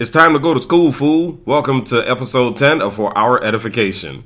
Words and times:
It's 0.00 0.08
time 0.08 0.32
to 0.32 0.38
go 0.38 0.54
to 0.54 0.62
school, 0.62 0.92
fool. 0.92 1.42
Welcome 1.44 1.84
to 1.84 2.00
episode 2.10 2.56
10 2.56 2.80
of 2.80 2.94
For 2.94 3.12
Our 3.18 3.44
Edification. 3.44 4.24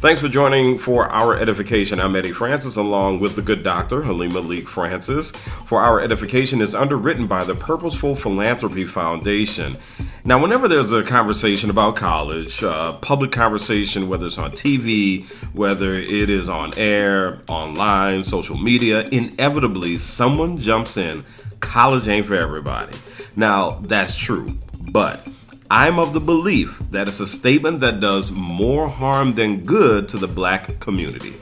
Thanks 0.00 0.20
for 0.20 0.28
joining 0.28 0.78
for 0.78 1.08
our 1.08 1.36
edification. 1.36 1.98
I'm 1.98 2.14
Eddie 2.14 2.30
Francis, 2.30 2.76
along 2.76 3.18
with 3.18 3.34
the 3.34 3.42
good 3.42 3.64
doctor, 3.64 4.02
Halima 4.02 4.38
Leek 4.38 4.68
Francis. 4.68 5.32
For 5.32 5.82
our 5.82 6.00
edification 6.00 6.60
is 6.60 6.72
underwritten 6.72 7.26
by 7.26 7.42
the 7.42 7.56
Purposeful 7.56 8.14
Philanthropy 8.14 8.84
Foundation. 8.84 9.76
Now, 10.24 10.40
whenever 10.40 10.68
there's 10.68 10.92
a 10.92 11.02
conversation 11.02 11.68
about 11.68 11.96
college, 11.96 12.62
uh, 12.62 12.92
public 12.98 13.32
conversation, 13.32 14.08
whether 14.08 14.26
it's 14.26 14.38
on 14.38 14.52
TV, 14.52 15.26
whether 15.52 15.94
it 15.94 16.30
is 16.30 16.48
on 16.48 16.78
air, 16.78 17.40
online, 17.48 18.22
social 18.22 18.56
media, 18.56 19.00
inevitably 19.08 19.98
someone 19.98 20.58
jumps 20.58 20.96
in. 20.96 21.24
College 21.58 22.06
ain't 22.06 22.26
for 22.26 22.36
everybody. 22.36 22.96
Now, 23.34 23.80
that's 23.82 24.16
true, 24.16 24.56
but 24.92 25.26
I'm 25.70 25.98
of 25.98 26.14
the 26.14 26.20
belief 26.20 26.78
that 26.92 27.08
it's 27.08 27.20
a 27.20 27.26
statement 27.26 27.80
that 27.80 28.00
does 28.00 28.32
more 28.32 28.88
harm 28.88 29.34
than 29.34 29.64
good 29.64 30.08
to 30.08 30.16
the 30.16 30.26
black 30.26 30.80
community. 30.80 31.34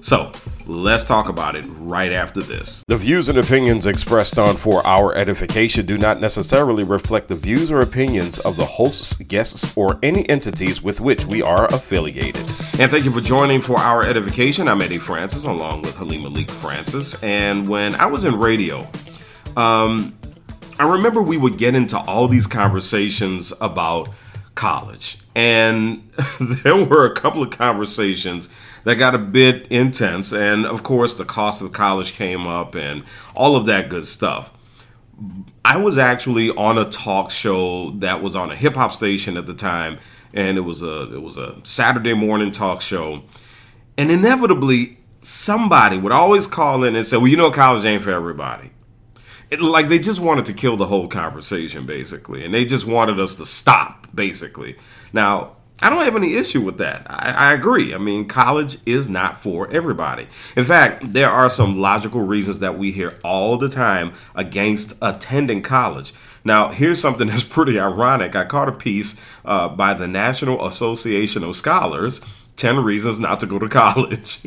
So, 0.00 0.32
let's 0.66 1.04
talk 1.04 1.28
about 1.28 1.54
it 1.54 1.64
right 1.78 2.10
after 2.10 2.40
this. 2.40 2.82
The 2.88 2.96
views 2.96 3.28
and 3.28 3.38
opinions 3.38 3.86
expressed 3.86 4.36
on 4.36 4.56
For 4.56 4.84
Our 4.84 5.14
Edification 5.14 5.86
do 5.86 5.96
not 5.96 6.20
necessarily 6.20 6.82
reflect 6.82 7.28
the 7.28 7.36
views 7.36 7.70
or 7.70 7.80
opinions 7.80 8.40
of 8.40 8.56
the 8.56 8.64
hosts, 8.64 9.14
guests, 9.16 9.76
or 9.76 9.98
any 10.02 10.28
entities 10.28 10.82
with 10.82 11.00
which 11.00 11.24
we 11.26 11.40
are 11.40 11.66
affiliated. 11.72 12.48
And 12.80 12.90
thank 12.90 13.04
you 13.04 13.12
for 13.12 13.20
joining 13.20 13.60
For 13.60 13.78
Our 13.78 14.04
Edification. 14.04 14.66
I'm 14.66 14.82
Eddie 14.82 14.98
Francis, 14.98 15.44
along 15.44 15.82
with 15.82 15.94
Halima 15.94 16.28
Leek 16.28 16.50
Francis. 16.50 17.22
And 17.22 17.68
when 17.68 17.94
I 17.94 18.06
was 18.06 18.24
in 18.24 18.38
radio, 18.38 18.88
um, 19.56 20.17
I 20.78 20.88
remember 20.88 21.20
we 21.20 21.36
would 21.36 21.58
get 21.58 21.74
into 21.74 21.98
all 21.98 22.28
these 22.28 22.46
conversations 22.46 23.52
about 23.60 24.08
college. 24.54 25.18
And 25.34 26.10
there 26.40 26.76
were 26.76 27.06
a 27.06 27.14
couple 27.14 27.42
of 27.42 27.50
conversations 27.50 28.48
that 28.84 28.96
got 28.96 29.14
a 29.14 29.18
bit 29.18 29.66
intense. 29.68 30.32
And 30.32 30.66
of 30.66 30.82
course, 30.82 31.14
the 31.14 31.24
cost 31.24 31.62
of 31.62 31.72
college 31.72 32.12
came 32.12 32.46
up 32.46 32.74
and 32.74 33.04
all 33.34 33.56
of 33.56 33.66
that 33.66 33.88
good 33.88 34.06
stuff. 34.06 34.52
I 35.64 35.76
was 35.76 35.98
actually 35.98 36.50
on 36.50 36.78
a 36.78 36.84
talk 36.88 37.30
show 37.30 37.90
that 37.90 38.22
was 38.22 38.36
on 38.36 38.50
a 38.50 38.56
hip 38.56 38.74
hop 38.74 38.92
station 38.92 39.36
at 39.36 39.46
the 39.46 39.54
time, 39.54 39.98
and 40.32 40.56
it 40.56 40.60
was 40.62 40.82
a 40.82 41.12
it 41.12 41.20
was 41.20 41.36
a 41.36 41.60
Saturday 41.64 42.14
morning 42.14 42.52
talk 42.52 42.80
show. 42.80 43.22
And 43.96 44.12
inevitably, 44.12 44.98
somebody 45.20 45.98
would 45.98 46.12
always 46.12 46.46
call 46.46 46.84
in 46.84 46.94
and 46.94 47.04
say, 47.04 47.16
"Well, 47.16 47.26
you 47.26 47.36
know, 47.36 47.50
college 47.50 47.84
ain't 47.84 48.04
for 48.04 48.12
everybody." 48.12 48.70
It, 49.50 49.60
like 49.60 49.88
they 49.88 49.98
just 49.98 50.20
wanted 50.20 50.46
to 50.46 50.52
kill 50.52 50.76
the 50.76 50.86
whole 50.86 51.08
conversation 51.08 51.86
basically 51.86 52.44
and 52.44 52.52
they 52.52 52.64
just 52.64 52.86
wanted 52.86 53.18
us 53.18 53.36
to 53.36 53.46
stop 53.46 54.06
basically. 54.14 54.76
Now 55.12 55.52
i 55.80 55.88
don't 55.88 56.04
have 56.04 56.16
any 56.16 56.34
issue 56.34 56.60
with 56.60 56.78
that. 56.78 57.06
I, 57.06 57.50
I, 57.50 57.52
agree. 57.54 57.94
I 57.94 57.98
mean 57.98 58.26
college 58.26 58.78
is 58.84 59.08
not 59.08 59.38
for 59.38 59.70
everybody. 59.70 60.26
In 60.56 60.64
fact 60.64 61.12
there 61.12 61.30
are 61.30 61.48
some 61.48 61.80
logical 61.80 62.22
reasons 62.22 62.58
that 62.58 62.78
we 62.78 62.92
hear 62.92 63.16
all 63.24 63.56
the 63.56 63.68
time 63.68 64.12
against 64.34 64.94
attending 65.00 65.62
college. 65.62 66.12
Now 66.44 66.70
here's 66.70 67.00
something 67.00 67.28
that's 67.28 67.44
pretty 67.44 67.78
ironic. 67.78 68.34
I 68.34 68.44
caught 68.44 68.68
a 68.68 68.72
piece 68.72 69.16
uh, 69.44 69.68
by 69.68 69.94
the 69.94 70.08
national 70.08 70.66
association 70.66 71.44
of 71.44 71.56
scholars 71.56 72.20
10 72.58 72.84
Reasons 72.84 73.18
Not 73.18 73.40
to 73.40 73.46
Go 73.46 73.58
to 73.58 73.68
College. 73.70 74.40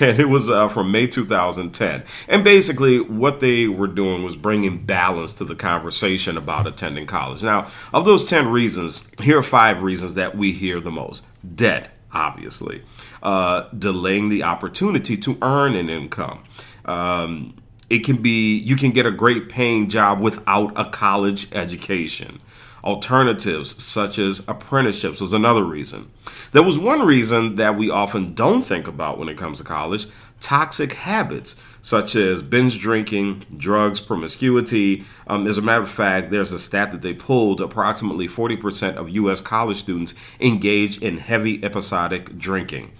and 0.00 0.18
it 0.18 0.28
was 0.28 0.50
uh, 0.50 0.68
from 0.68 0.90
May 0.90 1.06
2010. 1.06 2.02
And 2.26 2.42
basically, 2.42 2.98
what 3.00 3.40
they 3.40 3.68
were 3.68 3.86
doing 3.86 4.24
was 4.24 4.34
bringing 4.34 4.84
balance 4.84 5.32
to 5.34 5.44
the 5.44 5.54
conversation 5.54 6.36
about 6.36 6.66
attending 6.66 7.06
college. 7.06 7.42
Now, 7.42 7.70
of 7.92 8.04
those 8.04 8.28
10 8.28 8.48
reasons, 8.48 9.08
here 9.20 9.38
are 9.38 9.42
five 9.42 9.82
reasons 9.82 10.14
that 10.14 10.36
we 10.36 10.52
hear 10.52 10.80
the 10.80 10.90
most 10.90 11.24
debt, 11.54 11.90
obviously, 12.12 12.82
uh, 13.22 13.68
delaying 13.78 14.30
the 14.30 14.42
opportunity 14.42 15.16
to 15.18 15.38
earn 15.42 15.76
an 15.76 15.88
income. 15.88 16.42
Um, 16.86 17.54
it 17.90 18.00
can 18.00 18.16
be, 18.16 18.58
you 18.58 18.76
can 18.76 18.90
get 18.90 19.06
a 19.06 19.10
great 19.10 19.48
paying 19.48 19.88
job 19.88 20.20
without 20.20 20.72
a 20.74 20.84
college 20.86 21.48
education. 21.52 22.40
Alternatives 22.88 23.82
such 23.84 24.18
as 24.18 24.42
apprenticeships 24.48 25.20
was 25.20 25.34
another 25.34 25.62
reason. 25.62 26.10
There 26.52 26.62
was 26.62 26.78
one 26.78 27.02
reason 27.02 27.56
that 27.56 27.76
we 27.76 27.90
often 27.90 28.32
don't 28.32 28.62
think 28.62 28.88
about 28.88 29.18
when 29.18 29.28
it 29.28 29.36
comes 29.36 29.58
to 29.58 29.64
college 29.64 30.06
toxic 30.40 30.94
habits 30.94 31.54
such 31.82 32.16
as 32.16 32.40
binge 32.40 32.80
drinking, 32.80 33.44
drugs, 33.54 34.00
promiscuity. 34.00 35.04
Um, 35.26 35.46
as 35.46 35.58
a 35.58 35.62
matter 35.62 35.82
of 35.82 35.90
fact, 35.90 36.30
there's 36.30 36.50
a 36.50 36.58
stat 36.58 36.90
that 36.92 37.02
they 37.02 37.12
pulled 37.12 37.60
approximately 37.60 38.26
40% 38.26 38.96
of 38.96 39.10
U.S. 39.10 39.42
college 39.42 39.76
students 39.76 40.14
engage 40.40 40.96
in 41.02 41.18
heavy 41.18 41.62
episodic 41.62 42.38
drinking. 42.38 42.92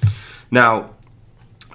Now, 0.50 0.90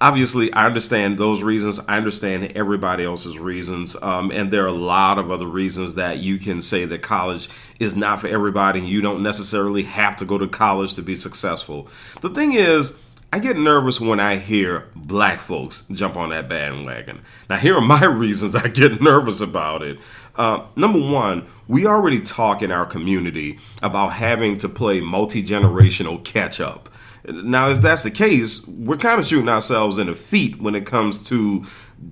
obviously 0.01 0.51
i 0.53 0.65
understand 0.65 1.17
those 1.17 1.41
reasons 1.41 1.79
i 1.87 1.97
understand 1.97 2.51
everybody 2.55 3.03
else's 3.03 3.37
reasons 3.37 3.95
um, 4.01 4.31
and 4.31 4.51
there 4.51 4.63
are 4.63 4.67
a 4.67 4.71
lot 4.71 5.17
of 5.17 5.31
other 5.31 5.47
reasons 5.47 5.95
that 5.95 6.17
you 6.19 6.37
can 6.37 6.61
say 6.61 6.85
that 6.85 7.01
college 7.01 7.49
is 7.79 7.95
not 7.95 8.19
for 8.19 8.27
everybody 8.27 8.79
and 8.79 8.87
you 8.87 9.01
don't 9.01 9.21
necessarily 9.21 9.83
have 9.83 10.15
to 10.15 10.25
go 10.25 10.37
to 10.37 10.47
college 10.47 10.95
to 10.95 11.01
be 11.01 11.15
successful 11.15 11.87
the 12.21 12.29
thing 12.29 12.53
is 12.53 12.93
I 13.33 13.39
get 13.39 13.57
nervous 13.57 13.99
when 13.99 14.19
I 14.19 14.37
hear 14.37 14.89
black 14.95 15.39
folks 15.39 15.85
jump 15.91 16.17
on 16.17 16.29
that 16.29 16.47
bandwagon. 16.47 17.21
Now, 17.49 17.57
here 17.57 17.75
are 17.75 17.81
my 17.81 18.05
reasons 18.05 18.55
I 18.55 18.67
get 18.67 19.01
nervous 19.01 19.41
about 19.41 19.81
it. 19.81 19.97
Uh, 20.35 20.67
number 20.75 20.99
one, 20.99 21.47
we 21.67 21.87
already 21.87 22.21
talk 22.21 22.61
in 22.61 22.71
our 22.71 22.85
community 22.85 23.57
about 23.81 24.09
having 24.09 24.59
to 24.59 24.69
play 24.69 25.01
multi 25.01 25.43
generational 25.43 26.23
catch 26.23 26.59
up. 26.59 26.89
Now, 27.25 27.69
if 27.69 27.81
that's 27.81 28.03
the 28.03 28.11
case, 28.11 28.67
we're 28.67 28.97
kind 28.97 29.19
of 29.19 29.25
shooting 29.25 29.49
ourselves 29.49 29.97
in 29.97 30.07
the 30.07 30.13
feet 30.13 30.61
when 30.61 30.75
it 30.75 30.85
comes 30.85 31.25
to 31.29 31.65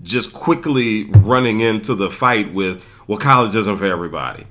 just 0.04 0.34
quickly 0.34 1.06
running 1.18 1.60
into 1.60 1.96
the 1.96 2.10
fight 2.10 2.54
with, 2.54 2.86
well, 3.08 3.18
college 3.18 3.56
isn't 3.56 3.78
for 3.78 3.86
everybody. 3.86 4.46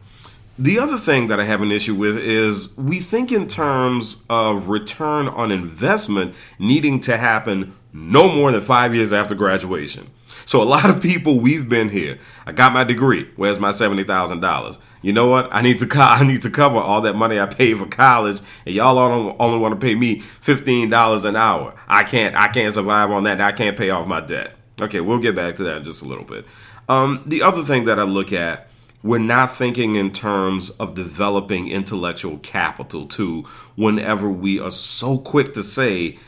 The 0.58 0.78
other 0.78 0.98
thing 0.98 1.28
that 1.28 1.40
I 1.40 1.44
have 1.44 1.62
an 1.62 1.72
issue 1.72 1.94
with 1.94 2.18
is 2.18 2.76
we 2.76 3.00
think 3.00 3.32
in 3.32 3.48
terms 3.48 4.22
of 4.28 4.68
return 4.68 5.28
on 5.28 5.50
investment 5.50 6.34
needing 6.58 7.00
to 7.00 7.16
happen 7.16 7.74
no 7.94 8.30
more 8.30 8.52
than 8.52 8.60
five 8.60 8.94
years 8.94 9.10
after 9.10 9.34
graduation. 9.34 10.08
So 10.44 10.62
a 10.62 10.64
lot 10.64 10.90
of 10.90 11.00
people, 11.00 11.40
we've 11.40 11.68
been 11.68 11.88
here. 11.88 12.18
I 12.44 12.52
got 12.52 12.74
my 12.74 12.84
degree. 12.84 13.30
Where's 13.36 13.58
my 13.58 13.70
seventy 13.70 14.04
thousand 14.04 14.40
dollars? 14.40 14.78
You 15.02 15.12
know 15.12 15.28
what? 15.28 15.48
I 15.52 15.62
need 15.62 15.78
to 15.78 15.86
co- 15.86 16.00
I 16.00 16.26
need 16.26 16.42
to 16.42 16.50
cover 16.50 16.78
all 16.78 17.00
that 17.02 17.14
money 17.14 17.38
I 17.40 17.46
paid 17.46 17.78
for 17.78 17.86
college, 17.86 18.40
and 18.66 18.74
y'all 18.74 18.98
only, 18.98 19.34
only 19.38 19.58
want 19.58 19.78
to 19.78 19.84
pay 19.84 19.94
me 19.94 20.20
fifteen 20.20 20.88
dollars 20.88 21.24
an 21.24 21.36
hour. 21.36 21.74
I 21.88 22.04
can't 22.04 22.34
I 22.36 22.48
can't 22.48 22.72
survive 22.74 23.10
on 23.10 23.24
that. 23.24 23.32
and 23.34 23.42
I 23.42 23.52
can't 23.52 23.76
pay 23.76 23.90
off 23.90 24.06
my 24.06 24.20
debt. 24.20 24.54
Okay, 24.80 25.00
we'll 25.00 25.18
get 25.18 25.34
back 25.34 25.56
to 25.56 25.64
that 25.64 25.78
in 25.78 25.84
just 25.84 26.02
a 26.02 26.06
little 26.06 26.24
bit. 26.24 26.44
Um, 26.88 27.22
the 27.26 27.42
other 27.42 27.64
thing 27.64 27.84
that 27.84 27.98
I 27.98 28.04
look 28.04 28.32
at 28.32 28.68
we're 29.02 29.18
not 29.18 29.54
thinking 29.56 29.96
in 29.96 30.12
terms 30.12 30.70
of 30.70 30.94
developing 30.94 31.68
intellectual 31.68 32.38
capital 32.38 33.06
too 33.06 33.42
whenever 33.76 34.28
we 34.28 34.60
are 34.60 34.70
so 34.70 35.16
quick 35.18 35.54
to 35.54 35.62
say 35.62 36.18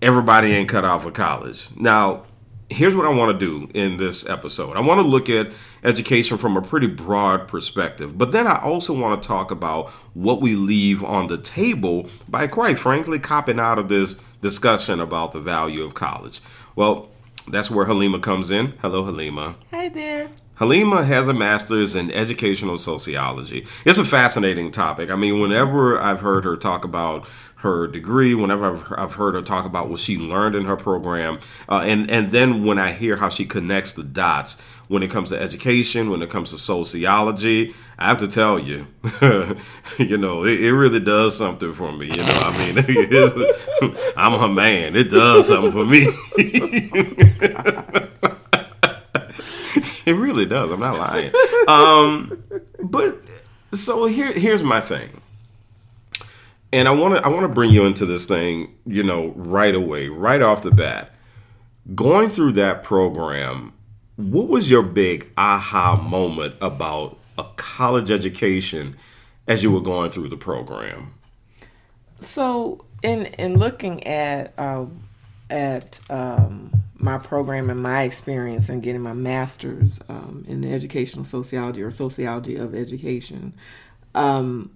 everybody 0.00 0.52
ain't 0.52 0.68
cut 0.68 0.84
out 0.84 1.02
for 1.02 1.10
college 1.10 1.68
now 1.76 2.22
here's 2.72 2.96
what 2.96 3.06
I 3.06 3.10
want 3.10 3.38
to 3.38 3.46
do 3.46 3.70
in 3.74 3.96
this 3.96 4.28
episode. 4.28 4.76
I 4.76 4.80
want 4.80 4.98
to 4.98 5.06
look 5.06 5.28
at 5.28 5.52
education 5.84 6.36
from 6.38 6.56
a 6.56 6.62
pretty 6.62 6.86
broad 6.86 7.48
perspective, 7.48 8.16
but 8.18 8.32
then 8.32 8.46
I 8.46 8.60
also 8.60 8.98
want 8.98 9.22
to 9.22 9.26
talk 9.26 9.50
about 9.50 9.90
what 10.14 10.40
we 10.40 10.54
leave 10.54 11.04
on 11.04 11.26
the 11.26 11.38
table 11.38 12.08
by, 12.28 12.46
quite 12.46 12.78
frankly, 12.78 13.18
copping 13.18 13.60
out 13.60 13.78
of 13.78 13.88
this 13.88 14.20
discussion 14.40 15.00
about 15.00 15.32
the 15.32 15.40
value 15.40 15.84
of 15.84 15.94
college. 15.94 16.40
Well, 16.74 17.08
that's 17.46 17.70
where 17.70 17.86
Halima 17.86 18.20
comes 18.20 18.50
in. 18.50 18.74
Hello, 18.80 19.04
Halima. 19.04 19.56
Hi 19.70 19.88
there. 19.88 20.30
Halima 20.56 21.04
has 21.04 21.26
a 21.26 21.34
master's 21.34 21.96
in 21.96 22.12
educational 22.12 22.78
sociology. 22.78 23.66
It's 23.84 23.98
a 23.98 24.04
fascinating 24.04 24.70
topic. 24.70 25.10
I 25.10 25.16
mean, 25.16 25.40
whenever 25.40 25.98
I've 25.98 26.20
heard 26.20 26.44
her 26.44 26.56
talk 26.56 26.84
about 26.84 27.26
her 27.62 27.86
degree, 27.86 28.34
whenever 28.34 28.72
I've, 28.72 28.92
I've 28.96 29.14
heard 29.14 29.34
her 29.34 29.42
talk 29.42 29.64
about 29.64 29.88
what 29.88 30.00
she 30.00 30.18
learned 30.18 30.54
in 30.54 30.64
her 30.64 30.76
program, 30.76 31.38
uh, 31.68 31.82
and 31.84 32.10
and 32.10 32.32
then 32.32 32.64
when 32.64 32.78
I 32.78 32.92
hear 32.92 33.16
how 33.16 33.28
she 33.28 33.46
connects 33.46 33.92
the 33.92 34.02
dots 34.02 34.60
when 34.92 35.02
it 35.02 35.10
comes 35.10 35.30
to 35.30 35.40
education, 35.40 36.10
when 36.10 36.20
it 36.20 36.28
comes 36.28 36.50
to 36.50 36.58
sociology, 36.58 37.74
I 37.98 38.08
have 38.08 38.18
to 38.18 38.28
tell 38.28 38.60
you, 38.60 38.86
you 39.98 40.18
know, 40.18 40.44
it, 40.44 40.60
it, 40.60 40.74
really 40.74 41.00
does 41.00 41.34
something 41.34 41.72
for 41.72 41.90
me. 41.92 42.08
You 42.10 42.16
know, 42.16 42.24
I 42.26 42.58
mean, 42.58 43.94
I'm 44.18 44.34
a 44.34 44.48
man. 44.48 44.94
It 44.94 45.08
does 45.08 45.48
something 45.48 45.72
for 45.72 45.86
me. 45.86 46.08
it 50.04 50.12
really 50.14 50.44
does. 50.44 50.70
I'm 50.70 50.80
not 50.80 50.98
lying. 50.98 51.32
Um, 51.68 52.44
but 52.82 53.18
so 53.72 54.04
here, 54.04 54.34
here's 54.34 54.62
my 54.62 54.82
thing, 54.82 55.21
and 56.72 56.88
I 56.88 56.92
want 56.92 57.16
to 57.16 57.24
I 57.24 57.28
want 57.28 57.42
to 57.42 57.48
bring 57.48 57.70
you 57.70 57.84
into 57.84 58.06
this 58.06 58.26
thing, 58.26 58.74
you 58.86 59.02
know, 59.02 59.32
right 59.36 59.74
away, 59.74 60.08
right 60.08 60.40
off 60.40 60.62
the 60.62 60.70
bat. 60.70 61.12
Going 61.94 62.28
through 62.28 62.52
that 62.52 62.82
program, 62.82 63.72
what 64.16 64.48
was 64.48 64.70
your 64.70 64.82
big 64.82 65.30
aha 65.36 65.96
moment 65.96 66.54
about 66.60 67.18
a 67.36 67.44
college 67.56 68.10
education 68.10 68.96
as 69.46 69.62
you 69.62 69.70
were 69.70 69.80
going 69.80 70.10
through 70.10 70.28
the 70.28 70.36
program? 70.36 71.14
So, 72.20 72.84
in 73.02 73.26
in 73.26 73.58
looking 73.58 74.06
at 74.06 74.54
uh, 74.56 74.86
at 75.50 76.00
um, 76.08 76.72
my 76.96 77.18
program 77.18 77.68
and 77.68 77.82
my 77.82 78.02
experience 78.02 78.68
in 78.68 78.80
getting 78.80 79.02
my 79.02 79.12
master's 79.12 80.00
um, 80.08 80.44
in 80.48 80.64
educational 80.64 81.24
sociology 81.24 81.82
or 81.82 81.90
sociology 81.90 82.56
of 82.56 82.74
education, 82.74 83.52
um, 84.14 84.70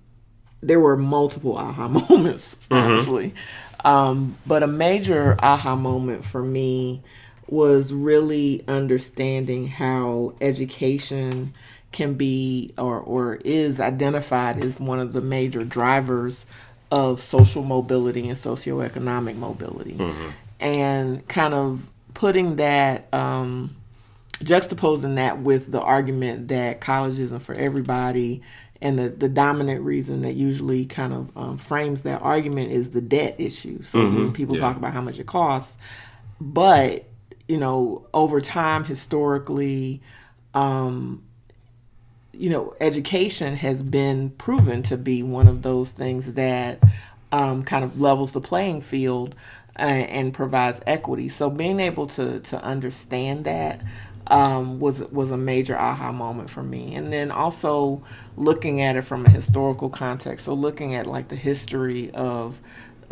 there 0.67 0.81
were 0.81 0.97
multiple 0.97 1.57
aha 1.57 1.89
moments, 2.11 2.57
honestly. 2.71 3.31
Mm-hmm. 3.31 3.87
Um, 3.87 4.37
but 4.47 4.63
a 4.63 4.67
major 4.67 5.37
aha 5.41 5.77
moment 5.77 6.25
for 6.25 6.43
me 6.43 7.03
was 7.49 7.93
really 7.93 8.65
understanding 8.67 9.69
how 9.69 10.35
education 10.41 11.53
can 11.93 12.15
be 12.15 12.75
or, 12.77 12.99
or 12.99 13.37
is 13.37 13.79
identified 13.79 14.63
as 14.63 14.81
one 14.81 14.99
of 14.99 15.13
the 15.13 15.21
major 15.21 15.65
drivers 15.65 16.45
of 16.91 17.21
social 17.21 17.63
mobility 17.63 18.29
and 18.29 18.37
socioeconomic 18.37 19.37
mobility. 19.37 19.95
Mm-hmm. 19.95 20.29
And 20.59 21.29
kind 21.29 21.55
of 21.55 21.89
putting 22.15 22.57
that, 22.57 23.13
um, 23.15 23.77
juxtaposing 24.41 25.17
that 25.17 25.41
with 25.41 25.71
the 25.71 25.81
argument 25.81 26.49
that 26.49 26.81
college 26.81 27.19
isn't 27.19 27.41
for 27.41 27.55
everybody. 27.55 28.43
And 28.87 28.99
the, 28.99 29.09
the 29.09 29.29
dominant 29.29 29.83
reason 29.83 30.23
that 30.23 30.35
usually 30.35 30.87
kind 30.87 31.13
of 31.13 31.37
um, 31.37 31.59
frames 31.59 32.05
that 32.05 32.23
argument 32.23 32.71
is 32.71 32.91
the 32.91 33.01
debt 33.01 33.35
issue. 33.39 33.83
So 33.83 33.99
mm-hmm. 33.99 34.17
when 34.17 34.33
people 34.33 34.55
yeah. 34.55 34.61
talk 34.61 34.77
about 34.77 34.93
how 34.93 35.01
much 35.01 35.19
it 35.19 35.27
costs, 35.27 35.77
but 36.41 37.05
you 37.49 37.59
know, 37.59 38.07
over 38.15 38.41
time, 38.41 38.85
historically, 38.85 40.03
um, 40.55 41.23
you 42.33 42.51
know, 42.51 42.75
education 42.81 43.57
has 43.57 43.83
been 43.83 44.31
proven 44.31 44.83
to 44.85 44.97
be 44.97 45.23
one 45.23 45.49
of 45.49 45.63
those 45.63 45.91
things 45.91 46.35
that 46.35 46.81
um, 47.33 47.65
kind 47.65 47.85
of 47.85 48.01
levels 48.01 48.33
the 48.33 48.41
playing 48.41 48.83
field 48.83 49.35
and, 49.75 50.03
uh, 50.03 50.07
and, 50.07 50.35
provides 50.35 50.81
equity. 50.87 51.29
So 51.29 51.51
being 51.51 51.81
able 51.81 52.07
to 52.09 52.41
to 52.41 52.63
understand 52.63 53.45
that 53.45 53.81
um, 54.29 54.81
was 54.81 55.01
was 55.01 55.31
a 55.31 55.37
major 55.37 55.79
aha 55.79 56.13
moment 56.13 56.51
for 56.51 56.63
me. 56.63 56.95
And 56.95 57.13
then 57.13 57.31
also 57.31 58.03
looking 58.37 58.81
at 58.81 58.97
it 58.97 59.03
from 59.03 59.27
a 59.27 59.31
historical 59.31 59.89
context. 59.89 60.47
So 60.47 60.55
looking 60.55 60.95
at 60.95 61.07
like 61.07 61.29
the 61.29 61.37
history 61.37 62.11
of 62.13 62.61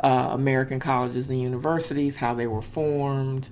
uh, 0.02 0.28
American 0.32 0.80
colleges 0.80 1.30
and 1.30 1.40
universities, 1.40 2.16
how 2.16 2.34
they 2.34 2.46
were 2.46 2.62
formed, 2.62 3.48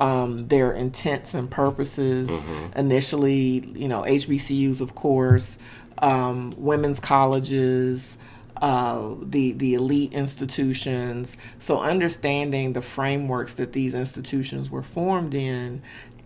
um, 0.00 0.48
their 0.48 0.72
intents 0.72 1.34
and 1.34 1.50
purposes. 1.50 2.28
Mm-hmm. 2.28 2.78
Initially, 2.78 3.72
you 3.74 3.88
know, 3.88 4.02
HBCUs, 4.02 4.80
of 4.80 4.94
course, 4.94 5.58
um, 5.98 6.50
women's 6.56 6.98
colleges, 6.98 8.18
uh, 8.60 9.14
the 9.22 9.52
the 9.52 9.74
elite 9.74 10.12
institutions. 10.12 11.36
So 11.58 11.80
understanding 11.80 12.72
the 12.72 12.82
frameworks 12.82 13.54
that 13.54 13.72
these 13.72 13.94
institutions 13.94 14.70
were 14.70 14.82
formed 14.82 15.34
in, 15.34 15.82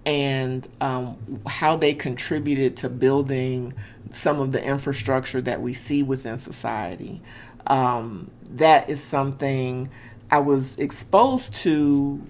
and 0.09 0.67
um, 0.81 1.43
how 1.47 1.77
they 1.77 1.93
contributed 1.93 2.79
to 2.79 2.89
building 2.89 3.75
some 4.11 4.41
of 4.41 4.53
the 4.53 4.65
infrastructure 4.65 5.43
that 5.43 5.61
we 5.61 5.75
see 5.75 6.03
within 6.03 6.39
society. 6.39 7.21
Um, 7.67 8.31
that 8.49 8.89
is 8.89 9.05
something 9.05 9.91
I 10.31 10.39
was 10.39 10.79
exposed 10.79 11.53
to 11.57 12.27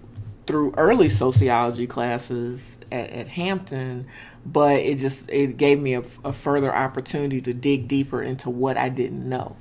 through 0.49 0.75
early 0.77 1.09
sociology 1.09 1.87
classes 1.87 2.77
at, 2.91 3.11
at 3.11 3.29
Hampton, 3.29 4.09
but 4.45 4.81
it 4.81 4.97
just 4.97 5.31
it 5.31 5.57
gave 5.57 5.79
me 5.79 5.95
a, 5.95 6.03
a, 6.25 6.33
further 6.33 6.75
opportunity 6.75 7.41
to 7.43 7.55
dig 7.55 7.87
deeper 7.87 8.21
into 8.21 8.51
what 8.51 8.77
I 8.77 8.89
didn't 8.89 9.29
know. 9.29 9.57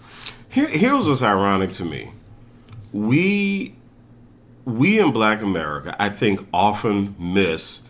Here, 0.50 0.68
here's 0.68 1.08
what's 1.08 1.22
ironic 1.22 1.72
to 1.74 1.86
me: 1.86 2.14
we 2.92 3.76
we 4.66 5.00
in 5.00 5.12
Black 5.12 5.44
America, 5.44 5.96
I 6.00 6.10
think, 6.10 6.48
often 6.52 7.16
miss 7.20 7.84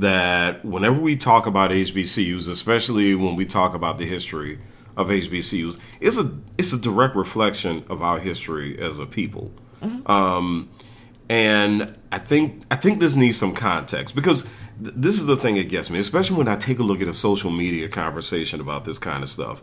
that 0.00 0.64
whenever 0.64 1.00
we 1.00 1.16
talk 1.16 1.46
about 1.46 1.70
HBCUs, 1.70 2.48
especially 2.48 3.14
when 3.14 3.36
we 3.36 3.44
talk 3.44 3.74
about 3.74 3.98
the 3.98 4.06
history 4.06 4.58
of 4.96 5.08
HBCUs, 5.08 5.78
it's 6.00 6.18
a 6.18 6.38
it's 6.58 6.72
a 6.72 6.78
direct 6.78 7.16
reflection 7.16 7.84
of 7.88 8.02
our 8.02 8.18
history 8.18 8.78
as 8.80 8.98
a 8.98 9.06
people. 9.06 9.52
Mm-hmm. 9.82 10.10
Um, 10.10 10.68
and 11.28 11.96
I 12.10 12.18
think 12.18 12.64
I 12.70 12.76
think 12.76 13.00
this 13.00 13.14
needs 13.14 13.38
some 13.38 13.54
context 13.54 14.14
because 14.14 14.42
th- 14.82 14.94
this 14.96 15.16
is 15.16 15.26
the 15.26 15.36
thing 15.36 15.54
that 15.56 15.68
gets 15.68 15.90
me, 15.90 15.98
especially 15.98 16.36
when 16.36 16.48
I 16.48 16.56
take 16.56 16.78
a 16.78 16.82
look 16.82 17.00
at 17.00 17.08
a 17.08 17.14
social 17.14 17.50
media 17.50 17.88
conversation 17.88 18.60
about 18.60 18.84
this 18.84 18.98
kind 18.98 19.22
of 19.22 19.30
stuff. 19.30 19.62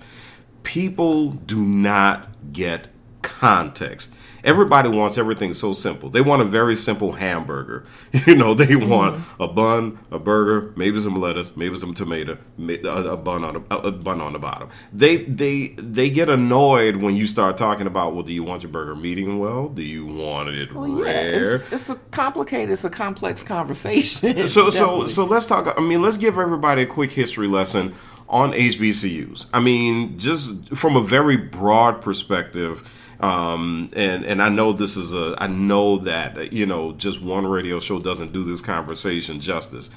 People 0.64 1.32
do 1.32 1.62
not 1.62 2.30
get 2.52 2.90
context. 3.22 4.14
Everybody 4.44 4.90
wants 4.90 5.18
everything 5.18 5.54
so 5.54 5.74
simple. 5.74 6.10
They 6.10 6.22
want 6.22 6.42
a 6.42 6.46
very 6.46 6.76
simple 6.76 7.14
hamburger. 7.14 7.86
You 8.28 8.36
know, 8.36 8.54
they 8.54 8.66
mm-hmm. 8.66 8.90
want 8.90 9.24
a 9.40 9.48
bun, 9.48 10.00
a 10.12 10.20
burger, 10.20 10.74
maybe 10.76 11.00
some 11.00 11.16
lettuce, 11.16 11.56
maybe 11.56 11.78
some 11.78 11.94
tomato, 11.94 12.38
a, 12.58 13.16
bun 13.16 13.46
on 13.46 13.64
a, 13.70 13.76
a 13.76 13.92
bun 13.92 14.20
on 14.20 14.34
the 14.34 14.40
bottom. 14.40 14.70
They 14.92 15.18
they 15.18 15.70
they 15.78 16.10
get 16.10 16.28
annoyed 16.28 16.98
when 16.98 17.16
you 17.16 17.26
start 17.26 17.58
talking 17.58 17.88
about, 17.88 18.14
well, 18.14 18.24
do 18.24 18.34
you 18.34 18.44
want 18.44 18.64
your 18.64 18.72
burger 18.72 18.96
medium 18.96 19.40
well? 19.40 19.70
Do 19.70 19.84
you 19.84 20.06
want 20.06 20.50
it 20.50 20.74
well, 20.74 20.92
rare? 20.92 21.52
Yeah, 21.52 21.56
it's, 21.56 21.72
it's, 21.72 21.90
a 21.90 21.96
complicated, 22.12 22.72
it's 22.72 22.84
a 22.84 22.90
complex 22.90 23.44
conversation. 23.44 24.46
so 24.48 24.70
so 24.70 25.06
so 25.06 25.24
let's 25.24 25.46
talk. 25.46 25.74
I 25.78 25.82
mean, 25.82 26.02
let's 26.02 26.18
give 26.18 26.38
everybody 26.38 26.82
a 26.82 26.88
quick 26.88 27.12
history 27.12 27.48
lesson 27.48 27.94
on 28.30 28.52
HBCUs. 28.52 29.48
I 29.54 29.60
mean, 29.60 30.18
just 30.18 30.76
from 30.76 30.96
a 30.96 31.02
very 31.02 31.38
broad 31.38 32.02
perspective 32.02 32.90
um, 33.20 33.90
and 33.96 34.26
and 34.26 34.42
I 34.42 34.50
know 34.50 34.74
this 34.74 34.96
is 34.96 35.14
a 35.14 35.36
I 35.40 35.48
know 35.48 35.98
that 36.00 36.54
you 36.54 36.66
know 36.66 36.94
just 36.94 37.22
one 37.22 37.46
radio 37.48 37.80
show 37.80 38.00
doesn't 38.00 38.32
do 38.32 38.44
this 38.44 38.62
conversation 38.62 39.40
justice, 39.40 39.90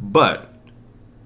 but 0.00 0.48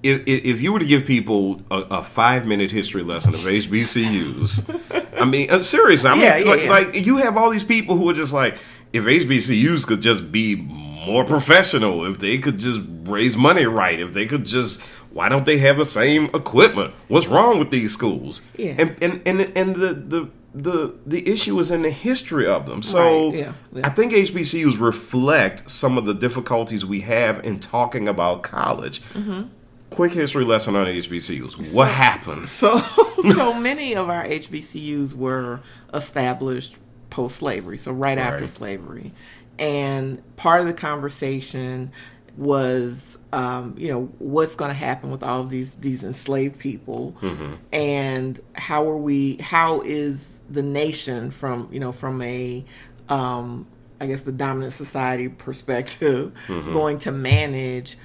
if, 0.03 0.21
if 0.25 0.61
you 0.61 0.73
were 0.73 0.79
to 0.79 0.85
give 0.85 1.05
people 1.05 1.61
a, 1.71 1.85
a 1.91 2.03
five 2.03 2.45
minute 2.45 2.71
history 2.71 3.01
lesson 3.01 3.33
of 3.33 3.39
HBCUs, 3.41 5.19
I 5.19 5.25
mean 5.25 5.49
uh, 5.49 5.61
seriously, 5.61 6.09
I 6.09 6.13
mean 6.13 6.23
yeah, 6.23 6.37
yeah, 6.37 6.49
like, 6.49 6.63
yeah. 6.63 6.69
like 6.69 7.05
you 7.05 7.17
have 7.17 7.37
all 7.37 7.49
these 7.49 7.63
people 7.63 7.95
who 7.95 8.09
are 8.09 8.13
just 8.13 8.33
like 8.33 8.57
if 8.91 9.05
HBCUs 9.05 9.87
could 9.87 10.01
just 10.01 10.31
be 10.31 10.55
more 10.55 11.23
professional, 11.23 12.05
if 12.05 12.19
they 12.19 12.37
could 12.37 12.57
just 12.57 12.81
raise 13.03 13.37
money 13.37 13.65
right, 13.65 13.99
if 13.99 14.13
they 14.13 14.25
could 14.25 14.45
just 14.45 14.81
why 15.11 15.29
don't 15.29 15.45
they 15.45 15.57
have 15.57 15.77
the 15.77 15.85
same 15.85 16.25
equipment? 16.25 16.93
What's 17.07 17.27
wrong 17.27 17.57
with 17.57 17.71
these 17.71 17.93
schools? 17.93 18.41
Yeah. 18.55 18.75
And 18.77 19.01
and 19.01 19.21
and, 19.25 19.57
and 19.57 19.75
the, 19.75 19.93
the 19.93 20.29
the 20.53 20.95
the 21.05 21.27
issue 21.27 21.57
is 21.59 21.71
in 21.71 21.81
the 21.83 21.91
history 21.91 22.47
of 22.47 22.65
them. 22.65 22.81
So 22.81 23.29
right, 23.29 23.39
yeah, 23.39 23.53
yeah. 23.73 23.87
I 23.87 23.89
think 23.89 24.11
HBCUs 24.13 24.79
reflect 24.79 25.69
some 25.69 25.97
of 25.97 26.05
the 26.05 26.13
difficulties 26.13 26.85
we 26.85 27.01
have 27.01 27.43
in 27.45 27.59
talking 27.59 28.07
about 28.07 28.43
college. 28.43 29.01
Mm-hmm. 29.13 29.49
Quick 29.89 30.11
history 30.11 30.43
lesson 30.43 30.75
on 30.75 30.85
HBCUs. 30.85 31.73
What 31.73 31.89
happened? 31.89 32.47
So 32.49 32.77
so 33.33 33.59
many 33.59 33.95
of 33.95 34.09
our 34.09 34.25
HBCUs 34.25 35.13
were 35.13 35.61
established 35.93 36.77
post 37.09 37.37
slavery, 37.37 37.77
so 37.77 37.91
right, 37.91 38.17
right 38.17 38.17
after 38.17 38.47
slavery. 38.47 39.13
And 39.59 40.21
part 40.35 40.61
of 40.61 40.67
the 40.67 40.73
conversation 40.73 41.91
was 42.37 43.17
um, 43.33 43.73
you 43.77 43.89
know 43.89 44.05
what's 44.19 44.55
going 44.55 44.69
to 44.69 44.75
happen 44.75 45.11
with 45.11 45.23
all 45.23 45.41
of 45.41 45.49
these 45.49 45.73
these 45.75 46.03
enslaved 46.03 46.59
people 46.59 47.15
mm-hmm. 47.19 47.55
and 47.73 48.39
how 48.53 48.87
are 48.87 48.97
we 48.97 49.37
how 49.37 49.81
is 49.81 50.41
the 50.49 50.61
nation 50.61 51.31
from 51.31 51.67
you 51.71 51.79
know 51.79 51.91
from 51.91 52.21
a 52.21 52.63
um, 53.09 53.65
I 53.99 54.05
guess 54.05 54.21
the 54.21 54.31
dominant 54.31 54.73
society 54.73 55.29
perspective 55.29 56.33
mm-hmm. 56.47 56.73
going 56.73 56.99
to 56.99 57.11
manage 57.11 57.97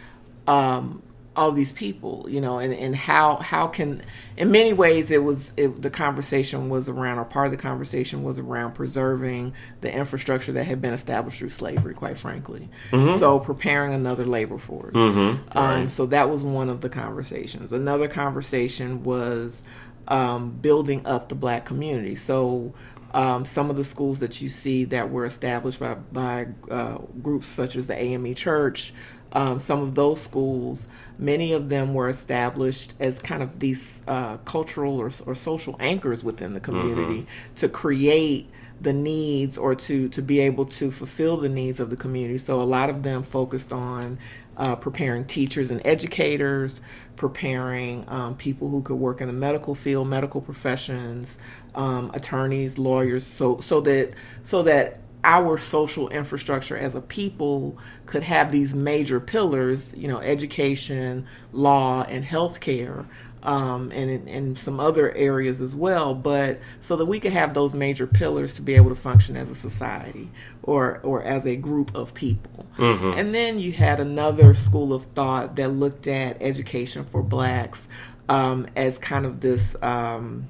um, 0.47 1.03
all 1.35 1.51
these 1.51 1.73
people, 1.73 2.27
you 2.29 2.41
know, 2.41 2.59
and, 2.59 2.75
and 2.75 2.95
how 2.95 3.37
how 3.37 3.67
can 3.67 4.03
in 4.37 4.51
many 4.51 4.73
ways 4.73 5.11
it 5.11 5.25
was 5.25 5.55
it, 5.57 5.81
the 5.81 5.91
conversation 5.91 6.69
was 6.69 6.89
around 6.89 7.19
or 7.19 7.25
part 7.25 7.47
of 7.47 7.53
the 7.53 7.59
conversation 7.59 8.23
was 8.23 8.39
around 8.39 8.75
preserving 8.75 9.55
the 9.81 9.91
infrastructure 9.93 10.53
that 10.53 10.65
had 10.65 10.83
been 10.83 10.93
established 10.93 11.39
through 11.39 11.51
slavery, 11.51 11.95
quite 11.95 12.19
frankly. 12.19 12.69
Mm-hmm. 12.91 13.19
So 13.19 13.39
preparing 13.39 13.95
another 13.95 14.27
labor 14.27 14.59
force. 14.59 14.95
Mm-hmm. 14.95 15.59
Um, 15.59 15.81
right. 15.83 15.91
So 15.91 16.07
that 16.07 16.29
was 16.29 16.43
one 16.43 16.69
of 16.69 16.83
the 16.83 16.91
conversations. 16.91 17.73
Another 17.73 18.09
conversation 18.09 19.03
was 19.03 19.65
um, 20.09 20.51
building 20.51 21.07
up 21.07 21.31
the 21.31 21.35
black 21.35 21.65
community. 21.65 22.15
So 22.15 22.75
um, 23.15 23.45
some 23.45 23.71
of 23.71 23.77
the 23.77 23.85
schools 23.85 24.21
that 24.21 24.41
you 24.41 24.49
see 24.49 24.85
that 24.87 25.11
were 25.11 25.25
established 25.25 25.81
by, 25.81 25.95
by 25.95 26.49
uh, 26.71 26.99
groups 27.23 27.47
such 27.47 27.77
as 27.77 27.87
the 27.87 27.97
AME 27.97 28.35
Church, 28.35 28.93
um, 29.33 29.59
some 29.59 29.83
of 29.83 29.95
those 29.95 30.21
schools, 30.21 30.89
many 31.19 31.53
of 31.53 31.69
them 31.69 31.95
were 31.95 32.09
established 32.09 32.93
as 33.01 33.19
kind 33.19 33.43
of 33.43 33.61
these 33.61 34.03
uh, 34.07 34.37
cultural 34.39 34.99
or, 34.99 35.11
or, 35.27 35.35
social 35.35 35.77
anchors 35.81 36.23
within 36.23 36.53
the 36.53 36.61
community 36.61 37.23
mm-hmm. 37.23 37.55
to 37.57 37.69
create 37.69 38.51
the 38.81 38.93
needs 38.93 39.57
or 39.57 39.75
to 39.75 40.09
to 40.09 40.21
be 40.21 40.41
able 40.41 40.67
to 40.67 40.91
fulfill 40.91 41.37
the 41.37 41.49
needs 41.49 41.81
of 41.81 41.89
the 41.89 41.97
community. 41.97 42.39
So 42.39 42.61
a 42.61 42.65
lot 42.65 42.91
of 42.91 43.03
them 43.03 43.23
focused 43.23 43.73
on 43.73 44.19
uh, 44.57 44.77
preparing 44.77 45.25
teachers 45.25 45.71
and 45.71 45.81
educators, 45.85 46.83
preparing 47.17 48.05
um, 48.09 48.37
people 48.37 48.69
who 48.69 48.83
could 48.83 48.97
work 48.97 49.21
in 49.21 49.29
the 49.29 49.33
medical 49.33 49.75
field, 49.75 50.09
medical 50.09 50.41
professions, 50.41 51.39
um, 51.75 52.11
attorneys, 52.13 52.77
lawyers, 52.77 53.27
so 53.27 53.61
so 53.61 53.81
that 53.81 54.13
so 54.43 54.63
that 54.63 54.99
our 55.25 55.57
social 55.59 56.09
infrastructure 56.09 56.77
as 56.77 56.95
a 56.95 57.01
people 57.01 57.79
could 58.07 58.25
have 58.25 58.51
these 58.51 58.75
major 58.75 59.21
pillars, 59.21 59.93
you 59.97 60.09
know, 60.09 60.19
education, 60.19 61.27
law, 61.53 62.03
and 62.03 62.25
healthcare, 62.25 63.07
um, 63.45 63.91
and 63.93 64.29
in 64.29 64.57
some 64.57 64.81
other 64.81 65.13
areas 65.13 65.61
as 65.61 65.75
well. 65.77 66.15
But 66.15 66.61
so 66.81 66.97
that 66.97 67.07
we 67.07 67.21
could 67.21 67.33
have 67.33 67.55
those 67.55 67.75
major 67.75 68.07
pillars 68.07 68.55
to 68.55 68.63
be 68.63 68.75
able 68.75 68.89
to 68.89 68.97
function 68.97 69.37
as 69.37 69.51
a 69.51 69.55
society 69.55 70.31
or 70.63 71.01
or 71.03 71.23
as 71.23 71.47
a 71.47 71.57
group 71.57 71.95
of 71.95 72.15
people. 72.15 72.67
Mm-hmm. 72.77 73.19
And 73.19 73.35
then 73.35 73.59
you 73.59 73.73
had 73.73 74.01
another 74.01 74.55
school 74.55 74.93
of 74.93 75.05
thought 75.05 75.57
that 75.57 75.69
looked 75.69 76.07
at 76.07 76.37
education 76.41 77.05
for 77.05 77.23
blacks 77.23 77.87
um, 78.29 78.67
as 78.75 78.99
kind 78.99 79.27
of 79.27 79.41
this 79.41 79.77
um, 79.83 80.49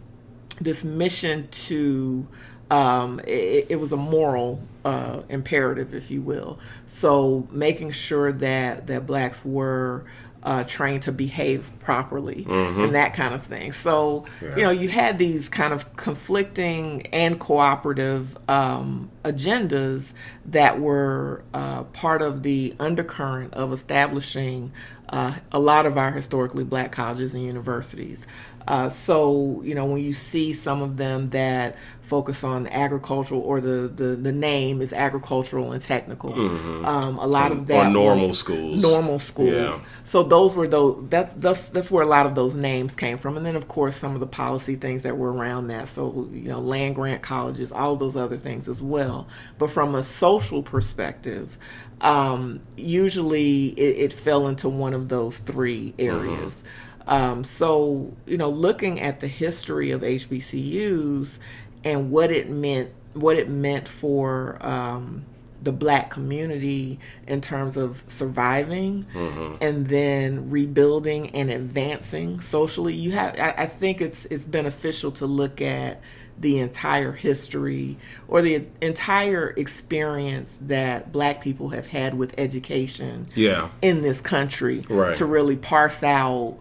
this 0.60 0.84
mission 0.84 1.48
to 1.50 2.26
um, 2.72 3.20
it, 3.20 3.66
it, 3.68 3.76
was 3.76 3.92
a 3.92 3.98
moral 3.98 4.62
uh, 4.82 5.20
imperative, 5.28 5.94
if 5.94 6.10
you 6.10 6.22
will. 6.22 6.58
So 6.86 7.46
making 7.50 7.92
sure 7.92 8.32
that 8.32 8.86
that 8.86 9.06
blacks 9.06 9.44
were 9.44 10.06
uh, 10.42 10.64
trained 10.64 11.02
to 11.02 11.12
behave 11.12 11.70
properly 11.80 12.46
mm-hmm. 12.48 12.80
and 12.80 12.94
that 12.94 13.12
kind 13.12 13.34
of 13.34 13.42
thing. 13.42 13.72
So 13.72 14.24
yeah. 14.40 14.56
you 14.56 14.62
know 14.62 14.70
you 14.70 14.88
had 14.88 15.18
these 15.18 15.50
kind 15.50 15.74
of 15.74 15.94
conflicting 15.96 17.06
and 17.08 17.38
cooperative 17.38 18.38
um, 18.48 19.10
agendas 19.22 20.14
that 20.46 20.80
were 20.80 21.44
uh, 21.52 21.84
part 21.84 22.22
of 22.22 22.42
the 22.42 22.74
undercurrent 22.80 23.52
of 23.52 23.70
establishing 23.72 24.72
uh, 25.10 25.34
a 25.52 25.58
lot 25.58 25.84
of 25.84 25.98
our 25.98 26.10
historically 26.10 26.64
black 26.64 26.90
colleges 26.90 27.34
and 27.34 27.44
universities. 27.44 28.26
Uh, 28.66 28.88
so, 28.90 29.60
you 29.64 29.74
know, 29.74 29.86
when 29.86 30.02
you 30.02 30.14
see 30.14 30.52
some 30.52 30.82
of 30.82 30.96
them 30.96 31.30
that 31.30 31.76
focus 32.02 32.44
on 32.44 32.66
agricultural 32.68 33.40
or 33.40 33.60
the, 33.60 33.88
the, 33.88 34.16
the 34.16 34.32
name 34.32 34.82
is 34.82 34.92
agricultural 34.92 35.72
and 35.72 35.82
technical, 35.82 36.32
mm-hmm. 36.32 36.84
um, 36.84 37.18
a 37.18 37.26
lot 37.26 37.52
of 37.52 37.66
that 37.66 37.86
or 37.86 37.90
normal 37.90 38.34
schools, 38.34 38.82
normal 38.82 39.18
schools. 39.18 39.78
Yeah. 39.78 39.86
So 40.04 40.22
those 40.22 40.54
were 40.54 40.68
those. 40.68 41.06
That's 41.08 41.34
that's 41.34 41.70
that's 41.70 41.90
where 41.90 42.02
a 42.02 42.08
lot 42.08 42.26
of 42.26 42.34
those 42.34 42.54
names 42.54 42.94
came 42.94 43.18
from, 43.18 43.36
and 43.36 43.46
then 43.46 43.56
of 43.56 43.66
course 43.68 43.96
some 43.96 44.14
of 44.14 44.20
the 44.20 44.26
policy 44.26 44.76
things 44.76 45.02
that 45.04 45.16
were 45.16 45.32
around 45.32 45.68
that. 45.68 45.88
So 45.88 46.28
you 46.32 46.48
know, 46.48 46.60
land 46.60 46.94
grant 46.94 47.22
colleges, 47.22 47.72
all 47.72 47.96
those 47.96 48.16
other 48.16 48.36
things 48.36 48.68
as 48.68 48.82
well. 48.82 49.26
But 49.58 49.70
from 49.70 49.94
a 49.94 50.02
social 50.02 50.62
perspective, 50.62 51.56
um, 52.02 52.60
usually 52.76 53.68
it, 53.68 54.10
it, 54.10 54.12
fell 54.12 54.48
into 54.48 54.68
one 54.68 54.92
of 54.92 55.08
those 55.08 55.38
three 55.38 55.94
areas. 55.98 56.58
Mm-hmm. 56.58 56.91
Um, 57.06 57.44
so, 57.44 58.12
you 58.26 58.36
know, 58.36 58.50
looking 58.50 59.00
at 59.00 59.20
the 59.20 59.28
history 59.28 59.90
of 59.90 60.02
HBCUs 60.02 61.38
and 61.84 62.10
what 62.10 62.30
it 62.30 62.48
meant, 62.48 62.90
what 63.14 63.36
it 63.36 63.48
meant 63.48 63.88
for 63.88 64.64
um, 64.64 65.24
the 65.62 65.72
black 65.72 66.10
community 66.10 66.98
in 67.26 67.40
terms 67.40 67.76
of 67.76 68.02
surviving 68.06 69.06
mm-hmm. 69.14 69.56
and 69.62 69.88
then 69.88 70.50
rebuilding 70.50 71.30
and 71.30 71.50
advancing 71.50 72.40
socially, 72.40 72.94
you 72.94 73.12
have. 73.12 73.38
I, 73.38 73.54
I 73.58 73.66
think 73.66 74.00
it's 74.00 74.26
it's 74.26 74.44
beneficial 74.44 75.12
to 75.12 75.26
look 75.26 75.60
at 75.60 76.00
the 76.38 76.58
entire 76.58 77.12
history 77.12 77.98
or 78.26 78.42
the 78.42 78.66
entire 78.80 79.50
experience 79.50 80.58
that 80.62 81.12
black 81.12 81.40
people 81.42 81.70
have 81.70 81.88
had 81.88 82.14
with 82.14 82.34
education 82.38 83.26
yeah. 83.34 83.68
in 83.80 84.02
this 84.02 84.20
country 84.20 84.84
right. 84.88 85.14
to 85.16 85.26
really 85.26 85.56
parse 85.56 86.02
out 86.02 86.58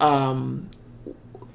um, 0.00 0.68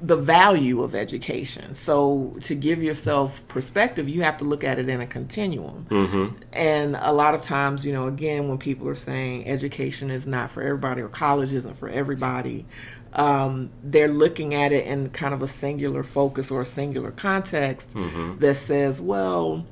the 0.01 0.15
value 0.15 0.81
of 0.81 0.96
education. 0.96 1.74
So 1.74 2.38
to 2.41 2.55
give 2.55 2.81
yourself 2.81 3.46
perspective, 3.48 4.08
you 4.08 4.24
have 4.24 4.38
to 4.38 4.46
look 4.46 4.63
at 4.63 4.79
it 4.79 4.88
in 4.88 5.01
a 5.01 5.08
continuum. 5.08 5.88
Mm-hmm. 5.89 6.36
And 6.53 6.96
a 6.96 7.12
lot 7.12 7.36
of 7.36 7.41
times, 7.41 7.86
you 7.86 7.91
know, 7.91 8.08
again, 8.08 8.48
when 8.48 8.58
people 8.58 8.88
are 8.88 8.96
saying 8.96 9.48
education 9.48 10.10
is 10.10 10.25
not 10.25 10.51
for 10.51 10.62
everybody 10.62 11.01
or 11.01 11.10
college 11.10 11.53
isn't 11.53 11.77
for 11.77 11.89
everybody, 11.89 12.65
um, 13.13 13.72
they're 13.84 14.08
looking 14.08 14.53
at 14.53 14.72
it 14.72 14.86
in 14.86 15.10
kind 15.10 15.34
of 15.34 15.41
a 15.41 15.48
singular 15.48 16.03
focus 16.03 16.50
or 16.50 16.62
a 16.62 16.65
singular 16.65 17.12
context 17.12 17.93
mm-hmm. 17.93 18.39
that 18.39 18.55
says, 18.55 19.01
well, 19.01 19.65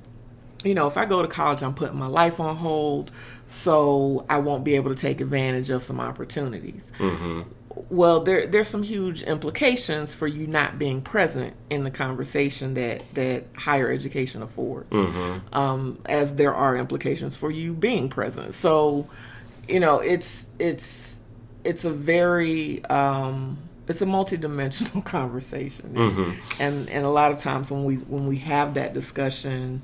you 0.64 0.74
know, 0.74 0.88
if 0.88 0.98
I 0.98 1.06
go 1.06 1.22
to 1.22 1.28
college, 1.30 1.62
I'm 1.62 1.76
putting 1.76 1.98
my 1.98 2.08
life 2.08 2.42
on 2.42 2.58
hold, 2.58 3.12
so 3.48 4.26
I 4.28 4.40
won't 4.40 4.66
be 4.66 4.76
able 4.76 4.94
to 4.94 5.00
take 5.00 5.22
advantage 5.22 5.70
of 5.70 5.84
some 5.84 6.02
opportunities. 6.02 6.92
Mm-hmm 6.98 7.44
well, 7.90 8.22
there 8.22 8.48
there's 8.48 8.68
some 8.68 8.84
huge 8.84 9.24
implications 9.24 10.16
for 10.16 10.28
you 10.28 10.48
not 10.48 10.80
being 10.80 11.02
present 11.02 11.56
in 11.70 11.84
the 11.84 11.92
conversation 11.92 12.74
that 12.76 13.02
that 13.14 13.46
higher 13.56 13.92
education 13.92 14.42
affords, 14.42 14.92
mm-hmm. 14.92 15.56
um, 15.56 16.00
as 16.06 16.36
there 16.36 16.54
are 16.54 16.78
implications 16.78 17.36
for 17.36 17.52
you 17.52 17.74
being 17.74 18.10
present. 18.10 18.54
So, 18.54 19.10
you 19.68 19.80
know, 19.80 20.00
it's 20.00 20.46
it's 20.60 21.18
it's 21.64 21.86
a 21.86 21.92
very 21.92 22.84
um, 22.86 23.58
it's 23.88 24.02
a 24.02 24.06
multidimensional 24.06 25.04
conversation, 25.06 25.94
mm-hmm. 25.94 26.62
and 26.62 26.90
and 26.90 27.06
a 27.06 27.10
lot 27.10 27.32
of 27.32 27.40
times 27.40 27.72
when 27.72 27.84
we 27.84 27.96
when 27.96 28.28
we 28.28 28.38
have 28.40 28.76
that 28.76 28.94
discussion, 28.94 29.82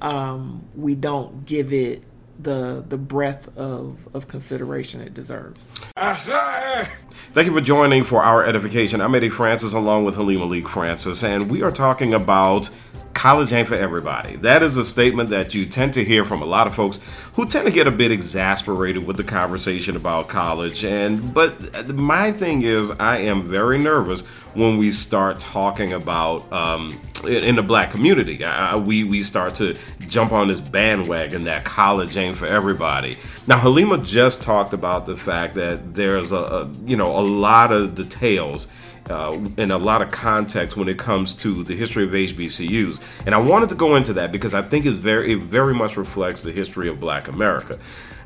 um, 0.00 0.64
we 0.74 0.94
don't 0.94 1.44
give 1.46 1.72
it 1.72 2.02
the 2.42 2.84
the 2.88 2.96
breadth 2.96 3.56
of, 3.56 4.08
of 4.14 4.28
consideration 4.28 5.00
it 5.00 5.14
deserves. 5.14 5.70
Thank 5.96 7.46
you 7.46 7.52
for 7.52 7.60
joining 7.60 8.04
for 8.04 8.22
our 8.22 8.44
edification. 8.44 9.00
I'm 9.00 9.14
Eddie 9.14 9.30
Francis 9.30 9.72
along 9.72 10.04
with 10.04 10.14
Halima 10.16 10.44
Leek 10.44 10.68
Francis, 10.68 11.22
and 11.22 11.50
we 11.50 11.62
are 11.62 11.72
talking 11.72 12.14
about 12.14 12.70
college 13.14 13.52
ain't 13.52 13.68
for 13.68 13.74
everybody. 13.74 14.36
That 14.36 14.62
is 14.62 14.76
a 14.76 14.84
statement 14.84 15.30
that 15.30 15.54
you 15.54 15.66
tend 15.66 15.94
to 15.94 16.04
hear 16.04 16.24
from 16.24 16.42
a 16.42 16.44
lot 16.44 16.66
of 16.66 16.74
folks 16.74 17.00
who 17.34 17.46
tend 17.46 17.66
to 17.66 17.72
get 17.72 17.86
a 17.86 17.90
bit 17.90 18.12
exasperated 18.12 19.06
with 19.06 19.16
the 19.16 19.24
conversation 19.24 19.96
about 19.96 20.28
college. 20.28 20.84
And 20.84 21.34
but 21.34 21.94
my 21.94 22.32
thing 22.32 22.62
is, 22.62 22.90
I 22.92 23.18
am 23.18 23.42
very 23.42 23.78
nervous 23.78 24.22
when 24.54 24.78
we 24.78 24.92
start 24.92 25.40
talking 25.40 25.92
about 25.92 26.50
um, 26.52 26.98
in 27.26 27.56
the 27.56 27.62
black 27.62 27.90
community. 27.90 28.44
I, 28.44 28.76
we 28.76 29.04
we 29.04 29.22
start 29.22 29.54
to 29.56 29.74
jump 30.08 30.32
on 30.32 30.48
this 30.48 30.60
bandwagon 30.60 31.44
that 31.44 31.64
college 31.64 32.16
ain't 32.16 32.36
for 32.36 32.46
everybody. 32.46 33.16
Now 33.46 33.58
Halima 33.58 33.98
just 33.98 34.42
talked 34.42 34.72
about 34.72 35.06
the 35.06 35.16
fact 35.16 35.54
that 35.54 35.94
there's 35.94 36.32
a, 36.32 36.36
a 36.36 36.70
you 36.84 36.96
know 36.96 37.18
a 37.18 37.22
lot 37.22 37.72
of 37.72 37.94
details 37.94 38.66
uh, 39.08 39.38
in 39.56 39.70
a 39.70 39.78
lot 39.78 40.02
of 40.02 40.10
context 40.10 40.76
when 40.76 40.88
it 40.88 40.98
comes 40.98 41.34
to 41.36 41.64
the 41.64 41.74
history 41.74 42.04
of 42.04 42.10
HBCUs. 42.10 43.00
And 43.26 43.34
I 43.34 43.38
wanted 43.38 43.68
to 43.70 43.74
go 43.74 43.96
into 43.96 44.12
that 44.14 44.32
because 44.32 44.54
I 44.54 44.62
think 44.62 44.86
it's 44.86 44.98
very, 44.98 45.32
it 45.32 45.42
very 45.42 45.74
much 45.74 45.96
reflects 45.96 46.42
the 46.42 46.52
history 46.52 46.88
of 46.88 47.00
Black 47.00 47.28
America. 47.28 47.78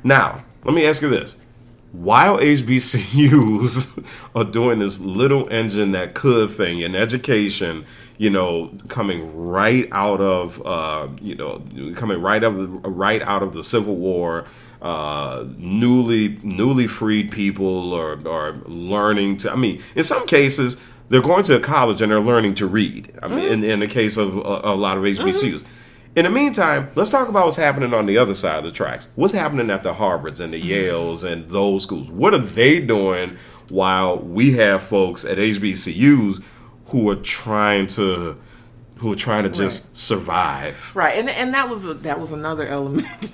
Now, 0.02 0.44
let 0.64 0.74
me 0.74 0.86
ask 0.86 1.02
you 1.02 1.08
this. 1.08 1.36
While 1.92 2.38
HBCUs 2.38 4.04
are 4.34 4.44
doing 4.44 4.80
this 4.80 4.98
little 4.98 5.48
engine 5.48 5.92
that 5.92 6.14
could 6.14 6.50
thing 6.50 6.80
in 6.80 6.96
education, 6.96 7.86
you 8.18 8.30
know, 8.30 8.72
coming 8.88 9.48
right 9.48 9.88
out 9.92 10.20
of, 10.20 10.64
uh, 10.66 11.08
you 11.20 11.34
know, 11.34 11.62
coming 11.94 12.20
right 12.20 12.42
out 12.42 12.54
of 12.54 12.82
the, 12.82 12.88
right 12.88 13.22
out 13.22 13.42
of 13.42 13.54
the 13.54 13.62
Civil 13.62 13.96
War, 13.96 14.46
uh, 14.84 15.46
newly 15.56 16.38
newly 16.42 16.86
freed 16.86 17.32
people 17.32 17.94
or 17.94 18.20
are 18.28 18.52
learning 18.66 19.38
to. 19.38 19.50
I 19.50 19.56
mean, 19.56 19.82
in 19.96 20.04
some 20.04 20.26
cases, 20.26 20.76
they're 21.08 21.22
going 21.22 21.42
to 21.44 21.58
college 21.58 22.02
and 22.02 22.12
they're 22.12 22.20
learning 22.20 22.54
to 22.56 22.66
read. 22.66 23.18
I 23.22 23.28
mean, 23.28 23.38
mm-hmm. 23.38 23.52
in, 23.52 23.64
in 23.64 23.80
the 23.80 23.86
case 23.86 24.18
of 24.18 24.36
a, 24.36 24.60
a 24.64 24.76
lot 24.76 24.98
of 24.98 25.04
HBCUs. 25.04 25.40
Mm-hmm. 25.40 25.68
In 26.16 26.24
the 26.24 26.30
meantime, 26.30 26.90
let's 26.94 27.10
talk 27.10 27.28
about 27.28 27.46
what's 27.46 27.56
happening 27.56 27.92
on 27.92 28.06
the 28.06 28.18
other 28.18 28.34
side 28.34 28.58
of 28.58 28.64
the 28.64 28.70
tracks. 28.70 29.08
What's 29.16 29.32
happening 29.32 29.70
at 29.70 29.82
the 29.82 29.94
Harvards 29.94 30.38
and 30.38 30.52
the 30.52 30.60
mm-hmm. 30.60 30.94
Yales 30.94 31.24
and 31.24 31.50
those 31.50 31.82
schools? 31.82 32.10
What 32.10 32.34
are 32.34 32.38
they 32.38 32.78
doing 32.78 33.38
while 33.70 34.18
we 34.18 34.52
have 34.52 34.82
folks 34.82 35.24
at 35.24 35.38
HBCUs 35.38 36.44
who 36.88 37.08
are 37.08 37.16
trying 37.16 37.86
to 37.88 38.38
who 38.96 39.12
are 39.12 39.16
trying 39.16 39.42
to 39.42 39.50
just 39.50 39.84
right. 39.84 39.96
survive. 39.96 40.92
Right, 40.94 41.18
and 41.18 41.28
and 41.28 41.52
that 41.54 41.68
was 41.68 41.84
a, 41.84 41.94
that 41.94 42.20
was 42.20 42.32
another 42.32 42.66
element 42.68 43.32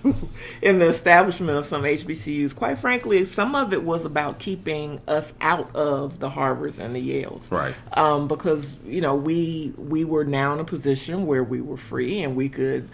in 0.63 0.79
the 0.79 0.89
establishment 0.89 1.59
of 1.59 1.67
some 1.67 1.83
HBCUs. 1.83 2.55
Quite 2.55 2.79
frankly, 2.79 3.25
some 3.25 3.55
of 3.55 3.73
it 3.73 3.85
was 3.85 4.05
about 4.05 4.39
keeping 4.39 5.01
us 5.07 5.35
out 5.41 5.75
of 5.75 6.19
the 6.19 6.31
Harvards 6.31 6.79
and 6.79 6.97
the 6.97 7.09
Yales. 7.09 7.51
Right, 7.51 7.75
um, 7.97 8.27
because 8.27 8.75
you 8.85 9.01
know 9.01 9.15
we 9.15 9.75
we 9.77 10.05
were 10.05 10.25
now 10.25 10.55
in 10.55 10.61
a 10.61 10.65
position 10.65 11.27
where 11.27 11.45
we 11.45 11.61
were 11.61 11.77
free 11.77 12.23
and 12.23 12.37
we 12.37 12.49
could 12.49 12.89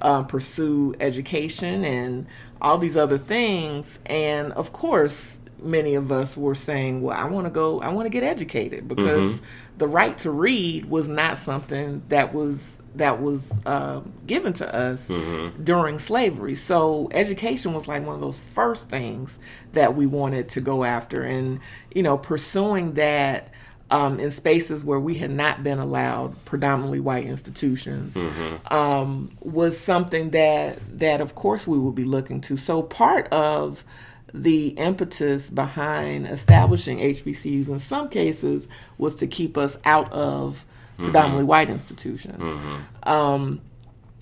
uh, 0.00 0.22
pursue 0.22 0.94
education 1.00 1.84
and 1.84 2.26
all 2.60 2.78
these 2.78 2.96
other 2.96 3.18
things, 3.18 3.98
and 4.06 4.52
of 4.52 4.72
course 4.72 5.38
many 5.62 5.94
of 5.94 6.12
us 6.12 6.36
were 6.36 6.54
saying, 6.54 7.02
"Well, 7.02 7.16
I 7.16 7.24
want 7.24 7.46
to 7.46 7.50
go. 7.50 7.80
I 7.80 7.88
want 7.90 8.06
to 8.06 8.10
get 8.10 8.22
educated 8.22 8.88
because 8.88 9.34
mm-hmm. 9.34 9.44
the 9.78 9.88
right 9.88 10.16
to 10.18 10.30
read 10.30 10.86
was 10.86 11.08
not 11.08 11.38
something 11.38 12.02
that 12.08 12.34
was 12.34 12.80
that 12.94 13.22
was 13.22 13.60
uh, 13.64 14.00
given 14.26 14.52
to 14.54 14.74
us 14.74 15.08
mm-hmm. 15.08 15.62
during 15.62 15.98
slavery. 15.98 16.54
So 16.54 17.08
education 17.12 17.72
was 17.72 17.88
like 17.88 18.04
one 18.04 18.14
of 18.14 18.20
those 18.20 18.40
first 18.40 18.90
things 18.90 19.38
that 19.72 19.96
we 19.96 20.06
wanted 20.06 20.48
to 20.50 20.60
go 20.60 20.84
after, 20.84 21.22
and 21.22 21.60
you 21.94 22.02
know, 22.02 22.18
pursuing 22.18 22.94
that 22.94 23.52
um, 23.92 24.18
in 24.18 24.30
spaces 24.30 24.84
where 24.84 24.98
we 24.98 25.16
had 25.16 25.30
not 25.30 25.62
been 25.62 25.78
allowed 25.78 26.42
predominantly 26.46 26.98
white 26.98 27.26
institutions 27.26 28.14
mm-hmm. 28.14 28.74
um, 28.74 29.36
was 29.40 29.78
something 29.78 30.30
that 30.30 30.78
that 30.98 31.20
of 31.20 31.34
course 31.34 31.68
we 31.68 31.78
would 31.78 31.94
be 31.94 32.04
looking 32.04 32.40
to. 32.42 32.56
So 32.56 32.82
part 32.82 33.28
of 33.28 33.84
the 34.34 34.68
impetus 34.68 35.50
behind 35.50 36.26
establishing 36.26 36.98
HBCUs 36.98 37.68
in 37.68 37.78
some 37.78 38.08
cases 38.08 38.68
was 38.98 39.16
to 39.16 39.26
keep 39.26 39.56
us 39.56 39.78
out 39.84 40.10
of 40.12 40.64
mm-hmm. 40.94 41.04
predominantly 41.04 41.44
white 41.44 41.68
institutions. 41.68 42.42
Mm-hmm. 42.42 43.08
Um, 43.08 43.60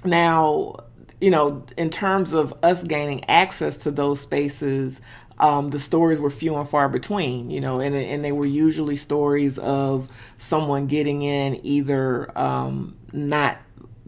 now, 0.04 0.84
you 1.20 1.30
know, 1.30 1.64
in 1.76 1.90
terms 1.90 2.32
of 2.32 2.54
us 2.62 2.82
gaining 2.82 3.28
access 3.28 3.76
to 3.78 3.90
those 3.90 4.20
spaces, 4.20 5.00
um, 5.38 5.70
the 5.70 5.78
stories 5.78 6.20
were 6.20 6.30
few 6.30 6.56
and 6.56 6.68
far 6.68 6.88
between, 6.88 7.50
you 7.50 7.60
know, 7.60 7.80
and, 7.80 7.94
and 7.94 8.24
they 8.24 8.32
were 8.32 8.46
usually 8.46 8.96
stories 8.96 9.58
of 9.58 10.08
someone 10.38 10.86
getting 10.86 11.22
in 11.22 11.64
either 11.64 12.36
um, 12.38 12.96
not 13.12 13.58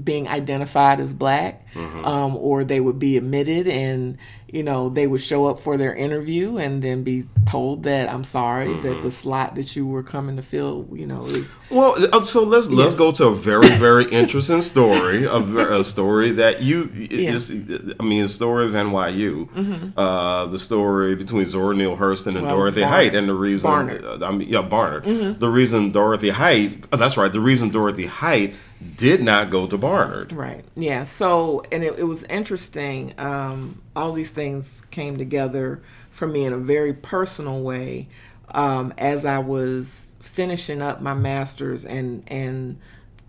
being 0.03 0.29
identified 0.29 1.01
as 1.01 1.13
black, 1.13 1.71
mm-hmm. 1.75 2.05
um, 2.05 2.37
or 2.37 2.65
they 2.65 2.81
would 2.81 2.99
be 2.99 3.17
admitted 3.17 3.69
and 3.69 4.19
you 4.53 4.63
know 4.63 4.91
they 4.91 5.07
would 5.07 5.21
show 5.21 5.47
up 5.47 5.59
for 5.59 5.79
their 5.79 5.95
interview 5.95 6.59
and 6.59 6.83
then 6.83 7.03
be 7.03 7.27
told 7.47 7.83
that 7.85 8.09
I'm 8.09 8.23
sorry 8.23 8.69
mm-hmm. 8.69 8.83
that 8.83 9.03
the 9.03 9.11
slot 9.11 9.55
that 9.55 9.75
you 9.75 9.87
were 9.87 10.03
coming 10.03 10.37
to 10.37 10.43
fill, 10.43 10.87
you 10.93 11.07
know, 11.07 11.25
is 11.25 11.51
well. 11.71 11.95
Uh, 12.13 12.23
so 12.23 12.45
let's 12.45 12.69
yeah. 12.69 12.77
let's 12.77 12.95
go 12.95 13.13
to 13.13 13.29
a 13.29 13.35
very 13.35 13.69
very 13.79 14.05
interesting 14.05 14.63
story, 14.63 15.25
a, 15.25 15.37
a, 15.37 15.85
story 15.85 16.33
that 16.33 16.63
you 16.63 16.91
yeah. 16.95 17.33
is, 17.33 17.51
I 17.99 18.03
mean, 18.03 18.25
a 18.25 18.29
story 18.29 18.67
of 18.67 18.73
NYU, 18.73 19.49
mm-hmm. 19.49 19.99
uh, 19.99 20.47
the 20.47 20.59
story 20.59 21.15
between 21.17 21.47
Zora 21.47 21.75
Neale 21.75 21.97
Hurston 21.97 22.37
and 22.37 22.47
well, 22.47 22.57
Dorothy 22.57 22.83
Height, 22.83 23.15
and 23.15 23.29
the 23.29 23.35
reason 23.35 23.71
Barnard. 23.71 24.05
Uh, 24.05 24.27
I 24.27 24.33
mean, 24.33 24.49
yeah, 24.49 24.63
Barnard. 24.63 25.05
Mm-hmm. 25.05 25.39
The 25.39 25.49
reason 25.49 25.93
Dorothy 25.93 26.31
Height, 26.31 26.85
oh, 26.93 26.97
that's 26.99 27.17
right, 27.17 27.33
the 27.33 27.41
reason 27.41 27.71
Dorothy 27.71 28.07
Height 28.07 28.55
did 28.97 29.23
not 29.23 29.51
go 29.51 29.67
to 29.67 29.79
Barnard. 29.79 30.33
Right. 30.33 30.65
Yeah. 30.75 31.05
So, 31.05 31.65
and 31.71 31.83
it, 31.83 31.99
it 31.99 32.05
was 32.05 32.25
interesting. 32.25 33.15
Um, 33.19 33.83
all 33.95 34.13
these 34.13 34.31
things 34.31 34.85
came 34.91 35.17
together 35.19 35.83
for 36.11 36.27
me 36.27 36.45
in 36.45 36.53
a 36.53 36.59
very 36.59 36.93
personal 36.93 37.63
way 37.63 38.09
um, 38.51 38.93
as 38.99 39.25
I 39.25 39.39
was 39.39 40.15
finishing 40.21 40.81
up 40.81 41.01
my 41.01 41.15
master's 41.15 41.85
and 41.85 42.25
and 42.27 42.79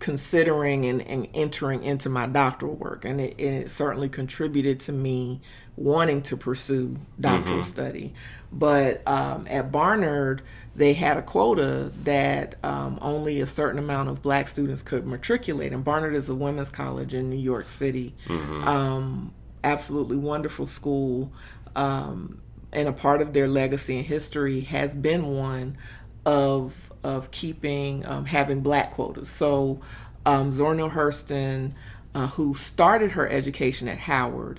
considering 0.04 0.84
and, 0.84 1.00
and 1.00 1.26
entering 1.32 1.82
into 1.82 2.10
my 2.10 2.26
doctoral 2.26 2.74
work, 2.74 3.06
and 3.06 3.22
it, 3.22 3.40
it, 3.40 3.70
certainly 3.70 4.06
contributed 4.06 4.78
to 4.78 4.92
me 4.92 5.40
wanting 5.76 6.20
to 6.20 6.36
pursue 6.36 6.98
doctoral 7.18 7.60
mm-hmm. 7.60 7.70
study. 7.70 8.14
But 8.52 9.00
um, 9.08 9.46
at 9.48 9.72
Barnard, 9.72 10.42
they 10.76 10.92
had 10.92 11.16
a 11.16 11.22
quota 11.22 11.90
that 12.02 12.56
um, 12.62 12.98
only 13.00 13.40
a 13.40 13.46
certain 13.46 13.78
amount 13.78 14.10
of 14.10 14.20
black 14.20 14.48
students 14.48 14.82
could 14.82 15.06
matriculate. 15.06 15.72
And 15.72 15.82
Barnard 15.82 16.14
is 16.14 16.28
a 16.28 16.34
women's 16.34 16.68
college 16.68 17.14
in 17.14 17.30
New 17.30 17.40
York 17.40 17.70
City. 17.70 18.14
Mm-hmm. 18.26 18.68
Um, 18.68 19.32
absolutely 19.64 20.18
wonderful 20.18 20.66
school. 20.66 21.32
Um, 21.74 22.42
and 22.74 22.88
a 22.88 22.92
part 22.92 23.22
of 23.22 23.32
their 23.32 23.48
legacy 23.48 23.96
and 23.96 24.04
history 24.04 24.60
has 24.60 24.94
been 24.94 25.28
one 25.28 25.78
of 26.26 26.83
of 27.04 27.30
keeping 27.30 28.04
um, 28.06 28.24
having 28.24 28.60
black 28.60 28.92
quotas. 28.92 29.28
So 29.28 29.80
um, 30.26 30.52
Hurston, 30.52 31.72
uh, 32.14 32.28
who 32.28 32.54
started 32.54 33.12
her 33.12 33.28
education 33.28 33.86
at 33.88 33.98
Howard, 33.98 34.58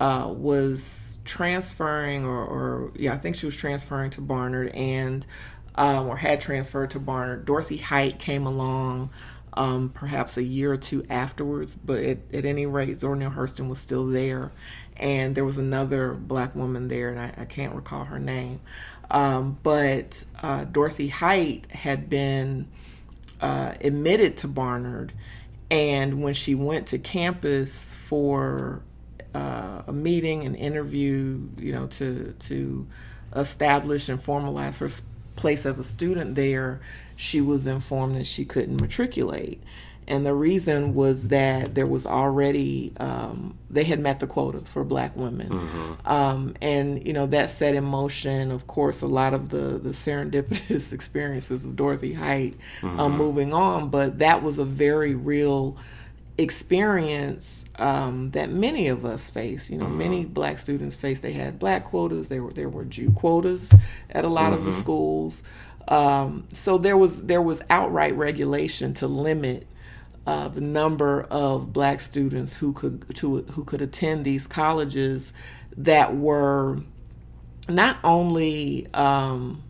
uh, 0.00 0.32
was 0.34 1.18
transferring, 1.24 2.24
or, 2.24 2.44
or, 2.44 2.92
yeah, 2.96 3.14
I 3.14 3.18
think 3.18 3.36
she 3.36 3.46
was 3.46 3.56
transferring 3.56 4.10
to 4.12 4.20
Barnard, 4.20 4.70
and 4.70 5.24
um, 5.74 6.08
or 6.08 6.16
had 6.16 6.40
transferred 6.40 6.90
to 6.92 6.98
Barnard. 6.98 7.44
Dorothy 7.44 7.76
Height 7.76 8.18
came 8.18 8.46
along. 8.46 9.10
Um, 9.54 9.90
perhaps 9.90 10.38
a 10.38 10.42
year 10.42 10.72
or 10.72 10.78
two 10.78 11.04
afterwards, 11.10 11.74
but 11.74 12.02
at, 12.02 12.18
at 12.32 12.46
any 12.46 12.64
rate, 12.64 12.98
Zora 12.98 13.18
Neale 13.18 13.32
Hurston 13.32 13.68
was 13.68 13.78
still 13.80 14.06
there, 14.06 14.50
and 14.96 15.34
there 15.34 15.44
was 15.44 15.58
another 15.58 16.14
black 16.14 16.56
woman 16.56 16.88
there, 16.88 17.10
and 17.10 17.20
I, 17.20 17.34
I 17.36 17.44
can't 17.44 17.74
recall 17.74 18.04
her 18.04 18.18
name. 18.18 18.60
Um, 19.10 19.58
but 19.62 20.24
uh, 20.42 20.64
Dorothy 20.64 21.08
Height 21.08 21.66
had 21.70 22.10
been 22.10 22.68
uh, 23.40 23.74
admitted 23.80 24.36
to 24.38 24.48
Barnard, 24.48 25.12
and 25.70 26.22
when 26.22 26.34
she 26.34 26.54
went 26.54 26.86
to 26.88 26.98
campus 26.98 27.94
for 27.94 28.82
uh, 29.34 29.82
a 29.86 29.92
meeting, 29.92 30.44
an 30.44 30.54
interview, 30.54 31.48
you 31.56 31.72
know, 31.72 31.86
to 31.86 32.34
to 32.40 32.86
establish 33.34 34.08
and 34.08 34.22
formalize 34.22 34.78
her 34.78 34.90
place 35.36 35.64
as 35.64 35.78
a 35.78 35.84
student 35.84 36.34
there, 36.34 36.80
she 37.16 37.40
was 37.40 37.66
informed 37.66 38.14
that 38.16 38.26
she 38.26 38.44
couldn't 38.44 38.80
matriculate 38.80 39.62
and 40.08 40.26
the 40.26 40.34
reason 40.34 40.94
was 40.94 41.28
that 41.28 41.74
there 41.74 41.86
was 41.86 42.06
already 42.06 42.92
um, 42.98 43.56
they 43.70 43.84
had 43.84 44.00
met 44.00 44.20
the 44.20 44.26
quota 44.26 44.60
for 44.64 44.84
black 44.84 45.16
women 45.16 45.48
mm-hmm. 45.48 46.08
um, 46.08 46.54
and 46.60 47.06
you 47.06 47.12
know 47.12 47.26
that 47.26 47.50
set 47.50 47.74
in 47.74 47.84
motion 47.84 48.50
of 48.50 48.66
course 48.66 49.00
a 49.00 49.06
lot 49.06 49.32
of 49.34 49.50
the 49.50 49.78
the 49.78 49.90
serendipitous 49.90 50.92
experiences 50.92 51.64
of 51.64 51.76
dorothy 51.76 52.14
height 52.14 52.54
um, 52.82 52.90
mm-hmm. 52.90 53.00
um, 53.00 53.16
moving 53.16 53.52
on 53.52 53.88
but 53.88 54.18
that 54.18 54.42
was 54.42 54.58
a 54.58 54.64
very 54.64 55.14
real 55.14 55.76
experience 56.38 57.66
um, 57.76 58.30
that 58.30 58.50
many 58.50 58.88
of 58.88 59.04
us 59.04 59.30
face 59.30 59.70
you 59.70 59.78
know 59.78 59.84
mm-hmm. 59.84 59.98
many 59.98 60.24
black 60.24 60.58
students 60.58 60.96
face 60.96 61.20
they 61.20 61.34
had 61.34 61.58
black 61.58 61.84
quotas 61.84 62.28
there 62.28 62.42
were 62.42 62.52
there 62.52 62.68
were 62.68 62.84
jew 62.84 63.10
quotas 63.12 63.68
at 64.10 64.24
a 64.24 64.28
lot 64.28 64.52
of 64.52 64.64
the 64.64 64.70
mm-hmm. 64.70 64.80
schools 64.80 65.44
um, 65.88 66.44
so 66.52 66.78
there 66.78 66.96
was 66.96 67.24
there 67.24 67.42
was 67.42 67.62
outright 67.68 68.16
regulation 68.16 68.94
to 68.94 69.06
limit 69.06 69.66
uh, 70.26 70.48
the 70.48 70.60
number 70.60 71.22
of 71.22 71.72
black 71.72 72.00
students 72.00 72.54
who 72.54 72.72
could 72.72 73.14
to, 73.16 73.42
who 73.42 73.64
could 73.64 73.82
attend 73.82 74.24
these 74.24 74.46
colleges 74.46 75.32
that 75.76 76.16
were 76.16 76.80
not 77.68 77.96
only 78.04 78.86
um, 78.94 79.62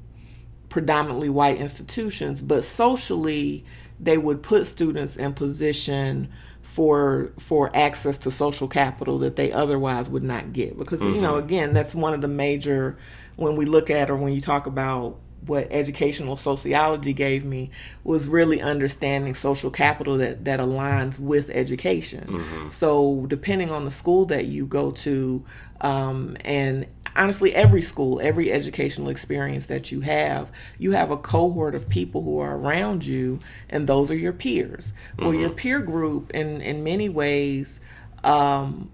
predominantly 0.69 1.29
white 1.29 1.59
institutions, 1.59 2.43
but 2.43 2.65
socially 2.65 3.65
they 3.99 4.19
would 4.19 4.43
put 4.43 4.67
students 4.67 5.17
in 5.17 5.33
position 5.33 6.29
for 6.63 7.33
for 7.39 7.75
access 7.77 8.19
to 8.19 8.31
social 8.31 8.67
capital 8.67 9.19
that 9.19 9.37
they 9.37 9.53
otherwise 9.53 10.09
would 10.09 10.23
not 10.23 10.53
get 10.53 10.79
because 10.79 11.01
mm-hmm. 11.01 11.17
you 11.17 11.21
know 11.21 11.35
mm-hmm. 11.35 11.45
again 11.45 11.75
that's 11.75 11.95
one 11.95 12.15
of 12.15 12.23
the 12.23 12.29
major 12.29 12.97
when 13.37 13.57
we 13.57 13.67
look 13.67 13.91
at 13.91 14.09
or 14.09 14.17
when 14.17 14.33
you 14.33 14.41
talk 14.41 14.67
about 14.67 15.19
what 15.47 15.67
educational 15.71 16.37
sociology 16.37 17.13
gave 17.13 17.45
me 17.45 17.71
was 18.05 18.29
really 18.29 18.61
understanding 18.61 19.35
social 19.35 19.71
capital 19.71 20.19
that, 20.19 20.45
that 20.45 20.61
aligns 20.61 21.19
with 21.19 21.51
education. 21.51 22.27
Mm-hmm. 22.29 22.71
So, 22.71 23.27
depending 23.29 23.71
on 23.71 23.85
the 23.85 23.91
school 23.91 24.25
that 24.27 24.47
you 24.47 24.67
go 24.67 24.93
to, 24.93 25.45
um, 25.81 26.37
and 26.43 26.87
honestly, 27.17 27.55
every 27.55 27.83
school, 27.83 28.21
every 28.21 28.53
educational 28.53 29.09
experience 29.09 29.67
that 29.67 29.91
you 29.91 30.01
have, 30.01 30.51
you 30.79 30.93
have 30.93 31.11
a 31.11 31.17
cohort 31.17 31.75
of 31.75 31.89
people 31.89 32.23
who 32.23 32.39
are 32.39 32.57
around 32.57 33.05
you, 33.05 33.39
and 33.69 33.89
those 33.89 34.11
are 34.11 34.17
your 34.17 34.33
peers. 34.33 34.93
Mm-hmm. 35.13 35.25
Well, 35.25 35.35
your 35.35 35.51
peer 35.51 35.81
group, 35.81 36.31
in, 36.31 36.61
in 36.61 36.85
many 36.85 37.09
ways, 37.09 37.81
um, 38.23 38.91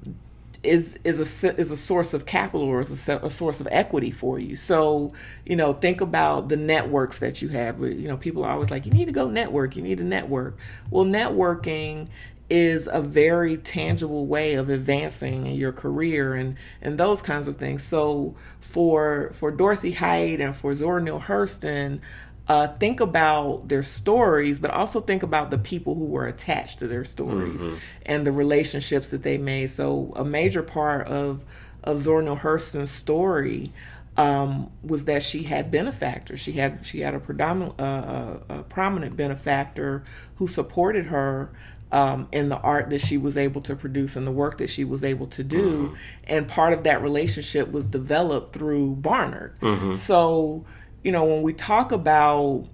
is 0.63 0.99
is 1.05 1.21
a 1.21 1.57
is 1.57 1.71
a 1.71 1.77
source 1.77 2.13
of 2.13 2.27
capital 2.27 2.67
or 2.67 2.81
is 2.81 3.09
a, 3.09 3.19
a, 3.19 3.31
source 3.31 3.61
of 3.61 3.69
equity 3.71 4.11
for 4.11 4.39
you. 4.39 4.57
So 4.57 5.13
you 5.45 5.57
know, 5.57 5.73
think 5.73 6.01
about 6.01 6.49
the 6.49 6.57
networks 6.57 7.21
that 7.21 7.41
you 7.41 7.49
have. 7.49 7.81
You 7.81 8.09
know, 8.09 8.17
people 8.17 8.45
are 8.45 8.51
always 8.51 8.71
like, 8.71 8.85
you 8.85 8.93
need 8.93 9.07
to 9.07 9.13
go 9.13 9.29
network. 9.29 9.77
You 9.77 9.83
need 9.83 10.01
a 10.01 10.05
network. 10.05 10.57
Well, 10.91 11.05
networking 11.05 12.09
is 12.51 12.89
a 12.91 13.03
very 13.03 13.59
tangible 13.59 14.27
way 14.27 14.55
of 14.55 14.71
advancing 14.71 15.47
in 15.47 15.55
your 15.55 15.73
career 15.73 16.35
and 16.35 16.57
and 16.81 16.99
those 16.99 17.21
kinds 17.23 17.47
of 17.47 17.57
things. 17.57 17.83
So 17.83 18.35
for 18.61 19.33
for 19.35 19.51
Dorothy 19.51 19.93
Height 19.93 20.41
and 20.41 20.57
for 20.57 20.75
Zora 20.75 21.03
Neale 21.03 21.21
Hurston, 21.21 22.01
uh, 22.49 22.69
think 22.79 23.01
about 23.01 23.69
their 23.69 23.83
stories, 23.83 24.59
but 24.59 24.71
also 24.71 25.01
think 25.01 25.23
about 25.23 25.51
the 25.51 25.59
people 25.59 25.95
who 25.95 26.07
were 26.07 26.27
attached 26.27 26.79
to 26.79 26.89
their 26.89 27.05
stories 27.05 27.61
mm-hmm. 27.61 27.77
and 28.07 28.27
the 28.27 28.33
relationships 28.33 29.11
that 29.11 29.23
they 29.23 29.37
made. 29.37 29.69
So, 29.71 30.13
a 30.17 30.25
major 30.25 30.63
part 30.63 31.07
of 31.07 31.45
of 31.85 31.99
Zora 31.99 32.23
Neale 32.25 32.37
Hurston's 32.37 32.91
story 32.91 33.73
um, 34.17 34.71
was 34.83 35.05
that 35.05 35.23
she 35.23 35.45
had 35.45 35.71
benefactors. 35.71 36.41
She 36.41 36.53
had 36.53 36.85
she 36.85 37.01
had 37.01 37.15
a 37.15 37.21
predominant, 37.21 37.79
uh, 37.79 38.39
a, 38.49 38.59
a 38.61 38.63
prominent 38.63 39.17
benefactor 39.17 40.03
who 40.37 40.49
supported 40.49 41.07
her 41.07 41.51
um, 41.93 42.29
in 42.33 42.49
the 42.49 42.59
art 42.59 42.91
that 42.91 43.01
she 43.01 43.17
was 43.17 43.39
able 43.39 43.61
to 43.63 43.77
produce 43.77 44.17
and 44.17 44.27
the 44.27 44.33
work 44.33 44.59
that 44.59 44.71
she 44.71 44.85
was 44.85 45.05
able 45.05 45.27
to 45.29 45.45
do. 45.45 45.89
Mm-hmm. 45.89 45.95
And 46.25 46.49
part 46.49 46.73
of 46.73 46.83
that 46.85 47.03
relationship 47.03 47.71
was 47.71 47.87
developed 47.87 48.55
through 48.55 48.97
Barnard. 48.97 49.59
Mm-hmm. 49.61 49.95
So, 49.95 50.65
you 51.03 51.13
know, 51.13 51.25
when 51.25 51.43
we 51.43 51.53
talk 51.53 51.93
about 51.93 52.69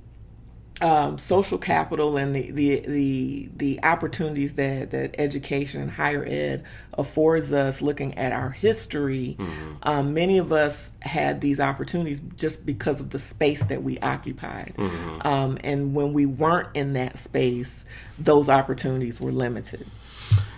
um, 0.81 1.19
social 1.19 1.59
capital 1.59 2.17
and 2.17 2.35
the, 2.35 2.51
the 2.51 2.81
the 2.81 3.49
the 3.57 3.85
opportunities 3.85 4.55
that 4.55 4.91
that 4.91 5.15
education 5.19 5.81
and 5.81 5.91
higher 5.91 6.25
ed 6.27 6.65
affords 6.95 7.53
us 7.53 7.81
looking 7.81 8.15
at 8.19 8.33
our 8.33 8.51
history 8.51 9.37
mm-hmm. 9.39 9.75
um, 9.85 10.15
many 10.15 10.39
of 10.39 10.53
us 10.53 10.91
had 11.01 11.41
these 11.41 11.61
opportunities 11.61 12.21
just 12.37 12.67
because 12.67 13.01
of 13.01 13.11
the 13.11 13.21
space 13.21 13.63
that 13.65 13.85
we 13.85 13.99
occupied 14.01 14.75
mm-hmm. 14.77 15.27
um, 15.27 15.59
and 15.63 15.95
when 15.95 16.13
we 16.13 16.27
weren't 16.27 16.69
in 16.75 16.95
that 16.95 17.19
space 17.19 17.85
those 18.19 18.49
opportunities 18.49 19.21
were 19.21 19.33
limited 19.33 19.87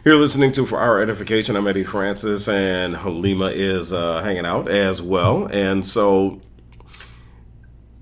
you're 0.05 0.17
listening 0.17 0.53
to 0.53 0.65
For 0.65 0.79
Our 0.79 1.01
Edification. 1.01 1.57
I'm 1.57 1.67
Eddie 1.67 1.83
Francis, 1.83 2.47
and 2.47 2.97
Halima 2.97 3.47
is 3.47 3.93
uh, 3.93 4.23
hanging 4.23 4.47
out 4.47 4.69
as 4.69 5.03
well. 5.03 5.47
And 5.47 5.85
so 5.85 6.41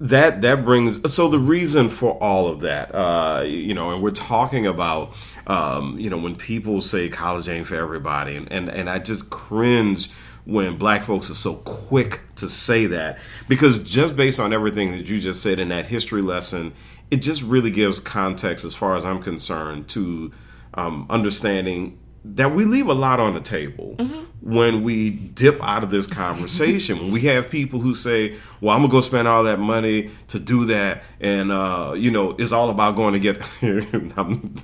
that 0.00 0.42
that 0.42 0.64
brings 0.64 1.12
so 1.12 1.28
the 1.28 1.38
reason 1.38 1.88
for 1.88 2.12
all 2.22 2.48
of 2.48 2.60
that 2.60 2.92
uh, 2.94 3.42
you 3.46 3.74
know 3.74 3.92
and 3.92 4.02
we're 4.02 4.10
talking 4.10 4.66
about 4.66 5.14
um, 5.46 5.98
you 5.98 6.10
know 6.10 6.18
when 6.18 6.34
people 6.34 6.80
say 6.80 7.08
college 7.08 7.48
ain't 7.48 7.66
for 7.66 7.76
everybody 7.76 8.36
and, 8.36 8.50
and 8.50 8.68
and 8.68 8.90
i 8.90 8.98
just 8.98 9.30
cringe 9.30 10.10
when 10.46 10.76
black 10.76 11.02
folks 11.02 11.30
are 11.30 11.34
so 11.34 11.54
quick 11.54 12.20
to 12.34 12.48
say 12.48 12.86
that 12.86 13.18
because 13.48 13.78
just 13.78 14.16
based 14.16 14.40
on 14.40 14.52
everything 14.52 14.92
that 14.92 15.06
you 15.06 15.20
just 15.20 15.42
said 15.42 15.58
in 15.58 15.68
that 15.68 15.86
history 15.86 16.22
lesson 16.22 16.72
it 17.10 17.18
just 17.18 17.42
really 17.42 17.70
gives 17.70 18.00
context 18.00 18.64
as 18.64 18.74
far 18.74 18.96
as 18.96 19.04
i'm 19.04 19.22
concerned 19.22 19.86
to 19.88 20.32
um, 20.74 21.06
understanding 21.08 21.96
that 22.24 22.54
we 22.54 22.64
leave 22.64 22.86
a 22.86 22.94
lot 22.94 23.20
on 23.20 23.34
the 23.34 23.40
table 23.40 23.94
mm-hmm. 23.98 24.24
when 24.40 24.82
we 24.82 25.10
dip 25.10 25.62
out 25.62 25.84
of 25.84 25.90
this 25.90 26.06
conversation. 26.06 26.98
when 26.98 27.12
we 27.12 27.20
have 27.22 27.50
people 27.50 27.80
who 27.80 27.94
say, 27.94 28.36
"Well, 28.60 28.74
I'm 28.74 28.80
gonna 28.82 28.90
go 28.90 29.00
spend 29.02 29.28
all 29.28 29.44
that 29.44 29.58
money 29.58 30.10
to 30.28 30.38
do 30.38 30.64
that," 30.66 31.02
and 31.20 31.52
uh, 31.52 31.94
you 31.96 32.10
know, 32.10 32.30
it's 32.38 32.52
all 32.52 32.70
about 32.70 32.96
going 32.96 33.12
to 33.12 33.20
get. 33.20 33.40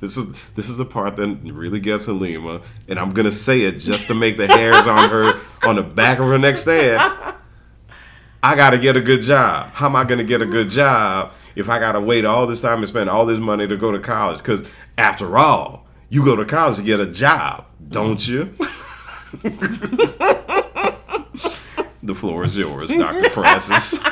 this 0.00 0.16
is 0.16 0.26
this 0.54 0.70
is 0.70 0.78
the 0.78 0.86
part 0.86 1.16
that 1.16 1.38
really 1.44 1.80
gets 1.80 2.06
Halima, 2.06 2.62
and 2.88 2.98
I'm 2.98 3.10
gonna 3.10 3.32
say 3.32 3.60
it 3.60 3.72
just 3.72 4.06
to 4.08 4.14
make 4.14 4.38
the 4.38 4.46
hairs 4.46 4.86
on 4.86 5.10
her 5.10 5.40
on 5.68 5.76
the 5.76 5.82
back 5.82 6.18
of 6.18 6.26
her 6.26 6.38
neck 6.38 6.56
stand. 6.56 7.36
I 8.42 8.56
got 8.56 8.70
to 8.70 8.78
get 8.78 8.96
a 8.96 9.02
good 9.02 9.20
job. 9.20 9.72
How 9.74 9.86
am 9.86 9.96
I 9.96 10.04
to 10.04 10.24
get 10.24 10.40
a 10.40 10.46
good 10.46 10.70
job 10.70 11.32
if 11.54 11.68
I 11.68 11.78
got 11.78 11.92
to 11.92 12.00
wait 12.00 12.24
all 12.24 12.46
this 12.46 12.62
time 12.62 12.78
and 12.78 12.88
spend 12.88 13.10
all 13.10 13.26
this 13.26 13.38
money 13.38 13.68
to 13.68 13.76
go 13.76 13.92
to 13.92 13.98
college? 13.98 14.38
Because 14.38 14.66
after 14.96 15.36
all, 15.36 15.86
you 16.10 16.24
go 16.24 16.36
to 16.36 16.44
college 16.44 16.76
to 16.76 16.82
get 16.82 17.00
a 17.00 17.06
job, 17.06 17.64
don't 17.88 18.26
you? 18.26 18.54
the 22.02 22.14
floor 22.14 22.44
is 22.44 22.56
yours, 22.56 22.90
Dr. 22.90 23.30
Francis. 23.30 23.94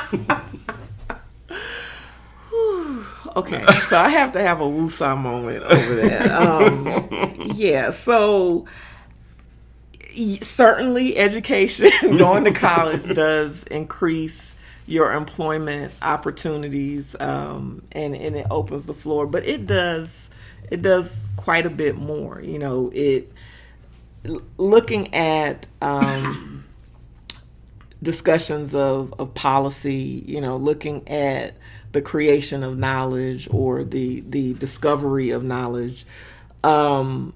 okay, 3.35 3.65
so 3.89 3.97
I 3.99 4.07
have 4.09 4.31
to 4.31 4.41
have 4.41 4.61
a 4.61 4.63
woosah 4.63 5.17
moment 5.17 5.65
over 5.65 5.95
that. 5.95 6.31
Um, 6.31 7.51
yeah, 7.53 7.91
so 7.91 8.65
certainly 10.41 11.17
education, 11.17 11.91
going 12.17 12.45
to 12.45 12.53
college 12.53 13.13
does 13.13 13.63
increase 13.65 14.57
your 14.87 15.11
employment 15.11 15.93
opportunities 16.01 17.13
um, 17.19 17.83
and, 17.91 18.15
and 18.15 18.37
it 18.37 18.47
opens 18.49 18.85
the 18.85 18.93
floor, 18.93 19.27
but 19.27 19.45
it 19.45 19.67
does 19.67 20.29
it 20.71 20.81
does 20.81 21.11
quite 21.39 21.65
a 21.65 21.69
bit 21.69 21.95
more. 21.95 22.41
You 22.41 22.59
know, 22.59 22.91
it 22.93 23.31
looking 24.57 25.13
at 25.13 25.65
um, 25.81 26.65
discussions 28.03 28.75
of, 28.75 29.13
of 29.17 29.33
policy, 29.33 30.23
you 30.27 30.41
know, 30.41 30.57
looking 30.57 31.07
at 31.07 31.55
the 31.93 32.01
creation 32.01 32.61
of 32.61 32.77
knowledge 32.77 33.47
or 33.51 33.83
the 33.83 34.21
the 34.27 34.53
discovery 34.55 35.29
of 35.29 35.43
knowledge, 35.43 36.05
um, 36.63 37.33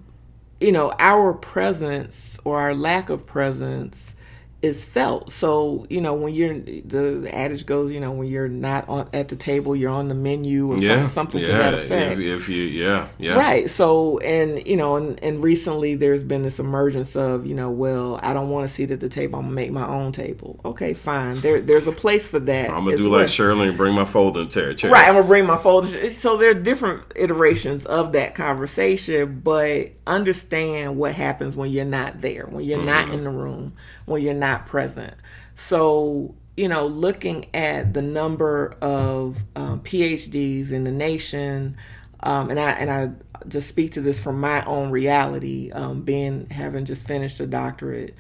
you 0.60 0.72
know, 0.72 0.94
our 1.00 1.34
presence 1.34 2.38
or 2.44 2.60
our 2.60 2.76
lack 2.76 3.10
of 3.10 3.26
presence 3.26 4.16
is 4.64 4.86
felt. 4.86 5.32
So 5.32 5.86
you 5.90 6.00
know 6.00 6.14
when 6.14 6.34
you're 6.34 6.58
the 6.58 7.30
adage 7.32 7.66
goes, 7.66 7.92
you 7.92 8.00
know 8.00 8.14
when 8.14 8.28
you're 8.28 8.48
not 8.48 8.88
on 8.88 9.10
at 9.14 9.28
the 9.28 9.36
table, 9.36 9.76
you're 9.76 9.92
on 9.92 10.08
the 10.08 10.16
menu 10.16 10.72
or 10.72 10.78
yeah, 10.78 11.08
something, 11.10 11.42
yeah, 11.42 11.48
to 11.48 11.54
that 11.54 11.74
effect. 11.74 12.20
If, 12.20 12.28
if, 12.28 12.50
you, 12.50 12.64
yeah, 12.64 13.10
yeah, 13.20 13.36
right. 13.36 13.70
So 13.70 14.20
and 14.20 14.66
you 14.66 14.78
know 14.78 14.96
and, 14.96 15.22
and 15.22 15.44
recently 15.44 15.96
there's 15.96 16.24
been 16.24 16.44
this 16.44 16.60
emergence 16.60 17.16
of 17.16 17.46
you 17.46 17.54
know 17.54 17.70
well 17.70 18.18
I 18.24 18.34
don't 18.34 18.50
want 18.50 18.68
to 18.68 18.74
sit 18.74 18.90
at 18.90 19.02
the 19.02 19.10
table. 19.10 19.38
I'm 19.38 19.46
gonna 19.46 19.56
make 19.56 19.72
my 19.72 19.86
own 19.86 20.14
table. 20.14 20.62
Okay, 20.64 20.94
fine. 20.94 21.42
There 21.42 21.62
there's 21.62 21.86
a 21.86 21.92
place 21.92 22.28
for 22.28 22.40
that. 22.40 22.70
I'm 22.70 22.86
gonna 22.86 22.96
do 22.96 23.10
well. 23.10 23.20
like 23.20 23.30
Shirley 23.30 23.68
and 23.68 23.78
bring 23.78 23.94
my 23.94 24.06
folding 24.06 24.48
chair. 24.48 24.74
Right, 24.84 25.10
I'm 25.10 25.16
gonna 25.16 25.28
bring 25.28 25.46
my 25.46 25.58
folding. 25.58 26.10
So 26.10 26.38
there 26.38 26.52
are 26.52 26.56
different 26.56 27.04
iterations 27.18 27.86
of 27.86 28.14
that 28.14 28.34
conversation, 28.34 29.42
but 29.44 29.92
understand 30.08 30.96
what 30.98 31.14
happens 31.14 31.58
when 31.58 31.70
you're 31.70 31.84
not 31.84 32.22
there, 32.22 32.46
when 32.46 32.64
you're 32.64 32.78
mm-hmm. 32.78 32.88
not 32.88 33.10
in 33.10 33.26
the 33.26 33.30
room, 33.30 33.74
when 34.06 34.22
you're 34.22 34.34
not 34.34 34.53
present. 34.60 35.14
So, 35.56 36.36
you 36.56 36.68
know, 36.68 36.88
looking 36.88 37.48
at 37.54 37.94
the 37.94 38.02
number 38.02 38.76
of 38.82 39.38
um, 39.56 39.82
PhDs 39.82 40.72
in 40.72 40.84
the 40.84 40.92
nation, 40.92 41.78
um, 42.22 42.50
and 42.50 42.60
I 42.60 42.72
and 42.72 42.90
I 42.90 43.12
just 43.48 43.68
speak 43.68 43.94
to 43.94 44.02
this 44.02 44.22
from 44.22 44.40
my 44.40 44.64
own 44.66 44.92
reality, 44.92 45.72
um, 45.72 46.02
being 46.02 46.50
having 46.50 46.86
just 46.86 47.06
finished 47.06 47.40
a 47.40 47.48
doctorate. 47.48 48.16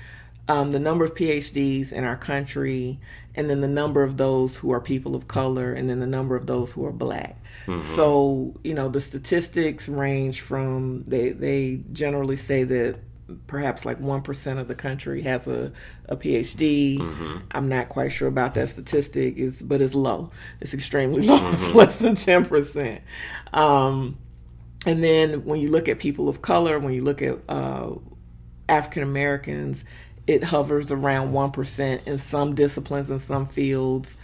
Um, 0.49 0.73
the 0.73 0.79
number 0.79 1.05
of 1.05 1.15
PhDs 1.15 1.93
in 1.93 2.03
our 2.03 2.17
country, 2.17 2.99
and 3.33 3.49
then 3.49 3.61
the 3.61 3.67
number 3.67 4.03
of 4.03 4.17
those 4.17 4.57
who 4.57 4.71
are 4.71 4.81
people 4.81 5.15
of 5.15 5.29
color, 5.29 5.71
and 5.73 5.89
then 5.89 6.01
the 6.01 6.07
number 6.07 6.35
of 6.35 6.47
those 6.47 6.73
who 6.73 6.85
are 6.85 6.91
black. 6.91 7.41
Mm-hmm. 7.65 7.81
So, 7.81 8.53
you 8.61 8.73
know, 8.73 8.89
the 8.89 8.99
statistics 8.99 9.87
range 9.87 10.41
from 10.41 11.03
they 11.05 11.29
they 11.29 11.81
generally 11.93 12.35
say 12.35 12.63
that 12.65 12.99
perhaps 13.47 13.85
like 13.85 13.99
1% 13.99 14.59
of 14.59 14.67
the 14.67 14.75
country 14.75 15.21
has 15.21 15.47
a, 15.47 15.71
a 16.09 16.17
phd 16.17 16.99
mm-hmm. 16.99 17.37
i'm 17.51 17.69
not 17.69 17.89
quite 17.89 18.11
sure 18.11 18.27
about 18.27 18.53
that 18.53 18.69
statistic. 18.69 19.37
Is 19.37 19.61
but 19.61 19.81
it's 19.81 19.95
low. 19.95 20.31
It's 20.59 20.73
extremely 20.73 21.21
low. 21.27 21.37
Mm-hmm. 21.37 21.53
it's 21.53 21.73
less 21.73 21.97
than 21.97 22.15
10% 22.15 23.01
um, 23.53 24.17
and 24.85 25.03
then 25.03 25.45
when 25.45 25.59
you 25.59 25.69
look 25.69 25.87
at 25.87 25.99
people 25.99 26.27
of 26.27 26.41
color 26.41 26.79
when 26.79 26.93
you 26.93 27.03
look 27.03 27.21
at 27.21 27.39
uh, 27.47 27.91
african 28.67 29.03
americans 29.03 29.85
it 30.25 30.45
hovers 30.45 30.91
around 30.91 31.33
1% 31.33 32.07
in 32.07 32.17
some 32.17 32.55
disciplines 32.55 33.09
in 33.09 33.19
some 33.19 33.45
fields 33.47 34.17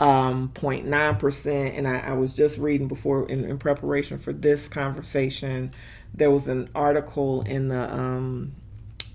um, 0.00 0.50
0.9% 0.54 1.78
and 1.78 1.86
I, 1.86 1.98
I, 1.98 2.12
was 2.14 2.34
just 2.34 2.58
reading 2.58 2.88
before 2.88 3.28
in, 3.28 3.44
in 3.44 3.58
preparation 3.58 4.18
for 4.18 4.32
this 4.32 4.66
conversation 4.66 5.70
there 6.14 6.30
was 6.30 6.48
an 6.48 6.68
article 6.74 7.42
in 7.42 7.68
the 7.68 7.92
um, 7.92 8.52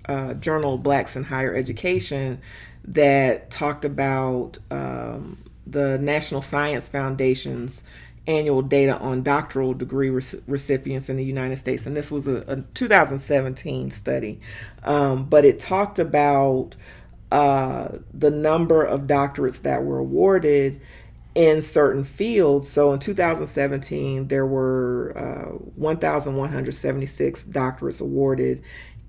uh, 0.06 0.34
journal 0.34 0.78
Blacks 0.78 1.16
in 1.16 1.24
Higher 1.24 1.54
Education 1.54 2.40
that 2.84 3.50
talked 3.50 3.84
about 3.84 4.58
um, 4.70 5.38
the 5.66 5.98
National 5.98 6.42
Science 6.42 6.88
Foundation's 6.88 7.84
annual 8.26 8.62
data 8.62 8.98
on 8.98 9.22
doctoral 9.22 9.74
degree 9.74 10.10
re- 10.10 10.22
recipients 10.46 11.08
in 11.08 11.16
the 11.16 11.24
United 11.24 11.56
States. 11.58 11.86
And 11.86 11.96
this 11.96 12.10
was 12.10 12.28
a, 12.28 12.44
a 12.46 12.56
2017 12.74 13.90
study, 13.90 14.40
um, 14.84 15.24
but 15.24 15.44
it 15.44 15.58
talked 15.58 15.98
about 15.98 16.76
uh, 17.30 17.88
the 18.12 18.30
number 18.30 18.84
of 18.84 19.02
doctorates 19.02 19.62
that 19.62 19.84
were 19.84 19.98
awarded 19.98 20.80
in 21.34 21.62
certain 21.62 22.04
fields. 22.04 22.68
So 22.68 22.92
in 22.92 22.98
2017, 22.98 24.28
there 24.28 24.46
were 24.46 25.12
uh, 25.16 25.52
1,176 25.76 27.44
doctorates 27.46 28.00
awarded 28.00 28.62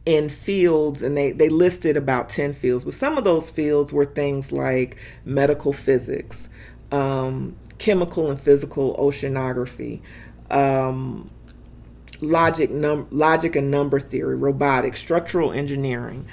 in 0.05 0.29
fields, 0.29 1.01
and 1.03 1.15
they, 1.15 1.31
they 1.31 1.49
listed 1.49 1.97
about 1.97 2.29
10 2.29 2.53
fields. 2.53 2.85
But 2.85 2.93
some 2.93 3.17
of 3.17 3.23
those 3.23 3.49
fields 3.49 3.93
were 3.93 4.05
things 4.05 4.51
like 4.51 4.97
medical 5.25 5.73
physics, 5.73 6.49
um, 6.91 7.55
chemical 7.77 8.29
and 8.29 8.39
physical 8.39 8.95
oceanography. 8.97 10.01
Um, 10.49 11.29
logic 12.21 12.69
num- 12.69 13.07
logic 13.11 13.55
and 13.55 13.71
number 13.71 13.97
theory 13.99 14.35
robotics 14.35 14.99
structural 14.99 15.53
engineering 15.53 16.27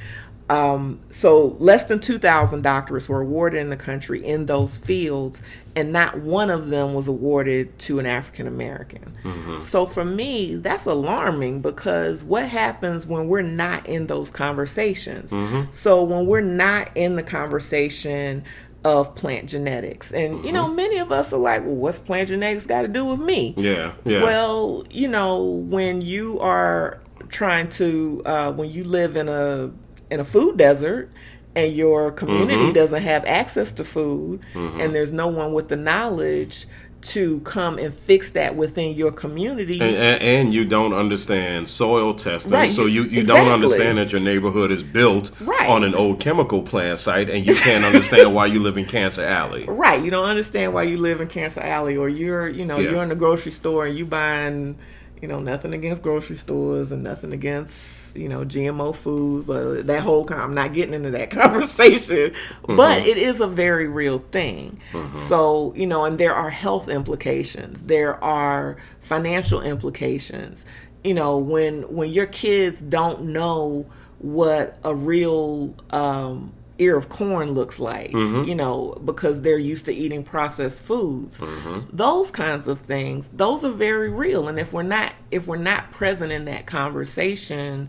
um, 0.49 1.01
so 1.11 1.57
less 1.59 1.85
than 1.85 1.99
2,000 1.99 2.63
doctorates 2.63 3.09
were 3.09 3.21
awarded 3.21 3.61
in 3.61 3.71
the 3.71 3.77
country 3.77 4.25
in 4.25 4.47
those 4.47 4.77
fields, 4.77 5.43
and 5.75 5.93
not 5.93 6.19
one 6.21 6.51
of 6.51 6.69
them 6.69 6.95
was 6.95 7.09
awarded 7.09 7.77
to 7.81 7.99
an 7.99 8.07
African 8.07 8.47
American. 8.47 9.17
Mm-hmm. 9.25 9.63
So 9.63 9.87
for 9.87 10.05
me, 10.05 10.55
that's 10.55 10.87
alarming 10.87 11.63
because 11.63 12.23
what 12.23 12.49
happens 12.49 13.07
when 13.07 13.27
we're 13.27 13.43
not 13.43 13.87
in 13.87 14.07
those 14.07 14.31
conversations? 14.31 15.33
Mm-hmm. 15.33 15.73
So 15.73 16.05
when 16.05 16.27
we're 16.27 16.43
not 16.43 16.91
in 16.95 17.17
the 17.17 17.25
conversation 17.25 18.45
of 18.85 19.17
plant 19.17 19.49
genetics. 19.49 20.13
And 20.13 20.45
you 20.45 20.53
know, 20.53 20.69
many 20.69 20.99
of 20.99 21.11
us 21.11 21.33
are 21.33 21.41
like, 21.41 21.65
"Well, 21.65 21.75
what's 21.75 21.99
plant 21.99 22.29
genetics 22.29 22.67
got 22.67 22.83
to 22.83 22.89
do 22.89 23.05
with 23.05 23.19
me?" 23.19 23.53
Yeah, 23.57 23.95
yeah. 24.05 24.23
Well, 24.23 24.85
you 24.91 25.09
know, 25.09 25.43
when 25.43 26.03
you 26.03 26.39
are 26.39 27.01
trying 27.29 27.69
to 27.71 28.23
uh, 28.25 28.53
when 28.53 28.71
you 28.71 28.85
live 28.85 29.17
in 29.17 29.29
a 29.29 29.73
in 30.11 30.21
a 30.21 30.25
food 30.25 30.57
desert 30.57 31.11
and 31.55 31.75
your 31.75 32.13
community 32.13 32.55
mm-hmm. 32.65 32.73
doesn't 32.73 33.03
have 33.03 33.25
access 33.25 33.73
to 33.73 33.85
food 33.85 34.41
mm-hmm. 34.53 34.81
and 34.81 34.95
there's 34.95 35.13
no 35.13 35.27
one 35.27 35.53
with 35.53 35.69
the 35.69 35.77
knowledge 35.77 36.67
to 37.03 37.41
come 37.41 37.79
and 37.79 37.95
fix 37.95 38.33
that 38.33 38.57
within 38.57 38.95
your 38.97 39.13
community. 39.13 39.81
and, 39.81 39.97
and, 39.97 40.23
and 40.23 40.55
you 40.55 40.65
don't 40.65 40.93
understand 40.93 41.69
soil 41.69 42.15
testing, 42.15 42.51
Right, 42.51 42.71
so 42.71 42.87
you, 42.87 43.05
you 43.05 43.21
exactly. 43.21 43.45
don't 43.45 43.53
understand 43.53 43.99
that 43.99 44.13
your 44.13 44.21
neighborhood 44.21 44.71
is 44.73 44.83
built 44.83 45.31
Right. 45.41 45.69
on 45.69 45.85
an 45.85 45.95
old 45.95 46.21
chemical 46.21 46.63
plant 46.63 46.99
site, 46.99 47.31
and 47.31 47.47
you 47.47 47.55
can't 47.63 47.85
understand 47.85 48.35
why 48.35 48.47
you 48.47 48.61
live 48.61 48.77
in 48.77 48.87
Cancer 48.87 49.23
Alley. 49.23 49.65
Right, 49.69 50.03
you 50.03 50.11
don't 50.11 50.25
understand 50.25 50.75
why 50.75 50.85
you 50.85 50.97
live 50.97 51.21
in 51.21 51.29
Cancer 51.29 51.61
Alley, 51.61 51.97
or 51.97 52.09
you're, 52.09 52.49
you 52.49 52.65
know, 52.65 52.79
Yeah. 52.79 52.91
you're 52.91 53.03
in 53.03 53.11
the 53.11 53.15
grocery 53.15 53.53
store 53.53 53.87
and 53.87 53.97
you 53.97 54.05
buying, 54.05 54.77
you 55.21 55.29
know, 55.29 55.39
nothing 55.39 55.75
against 55.75 56.03
grocery 56.03 56.37
stores 56.37 56.91
and 56.91 57.05
nothing 57.05 57.33
against, 57.33 58.06
you 58.17 58.29
know, 58.29 58.45
GMO 58.45 58.95
food, 58.95 59.47
but 59.47 59.87
that 59.87 60.01
whole 60.03 60.25
kind, 60.25 60.41
I'm 60.41 60.55
not 60.55 60.73
getting 60.75 60.95
into 60.95 61.11
that 61.13 61.31
conversation, 61.43 62.33
but 62.67 63.03
it 63.07 63.17
is 63.19 63.41
a 63.41 63.47
very 63.47 63.89
real 63.89 64.19
thing. 64.19 64.81
So, 65.17 65.73
you 65.77 65.87
know, 65.87 66.05
and 66.05 66.19
there 66.19 66.35
are 66.35 66.51
health 66.51 66.89
implications, 66.89 67.83
there 67.83 68.23
are 68.23 68.77
financial 69.03 69.61
implications. 69.63 70.65
You 71.05 71.15
know, 71.15 71.37
when 71.37 71.83
when 71.95 72.11
your 72.11 72.27
kids 72.27 72.81
don't 72.81 73.27
know 73.27 73.87
what 74.19 74.79
a 74.83 74.95
real 74.95 75.75
um, 75.91 76.53
ear 76.79 76.97
of 76.97 77.09
corn 77.09 77.53
looks 77.53 77.79
like, 77.79 78.11
mm-hmm. 78.11 78.49
you 78.49 78.55
know, 78.55 79.01
because 79.05 79.43
they're 79.43 79.59
used 79.59 79.87
to 79.87 79.95
eating 79.95 80.23
processed 80.23 80.83
foods. 80.83 81.39
Mm-hmm. 81.39 81.97
Those 81.97 82.31
kinds 82.31 82.69
of 82.69 82.81
things, 82.81 83.29
those 83.33 83.65
are 83.65 83.73
very 83.73 84.11
real. 84.11 84.49
And 84.49 84.59
if 84.59 84.73
we're 84.73 84.83
not 84.83 85.15
if 85.31 85.47
we're 85.47 85.57
not 85.57 85.91
present 85.91 86.33
in 86.33 86.45
that 86.47 86.67
conversation, 86.67 87.89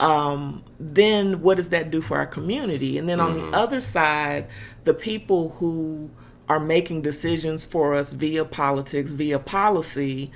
um, 0.00 0.64
then 0.78 1.40
what 1.40 1.56
does 1.56 1.68
that 1.70 1.90
do 1.90 2.00
for 2.00 2.18
our 2.18 2.26
community? 2.26 2.98
And 2.98 3.08
then 3.08 3.20
on 3.20 3.34
the 3.34 3.40
mm-hmm. 3.40 3.54
other 3.54 3.80
side, 3.80 4.48
the 4.84 4.94
people 4.94 5.50
who 5.60 6.10
are 6.48 6.60
making 6.60 7.02
decisions 7.02 7.64
for 7.64 7.94
us 7.94 8.12
via 8.12 8.44
politics, 8.44 9.10
via 9.10 9.38
policy, 9.38 10.30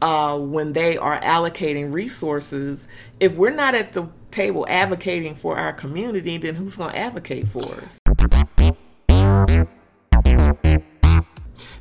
uh, 0.00 0.38
when 0.38 0.72
they 0.72 0.96
are 0.96 1.20
allocating 1.20 1.92
resources, 1.92 2.88
if 3.20 3.34
we're 3.34 3.50
not 3.50 3.74
at 3.74 3.92
the 3.92 4.08
table 4.30 4.66
advocating 4.68 5.34
for 5.34 5.56
our 5.56 5.72
community, 5.72 6.38
then 6.38 6.56
who's 6.56 6.76
going 6.76 6.90
to 6.90 6.98
advocate 6.98 7.48
for 7.48 7.74
us? 7.74 7.98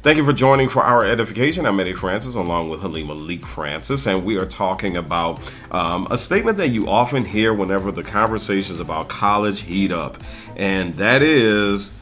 Thank 0.03 0.17
you 0.17 0.25
for 0.25 0.33
joining 0.33 0.67
for 0.67 0.83
our 0.83 1.05
edification. 1.05 1.65
I'm 1.65 1.79
Eddie 1.79 1.93
Francis 1.93 2.35
along 2.35 2.67
with 2.67 2.81
Halima 2.81 3.13
Leek 3.13 3.45
Francis, 3.45 4.05
and 4.05 4.25
we 4.25 4.37
are 4.37 4.45
talking 4.45 4.97
about 4.97 5.39
um, 5.71 6.09
a 6.11 6.17
statement 6.17 6.57
that 6.57 6.67
you 6.69 6.89
often 6.89 7.23
hear 7.23 7.53
whenever 7.53 7.89
the 7.89 8.03
conversations 8.03 8.81
about 8.81 9.07
college 9.07 9.61
heat 9.61 9.93
up, 9.93 10.17
and 10.57 10.93
that 10.95 11.23
is, 11.23 11.97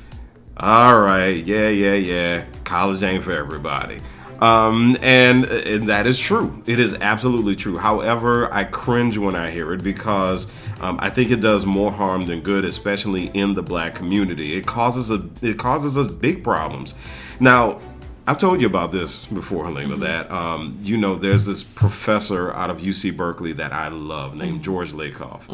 all 0.57 0.99
right, 0.99 1.45
yeah, 1.45 1.69
yeah, 1.69 1.93
yeah, 1.93 2.45
college 2.63 3.03
ain't 3.03 3.23
for 3.23 3.33
everybody. 3.33 4.01
Um, 4.41 4.97
and, 5.01 5.45
and 5.45 5.87
that 5.89 6.07
is 6.07 6.17
true. 6.17 6.63
It 6.65 6.79
is 6.79 6.95
absolutely 6.95 7.55
true. 7.55 7.77
However, 7.77 8.51
I 8.51 8.63
cringe 8.63 9.17
when 9.19 9.35
I 9.35 9.51
hear 9.51 9.71
it 9.71 9.83
because 9.83 10.47
um, 10.81 10.97
I 10.99 11.11
think 11.11 11.29
it 11.29 11.41
does 11.41 11.65
more 11.65 11.91
harm 11.91 12.25
than 12.25 12.41
good, 12.41 12.65
especially 12.65 13.27
in 13.27 13.53
the 13.53 13.61
black 13.61 13.93
community. 13.93 14.55
It 14.55 14.65
causes 14.65 15.11
a 15.11 15.29
it 15.43 15.59
causes 15.59 15.95
us 15.95 16.07
big 16.07 16.43
problems. 16.43 16.95
Now, 17.39 17.79
I've 18.27 18.39
told 18.39 18.61
you 18.61 18.67
about 18.67 18.91
this 18.91 19.25
before, 19.25 19.65
Halima. 19.65 19.97
That 19.97 20.31
um, 20.31 20.79
you 20.81 20.97
know, 20.97 21.15
there's 21.15 21.45
this 21.45 21.63
professor 21.63 22.51
out 22.53 22.71
of 22.71 22.79
UC 22.79 23.15
Berkeley 23.15 23.53
that 23.53 23.73
I 23.73 23.89
love 23.89 24.35
named 24.35 24.63
George 24.63 24.91
Lakoff, 24.91 25.49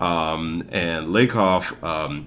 um, 0.00 0.66
and 0.70 1.14
Lakoff. 1.14 1.80
Um, 1.82 2.26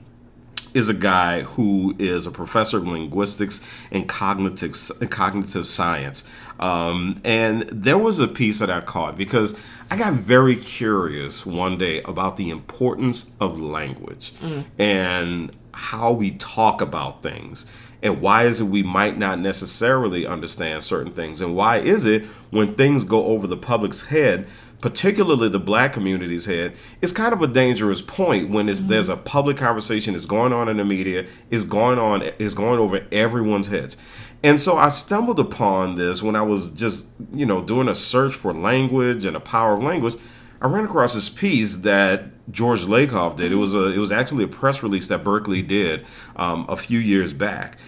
is 0.75 0.89
a 0.89 0.93
guy 0.93 1.41
who 1.41 1.95
is 1.97 2.27
a 2.27 2.31
professor 2.31 2.77
of 2.77 2.87
linguistics 2.87 3.61
and 3.91 4.07
cognitive 4.07 4.75
cognitive 5.09 5.65
science. 5.65 6.23
Um, 6.59 7.21
and 7.23 7.61
there 7.63 7.97
was 7.97 8.19
a 8.19 8.27
piece 8.27 8.59
that 8.59 8.69
I 8.69 8.81
caught 8.81 9.17
because 9.17 9.55
I 9.89 9.97
got 9.97 10.13
very 10.13 10.55
curious 10.55 11.45
one 11.45 11.77
day 11.77 12.01
about 12.01 12.37
the 12.37 12.49
importance 12.49 13.35
of 13.39 13.59
language 13.59 14.33
and 14.77 15.55
how 15.73 16.11
we 16.11 16.31
talk 16.31 16.81
about 16.81 17.23
things. 17.23 17.65
And 18.01 18.21
why 18.21 18.45
is 18.45 18.61
it 18.61 18.65
we 18.65 18.83
might 18.83 19.17
not 19.17 19.39
necessarily 19.39 20.27
understand 20.27 20.83
certain 20.83 21.13
things? 21.13 21.41
And 21.41 21.55
why 21.55 21.77
is 21.77 22.05
it 22.05 22.25
when 22.51 22.75
things 22.75 23.03
go 23.03 23.25
over 23.25 23.47
the 23.47 23.57
public's 23.57 24.03
head, 24.03 24.47
particularly 24.85 25.49
the 25.49 25.57
black 25.57 25.93
community's 25.93 26.45
head, 26.45 26.71
it's 27.01 27.11
kind 27.11 27.33
of 27.33 27.41
a 27.41 27.47
dangerous 27.47 28.03
point 28.03 28.51
when 28.51 28.69
it's, 28.69 28.83
there's 28.83 29.09
a 29.09 29.17
public 29.17 29.57
conversation 29.57 30.13
that's 30.13 30.27
going 30.27 30.53
on 30.53 30.69
in 30.69 30.77
the 30.77 30.85
media, 30.85 31.25
is 31.49 31.65
going 31.65 31.97
on, 31.97 32.21
is 32.37 32.53
going 32.53 32.77
over 32.77 33.03
everyone's 33.11 33.65
heads. 33.65 33.97
And 34.43 34.61
so 34.61 34.77
I 34.77 34.89
stumbled 34.89 35.39
upon 35.39 35.95
this 35.95 36.21
when 36.21 36.35
I 36.35 36.43
was 36.43 36.69
just, 36.69 37.05
you 37.33 37.47
know, 37.47 37.63
doing 37.63 37.87
a 37.87 37.95
search 37.95 38.35
for 38.35 38.53
language 38.53 39.25
and 39.25 39.35
the 39.35 39.39
power 39.39 39.73
of 39.73 39.81
language. 39.81 40.17
I 40.61 40.67
ran 40.67 40.85
across 40.85 41.15
this 41.15 41.29
piece 41.29 41.77
that 41.77 42.51
George 42.51 42.81
Lakoff 42.81 43.37
did. 43.37 43.51
It 43.51 43.55
was 43.55 43.73
a, 43.73 43.87
it 43.87 43.97
was 43.97 44.11
actually 44.11 44.43
a 44.43 44.47
press 44.47 44.83
release 44.83 45.07
that 45.07 45.23
Berkeley 45.23 45.63
did 45.63 46.05
um, 46.35 46.67
a 46.69 46.77
few 46.77 46.99
years 46.99 47.33
back, 47.33 47.79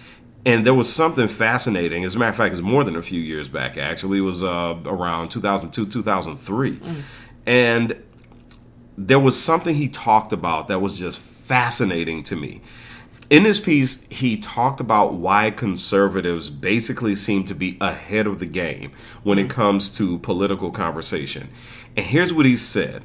and 0.48 0.66
there 0.66 0.74
was 0.74 0.92
something 0.92 1.28
fascinating. 1.28 2.06
As 2.06 2.16
a 2.16 2.20
matter 2.20 2.30
of 2.30 2.38
fact, 2.38 2.54
it's 2.54 2.62
more 2.62 2.86
than 2.86 2.96
a 2.96 3.02
few 3.02 3.20
years 3.20 3.50
back. 3.50 3.78
Actually, 3.78 4.20
it 4.20 4.22
was 4.22 4.42
uh, 4.42 4.78
around 4.86 5.28
2002, 5.28 5.86
2003, 5.88 6.80
and 7.46 8.02
there 8.98 9.20
was 9.20 9.40
something 9.40 9.76
he 9.76 9.90
talked 9.90 10.32
about 10.32 10.70
that 10.70 10.80
was 10.80 10.98
just 10.98 11.20
fascinating 11.20 12.24
to 12.24 12.38
me. 12.38 12.62
In 13.30 13.44
this 13.44 13.60
piece, 13.60 14.08
he 14.08 14.38
talked 14.38 14.80
about 14.80 15.16
why 15.16 15.52
conservatives 15.52 16.50
basically 16.50 17.14
seem 17.14 17.44
to 17.44 17.54
be 17.54 17.78
ahead 17.82 18.26
of 18.26 18.40
the 18.40 18.46
game 18.46 18.94
when 19.24 19.38
it 19.38 19.50
comes 19.50 19.94
to 19.98 20.18
political 20.20 20.72
conversation. 20.72 21.50
And 21.98 22.06
here's 22.06 22.32
what 22.32 22.46
he 22.46 22.56
said 22.56 23.04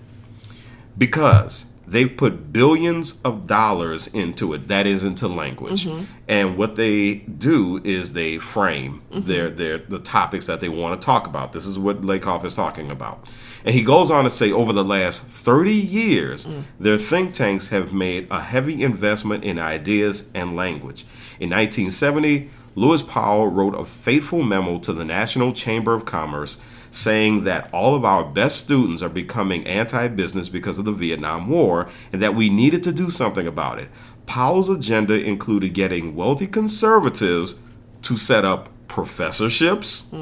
because 0.96 1.66
they've 1.92 2.16
put 2.16 2.52
billions 2.52 3.20
of 3.22 3.46
dollars 3.46 4.06
into 4.08 4.54
it 4.54 4.68
that 4.68 4.86
is 4.86 5.04
into 5.04 5.28
language. 5.28 5.84
Mm-hmm. 5.84 6.04
And 6.26 6.56
what 6.56 6.76
they 6.76 7.14
do 7.14 7.80
is 7.84 8.14
they 8.14 8.38
frame 8.38 9.02
mm-hmm. 9.10 9.20
their 9.22 9.50
their 9.50 9.78
the 9.78 9.98
topics 9.98 10.46
that 10.46 10.60
they 10.60 10.68
want 10.68 11.00
to 11.00 11.04
talk 11.04 11.26
about. 11.26 11.52
This 11.52 11.66
is 11.66 11.78
what 11.78 12.02
lakoff 12.02 12.44
is 12.44 12.56
talking 12.56 12.90
about. 12.90 13.28
And 13.64 13.74
he 13.74 13.84
goes 13.84 14.10
on 14.10 14.24
to 14.24 14.30
say 14.30 14.50
over 14.50 14.72
the 14.72 14.84
last 14.84 15.22
30 15.22 15.72
years 15.72 16.46
mm. 16.46 16.64
their 16.80 16.98
think 16.98 17.32
tanks 17.32 17.68
have 17.68 17.92
made 17.92 18.26
a 18.30 18.40
heavy 18.40 18.82
investment 18.82 19.44
in 19.44 19.58
ideas 19.58 20.28
and 20.34 20.56
language. 20.56 21.02
In 21.38 21.50
1970 21.50 22.50
lewis 22.74 23.02
powell 23.02 23.48
wrote 23.48 23.74
a 23.74 23.84
fateful 23.84 24.42
memo 24.42 24.78
to 24.78 24.94
the 24.94 25.04
national 25.04 25.52
chamber 25.52 25.94
of 25.94 26.06
commerce 26.06 26.56
saying 26.92 27.42
that 27.44 27.72
all 27.72 27.94
of 27.94 28.04
our 28.04 28.22
best 28.22 28.64
students 28.64 29.02
are 29.02 29.08
becoming 29.08 29.66
anti 29.66 30.06
business 30.08 30.48
because 30.48 30.78
of 30.78 30.84
the 30.84 30.92
Vietnam 30.92 31.48
War 31.48 31.88
and 32.12 32.22
that 32.22 32.36
we 32.36 32.50
needed 32.50 32.84
to 32.84 32.92
do 32.92 33.10
something 33.10 33.46
about 33.46 33.78
it. 33.78 33.88
Powell's 34.26 34.68
agenda 34.68 35.20
included 35.20 35.74
getting 35.74 36.14
wealthy 36.14 36.46
conservatives 36.46 37.56
to 38.02 38.16
set 38.16 38.44
up 38.44 38.68
professorships, 38.88 40.12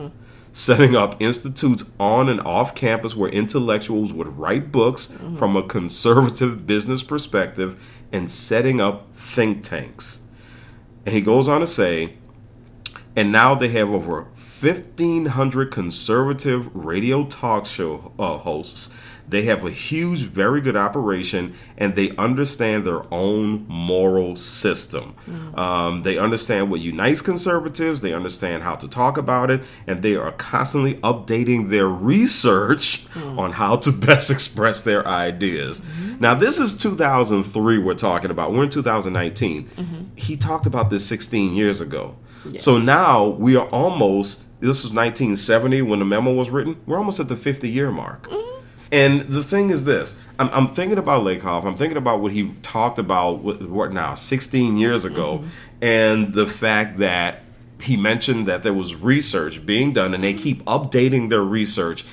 setting 0.53 0.95
up 0.95 1.21
institutes 1.21 1.85
on 1.99 2.29
and 2.29 2.41
off 2.41 2.75
campus 2.75 3.17
where 3.17 3.31
intellectuals 3.31 4.13
would 4.13 4.39
write 4.39 4.71
books 4.73 5.13
from 5.37 5.57
a 5.57 5.63
conservative 5.63 6.67
business 6.67 7.03
perspective, 7.03 7.85
and 8.13 8.31
setting 8.31 8.81
up 8.81 9.15
think 9.15 9.63
tanks. 9.63 10.21
And 11.05 11.15
he 11.15 11.21
goes 11.21 11.49
on 11.49 11.61
to 11.61 11.67
say, 11.67 12.15
and 13.17 13.33
now 13.33 13.55
they 13.55 13.69
have 13.69 13.91
over 13.91 14.29
1,500 14.63 15.71
conservative 15.71 16.75
radio 16.75 17.25
talk 17.25 17.67
show 17.67 18.13
uh, 18.19 18.39
hosts. 18.39 18.89
They 19.29 19.43
have 19.43 19.65
a 19.65 19.71
huge, 19.71 20.23
very 20.23 20.61
good 20.61 20.77
operation, 20.77 21.55
and 21.79 21.95
they 21.95 22.11
understand 22.17 22.85
their 22.85 23.03
own 23.15 23.65
moral 23.69 24.35
system. 24.35 25.15
Um, 25.55 26.03
they 26.03 26.19
understand 26.19 26.69
what 26.69 26.81
unites 26.81 27.23
conservatives, 27.23 28.01
they 28.01 28.13
understand 28.13 28.65
how 28.65 28.75
to 28.75 28.89
talk 28.89 29.17
about 29.17 29.51
it, 29.53 29.63
and 29.87 30.03
they 30.03 30.17
are 30.17 30.33
constantly 30.33 30.95
updating 30.95 31.71
their 31.71 31.87
research 31.87 33.07
on 33.39 33.53
how 33.53 33.77
to 33.77 33.93
best 34.07 34.33
express 34.33 34.83
their 34.83 35.07
ideas. 35.07 35.81
Now, 36.19 36.35
this 36.35 36.59
is 36.59 36.77
2003 36.77 37.79
we're 37.79 37.95
talking 37.95 38.33
about. 38.33 38.53
We're 38.53 38.65
in 38.65 38.69
2019. 38.71 40.11
He 40.17 40.37
talked 40.37 40.67
about 40.67 40.91
this 40.91 41.07
16 41.07 41.55
years 41.55 41.81
ago. 41.81 42.17
So 42.57 42.79
now 42.79 43.27
we 43.27 43.55
are 43.55 43.69
almost, 43.69 44.45
this 44.61 44.85
was 44.85 44.93
1970 44.93 45.83
when 45.83 45.99
the 45.99 46.05
memo 46.05 46.33
was 46.33 46.51
written, 46.51 46.81
we're 46.87 46.99
almost 46.99 47.19
at 47.19 47.29
the 47.29 47.37
50 47.37 47.69
year 47.69 47.91
mark. 47.91 48.31
And 48.93 49.23
the 49.23 49.43
thing 49.43 49.71
is 49.71 49.85
this: 49.85 50.19
I'm, 50.39 50.49
I'm 50.53 50.67
thinking 50.67 50.99
about 50.99 51.25
Lakoff. 51.25 51.65
I'm 51.65 51.77
thinking 51.77 51.97
about 51.97 52.21
what 52.21 52.33
he 52.33 52.53
talked 52.63 52.99
about. 52.99 53.39
What, 53.39 53.63
what 53.69 53.93
now? 53.93 54.15
16 54.15 54.77
years 54.79 55.05
ago, 55.05 55.39
mm-hmm. 55.39 55.49
and 55.85 56.35
the 56.35 56.47
fact 56.47 56.99
that 56.99 57.43
he 57.81 57.97
mentioned 57.97 58.47
that 58.47 58.63
there 58.63 58.75
was 58.75 58.95
research 58.97 59.65
being 59.65 59.93
done, 59.93 60.13
and 60.13 60.25
they 60.25 60.35
keep 60.35 60.65
updating 60.65 61.31
their 61.31 61.43
research. 61.43 62.05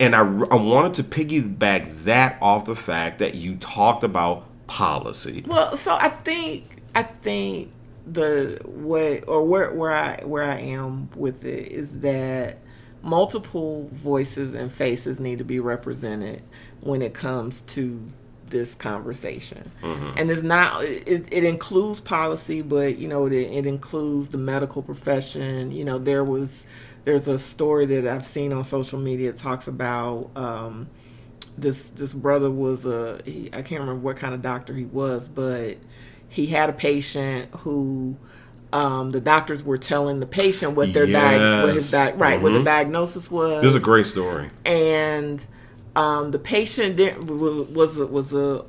And 0.00 0.16
I, 0.16 0.20
I 0.20 0.56
wanted 0.56 0.94
to 0.94 1.04
piggyback 1.04 2.04
that 2.04 2.38
off 2.40 2.64
the 2.64 2.74
fact 2.74 3.18
that 3.18 3.34
you 3.34 3.56
talked 3.56 4.02
about 4.02 4.46
policy. 4.66 5.44
Well, 5.46 5.76
so 5.76 5.94
I 5.94 6.08
think 6.08 6.64
I 6.94 7.02
think 7.02 7.70
the 8.06 8.60
what 8.64 9.28
or 9.28 9.44
where 9.44 9.72
where 9.72 9.92
I 9.92 10.22
where 10.24 10.44
I 10.44 10.58
am 10.58 11.10
with 11.14 11.44
it 11.44 11.70
is 11.70 12.00
that 12.00 12.58
multiple 13.02 13.88
voices 13.92 14.54
and 14.54 14.70
faces 14.70 15.20
need 15.20 15.38
to 15.38 15.44
be 15.44 15.60
represented 15.60 16.42
when 16.80 17.02
it 17.02 17.14
comes 17.14 17.60
to 17.62 18.08
this 18.48 18.74
conversation. 18.74 19.72
Mm-hmm. 19.82 20.18
And 20.18 20.30
it's 20.30 20.42
not 20.42 20.84
it, 20.84 21.26
it, 21.30 21.44
includes 21.44 22.00
policy, 22.00 22.62
but 22.62 22.98
you 22.98 23.08
know 23.08 23.26
it, 23.26 23.32
it 23.32 23.66
includes 23.66 24.28
the 24.28 24.38
medical 24.38 24.82
profession. 24.82 25.72
You 25.72 25.84
know 25.84 25.98
there 25.98 26.22
was 26.22 26.64
there's 27.04 27.26
a 27.26 27.38
story 27.38 27.86
that 27.86 28.06
I've 28.06 28.26
seen 28.26 28.52
on 28.52 28.62
social 28.64 28.98
media 28.98 29.32
that 29.32 29.38
talks 29.38 29.66
about 29.66 30.30
um, 30.36 30.88
this 31.58 31.90
this 31.90 32.14
brother 32.14 32.50
was 32.50 32.84
a 32.84 33.20
he, 33.24 33.48
I 33.52 33.62
can't 33.62 33.80
remember 33.80 34.00
what 34.00 34.16
kind 34.16 34.34
of 34.34 34.42
doctor 34.42 34.74
he 34.74 34.84
was, 34.84 35.26
but 35.28 35.78
he 36.32 36.46
had 36.46 36.70
a 36.70 36.72
patient 36.72 37.50
who 37.58 38.16
um, 38.72 39.10
the 39.10 39.20
doctors 39.20 39.62
were 39.62 39.76
telling 39.76 40.18
the 40.20 40.26
patient 40.26 40.72
what 40.72 40.94
their 40.94 41.04
yes. 41.04 41.38
di- 41.38 41.64
what 41.66 41.74
his 41.74 41.90
di- 41.90 42.12
right 42.12 42.34
mm-hmm. 42.36 42.42
what 42.42 42.48
the 42.50 42.56
mm-hmm. 42.56 42.64
diagnosis 42.64 43.30
was. 43.30 43.60
This 43.60 43.70
is 43.70 43.76
a 43.76 43.80
great 43.80 44.06
story. 44.06 44.48
And 44.64 45.44
um, 45.94 46.30
the 46.30 46.38
patient 46.38 46.96
didn't 46.96 47.26
was 47.26 47.68
was, 47.68 47.98
was 47.98 48.32
a 48.32 48.64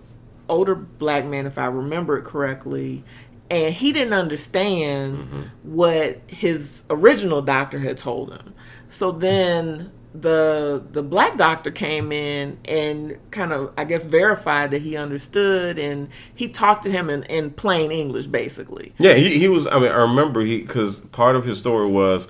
older 0.50 0.76
black 0.76 1.26
man, 1.26 1.46
if 1.46 1.58
I 1.58 1.68
remember 1.68 2.18
it 2.18 2.26
correctly, 2.26 3.06
and 3.50 3.74
he 3.74 3.94
didn't 3.94 4.14
understand 4.14 5.18
mm-hmm. 5.18 5.42
what 5.64 6.20
his 6.28 6.84
original 6.90 7.42
doctor 7.42 7.80
had 7.80 7.98
told 7.98 8.34
him. 8.34 8.54
So 8.90 9.10
then 9.10 9.90
the 10.14 10.84
the 10.92 11.02
black 11.02 11.38
doctor 11.38 11.72
came 11.72 12.12
in 12.12 12.60
and 12.66 13.18
kind 13.32 13.52
of 13.52 13.74
I 13.78 13.84
guess 13.84 14.06
verified 14.06 14.72
that 14.72 14.82
he 14.82 14.96
understood 14.96 15.80
and 15.80 16.10
he 16.36 16.48
talked 16.50 16.84
to 16.84 16.92
him 16.92 17.10
in, 17.10 17.24
in 17.24 17.52
plain 17.52 17.92
English 17.92 18.28
basically. 18.28 18.94
Yeah, 19.00 19.16
he, 19.16 19.40
he 19.40 19.48
was 19.48 19.66
I 19.68 19.80
mean 19.80 19.92
I 19.92 20.02
remember 20.02 20.42
he 20.42 20.62
because 20.62 21.00
part 21.00 21.36
of 21.36 21.46
his 21.46 21.58
story 21.58 21.88
was 21.88 22.28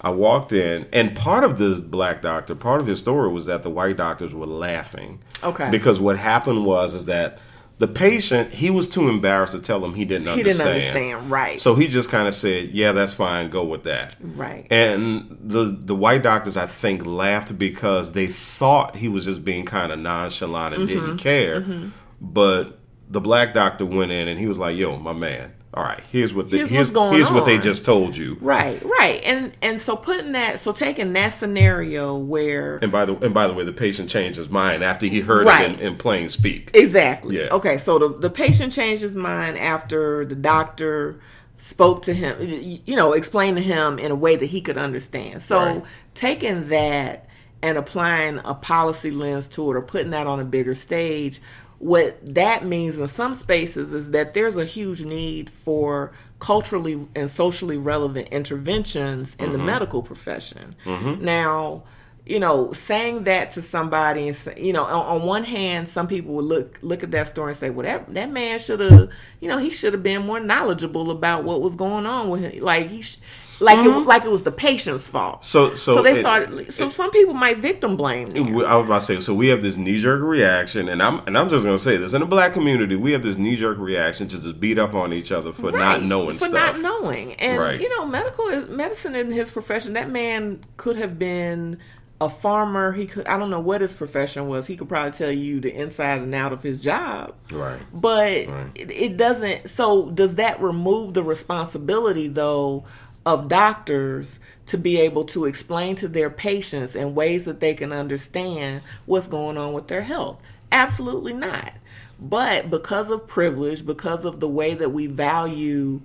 I 0.00 0.10
walked 0.10 0.52
in 0.52 0.86
and 0.92 1.14
part 1.14 1.44
of 1.44 1.58
this 1.58 1.78
black 1.80 2.22
doctor 2.22 2.54
part 2.54 2.80
of 2.80 2.86
his 2.86 3.00
story 3.00 3.30
was 3.30 3.44
that 3.46 3.62
the 3.62 3.70
white 3.70 3.98
doctors 3.98 4.32
were 4.32 4.46
laughing. 4.46 5.20
Okay. 5.42 5.70
Because 5.70 6.00
what 6.00 6.18
happened 6.18 6.64
was 6.64 6.94
is 6.94 7.04
that 7.06 7.38
the 7.78 7.88
patient, 7.88 8.54
he 8.54 8.70
was 8.70 8.88
too 8.88 9.08
embarrassed 9.08 9.52
to 9.52 9.60
tell 9.60 9.84
him 9.84 9.94
he 9.94 10.06
didn't 10.06 10.24
he 10.24 10.30
understand. 10.30 10.46
He 10.46 10.80
didn't 10.80 10.96
understand, 10.96 11.30
right? 11.30 11.60
So 11.60 11.74
he 11.74 11.88
just 11.88 12.10
kind 12.10 12.26
of 12.26 12.34
said, 12.34 12.70
"Yeah, 12.70 12.92
that's 12.92 13.12
fine. 13.12 13.50
Go 13.50 13.64
with 13.64 13.84
that." 13.84 14.16
Right. 14.20 14.66
And 14.70 15.38
the 15.42 15.76
the 15.78 15.94
white 15.94 16.22
doctors, 16.22 16.56
I 16.56 16.66
think, 16.66 17.04
laughed 17.04 17.58
because 17.58 18.12
they 18.12 18.26
thought 18.26 18.96
he 18.96 19.08
was 19.08 19.26
just 19.26 19.44
being 19.44 19.66
kind 19.66 19.92
of 19.92 19.98
nonchalant 19.98 20.74
and 20.74 20.88
mm-hmm. 20.88 21.00
didn't 21.00 21.18
care. 21.18 21.60
Mm-hmm. 21.60 21.88
But 22.20 22.78
the 23.08 23.20
black 23.20 23.52
doctor 23.52 23.84
went 23.84 24.10
in 24.10 24.26
and 24.26 24.40
he 24.40 24.46
was 24.46 24.58
like, 24.58 24.76
"Yo, 24.78 24.96
my 24.98 25.12
man, 25.12 25.52
all 25.76 25.82
right, 25.82 26.02
here's 26.10 26.32
what 26.32 26.50
the, 26.50 26.56
here's, 26.56 26.70
here's, 26.70 26.88
here's 26.88 27.30
what 27.30 27.44
they 27.44 27.58
just 27.58 27.84
told 27.84 28.16
you. 28.16 28.38
Right, 28.40 28.82
right, 28.82 29.20
and 29.24 29.52
and 29.60 29.78
so 29.78 29.94
putting 29.94 30.32
that, 30.32 30.60
so 30.60 30.72
taking 30.72 31.12
that 31.12 31.34
scenario 31.34 32.16
where 32.16 32.78
and 32.78 32.90
by 32.90 33.04
the 33.04 33.14
and 33.16 33.34
by 33.34 33.46
the 33.46 33.52
way, 33.52 33.62
the 33.62 33.74
patient 33.74 34.08
changed 34.08 34.38
his 34.38 34.48
mind 34.48 34.82
after 34.82 35.04
he 35.04 35.20
heard 35.20 35.46
right. 35.46 35.72
it 35.72 35.80
in, 35.80 35.86
in 35.86 35.96
plain 35.98 36.30
speak. 36.30 36.70
Exactly. 36.72 37.38
Yeah. 37.38 37.48
Okay, 37.50 37.76
so 37.76 37.98
the 37.98 38.08
the 38.08 38.30
patient 38.30 38.72
changed 38.72 39.02
his 39.02 39.14
mind 39.14 39.58
after 39.58 40.24
the 40.24 40.34
doctor 40.34 41.20
spoke 41.58 42.02
to 42.02 42.14
him, 42.14 42.36
you 42.84 42.96
know, 42.96 43.12
explained 43.12 43.58
to 43.58 43.62
him 43.62 43.98
in 43.98 44.10
a 44.10 44.16
way 44.16 44.36
that 44.36 44.46
he 44.46 44.62
could 44.62 44.78
understand. 44.78 45.42
So 45.42 45.58
right. 45.58 45.84
taking 46.14 46.68
that 46.68 47.28
and 47.62 47.76
applying 47.76 48.38
a 48.44 48.54
policy 48.54 49.10
lens 49.10 49.48
to 49.48 49.70
it, 49.70 49.76
or 49.76 49.82
putting 49.82 50.10
that 50.10 50.26
on 50.26 50.40
a 50.40 50.44
bigger 50.44 50.74
stage 50.74 51.40
what 51.78 52.18
that 52.34 52.64
means 52.64 52.98
in 52.98 53.08
some 53.08 53.32
spaces 53.32 53.92
is 53.92 54.10
that 54.10 54.34
there's 54.34 54.56
a 54.56 54.64
huge 54.64 55.02
need 55.02 55.50
for 55.50 56.12
culturally 56.38 57.06
and 57.14 57.30
socially 57.30 57.76
relevant 57.76 58.28
interventions 58.28 59.36
in 59.38 59.46
mm-hmm. 59.46 59.52
the 59.52 59.58
medical 59.58 60.02
profession. 60.02 60.74
Mm-hmm. 60.84 61.24
Now, 61.24 61.84
you 62.24 62.40
know, 62.40 62.72
saying 62.72 63.24
that 63.24 63.52
to 63.52 63.62
somebody, 63.62 64.26
and 64.26 64.36
say, 64.36 64.60
you 64.60 64.72
know, 64.72 64.84
on, 64.84 65.20
on, 65.20 65.22
one 65.22 65.44
hand, 65.44 65.88
some 65.88 66.08
people 66.08 66.34
would 66.34 66.44
look 66.44 66.78
look 66.82 67.04
at 67.04 67.12
that 67.12 67.28
story 67.28 67.52
and 67.52 67.58
say, 67.58 67.70
"Well, 67.70 67.84
that 67.84 68.12
that 68.14 68.32
man 68.32 68.58
should 68.58 68.80
have, 68.80 69.10
you 69.40 69.48
know, 69.48 69.58
he 69.58 69.70
should 69.70 69.92
have 69.92 70.02
been 70.02 70.26
more 70.26 70.40
knowledgeable 70.40 71.12
about 71.12 71.44
what 71.44 71.60
was 71.62 71.76
going 71.76 72.04
on 72.04 72.28
with 72.28 72.40
him. 72.40 72.62
Like 72.62 72.90
he, 72.90 73.02
sh- 73.02 73.18
like 73.60 73.78
mm-hmm. 73.78 74.00
it 74.00 74.06
like 74.06 74.24
it 74.24 74.30
was 74.30 74.42
the 74.42 74.52
patient's 74.52 75.08
fault. 75.08 75.44
So 75.44 75.74
so, 75.74 75.96
so 75.96 76.02
they 76.02 76.12
it, 76.12 76.16
started. 76.16 76.72
So 76.72 76.86
it, 76.86 76.92
some 76.92 77.10
people 77.10 77.34
might 77.34 77.58
victim 77.58 77.96
blame. 77.96 78.34
I 78.36 78.76
was 78.76 78.86
about 78.86 79.00
to 79.00 79.00
say. 79.00 79.20
So 79.20 79.34
we 79.34 79.48
have 79.48 79.62
this 79.62 79.76
knee 79.76 79.98
jerk 79.98 80.22
reaction, 80.22 80.88
and 80.88 81.02
I'm 81.02 81.20
and 81.26 81.36
I'm 81.36 81.48
just 81.48 81.64
gonna 81.64 81.78
say 81.78 81.96
this 81.96 82.12
in 82.12 82.20
the 82.20 82.26
black 82.26 82.52
community, 82.52 82.96
we 82.96 83.12
have 83.12 83.22
this 83.22 83.36
knee 83.36 83.56
jerk 83.56 83.78
reaction 83.78 84.28
to 84.28 84.40
just 84.40 84.60
beat 84.60 84.78
up 84.78 84.94
on 84.94 85.12
each 85.12 85.32
other 85.32 85.52
for 85.52 85.70
right. 85.70 85.78
not 85.78 86.02
knowing 86.02 86.38
for 86.38 86.46
stuff. 86.46 86.76
not 86.76 86.80
knowing, 86.80 87.34
and 87.34 87.60
right. 87.60 87.80
you 87.80 87.88
know, 87.88 88.06
medical 88.06 88.66
medicine 88.66 89.14
in 89.14 89.30
his 89.30 89.50
profession, 89.50 89.94
that 89.94 90.10
man 90.10 90.64
could 90.76 90.96
have 90.96 91.18
been 91.18 91.78
a 92.20 92.30
farmer 92.30 92.92
he 92.92 93.06
could 93.06 93.26
i 93.26 93.38
don't 93.38 93.50
know 93.50 93.60
what 93.60 93.82
his 93.82 93.92
profession 93.92 94.48
was 94.48 94.66
he 94.66 94.76
could 94.76 94.88
probably 94.88 95.12
tell 95.12 95.30
you 95.30 95.60
the 95.60 95.70
inside 95.70 96.18
and 96.18 96.34
out 96.34 96.50
of 96.50 96.62
his 96.62 96.80
job 96.80 97.34
right 97.50 97.80
but 97.92 98.46
right. 98.48 98.70
It, 98.74 98.90
it, 98.90 99.16
doesn't 99.18 99.68
so 99.68 100.10
does 100.10 100.36
that 100.36 100.60
remove 100.60 101.12
the 101.12 101.22
responsibility 101.22 102.26
though 102.26 102.84
of 103.26 103.48
doctors 103.48 104.38
to 104.66 104.78
be 104.78 104.98
able 105.00 105.24
to 105.24 105.44
explain 105.44 105.96
to 105.96 106.06
their 106.06 106.30
patients 106.30 106.94
in 106.94 107.14
ways 107.14 107.44
that 107.44 107.58
they 107.58 107.74
can 107.74 107.92
understand 107.92 108.82
what's 109.04 109.26
going 109.26 109.58
on 109.58 109.72
with 109.72 109.88
their 109.88 110.02
health. 110.02 110.40
Absolutely 110.70 111.32
not. 111.32 111.72
But 112.20 112.70
because 112.70 113.10
of 113.10 113.26
privilege, 113.26 113.84
because 113.84 114.24
of 114.24 114.38
the 114.40 114.48
way 114.48 114.74
that 114.74 114.90
we 114.90 115.08
value 115.08 116.00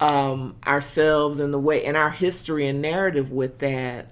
um, 0.00 0.56
ourselves 0.66 1.38
and 1.38 1.54
the 1.54 1.58
way 1.58 1.84
and 1.84 1.96
our 1.96 2.10
history 2.10 2.66
and 2.66 2.82
narrative 2.82 3.30
with 3.30 3.60
that, 3.60 4.10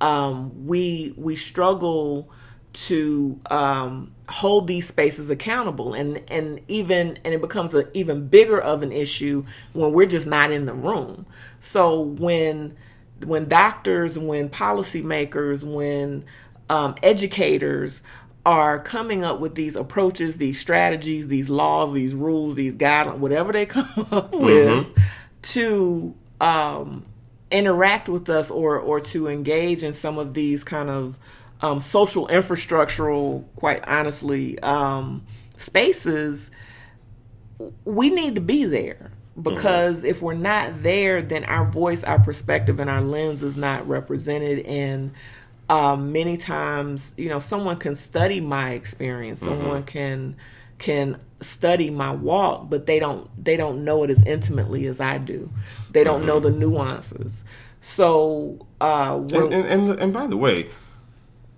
um, 0.00 0.66
we 0.66 1.14
we 1.16 1.36
struggle 1.36 2.30
to 2.74 3.38
um, 3.50 4.12
hold 4.28 4.66
these 4.66 4.86
spaces 4.86 5.30
accountable 5.30 5.94
and 5.94 6.20
and 6.28 6.60
even 6.66 7.18
and 7.24 7.32
it 7.32 7.40
becomes 7.40 7.72
an 7.72 7.86
even 7.94 8.26
bigger 8.26 8.60
of 8.60 8.82
an 8.82 8.90
issue 8.90 9.44
when 9.72 9.92
we're 9.92 10.06
just 10.06 10.26
not 10.26 10.50
in 10.50 10.66
the 10.66 10.74
room 10.74 11.24
so 11.60 12.00
when 12.00 12.76
when 13.24 13.48
doctors 13.48 14.18
when 14.18 14.48
policymakers 14.48 15.62
when 15.62 16.24
um, 16.68 16.96
educators 17.02 18.02
are 18.44 18.78
coming 18.80 19.22
up 19.22 19.38
with 19.38 19.54
these 19.54 19.76
approaches 19.76 20.38
these 20.38 20.58
strategies 20.58 21.28
these 21.28 21.48
laws 21.48 21.94
these 21.94 22.14
rules 22.14 22.56
these 22.56 22.74
guidelines 22.74 23.18
whatever 23.18 23.52
they 23.52 23.66
come 23.66 23.88
up 24.10 24.32
mm-hmm. 24.32 24.44
with 24.44 24.98
to 25.42 26.12
um, 26.40 27.04
interact 27.52 28.08
with 28.08 28.28
us 28.28 28.50
or 28.50 28.80
or 28.80 29.00
to 29.00 29.28
engage 29.28 29.84
in 29.84 29.92
some 29.92 30.18
of 30.18 30.34
these 30.34 30.64
kind 30.64 30.90
of 30.90 31.16
um, 31.64 31.80
social 31.80 32.28
infrastructural, 32.28 33.42
quite 33.56 33.82
honestly, 33.88 34.58
um, 34.58 35.24
spaces, 35.56 36.50
we 37.86 38.10
need 38.10 38.34
to 38.34 38.42
be 38.42 38.66
there 38.66 39.10
because 39.40 39.98
mm-hmm. 39.98 40.08
if 40.08 40.20
we're 40.20 40.34
not 40.34 40.82
there, 40.82 41.22
then 41.22 41.42
our 41.44 41.64
voice, 41.70 42.04
our 42.04 42.18
perspective, 42.18 42.80
and 42.80 42.90
our 42.90 43.00
lens 43.00 43.42
is 43.42 43.56
not 43.56 43.88
represented. 43.88 44.66
And 44.66 45.12
um, 45.70 46.12
many 46.12 46.36
times, 46.36 47.14
you 47.16 47.30
know, 47.30 47.38
someone 47.38 47.78
can 47.78 47.96
study 47.96 48.40
my 48.40 48.72
experience, 48.72 49.40
mm-hmm. 49.40 49.58
someone 49.62 49.82
can 49.84 50.36
can 50.76 51.18
study 51.40 51.88
my 51.88 52.10
walk, 52.10 52.68
but 52.68 52.84
they 52.84 52.98
don't 52.98 53.30
they 53.42 53.56
don't 53.56 53.84
know 53.84 54.04
it 54.04 54.10
as 54.10 54.22
intimately 54.24 54.86
as 54.86 55.00
I 55.00 55.16
do. 55.16 55.50
They 55.92 56.04
don't 56.04 56.18
mm-hmm. 56.18 56.26
know 56.26 56.40
the 56.40 56.50
nuances. 56.50 57.46
So, 57.80 58.66
uh, 58.82 59.18
and, 59.32 59.54
and, 59.54 59.66
and 59.66 60.00
and 60.00 60.12
by 60.12 60.26
the 60.26 60.36
way, 60.36 60.68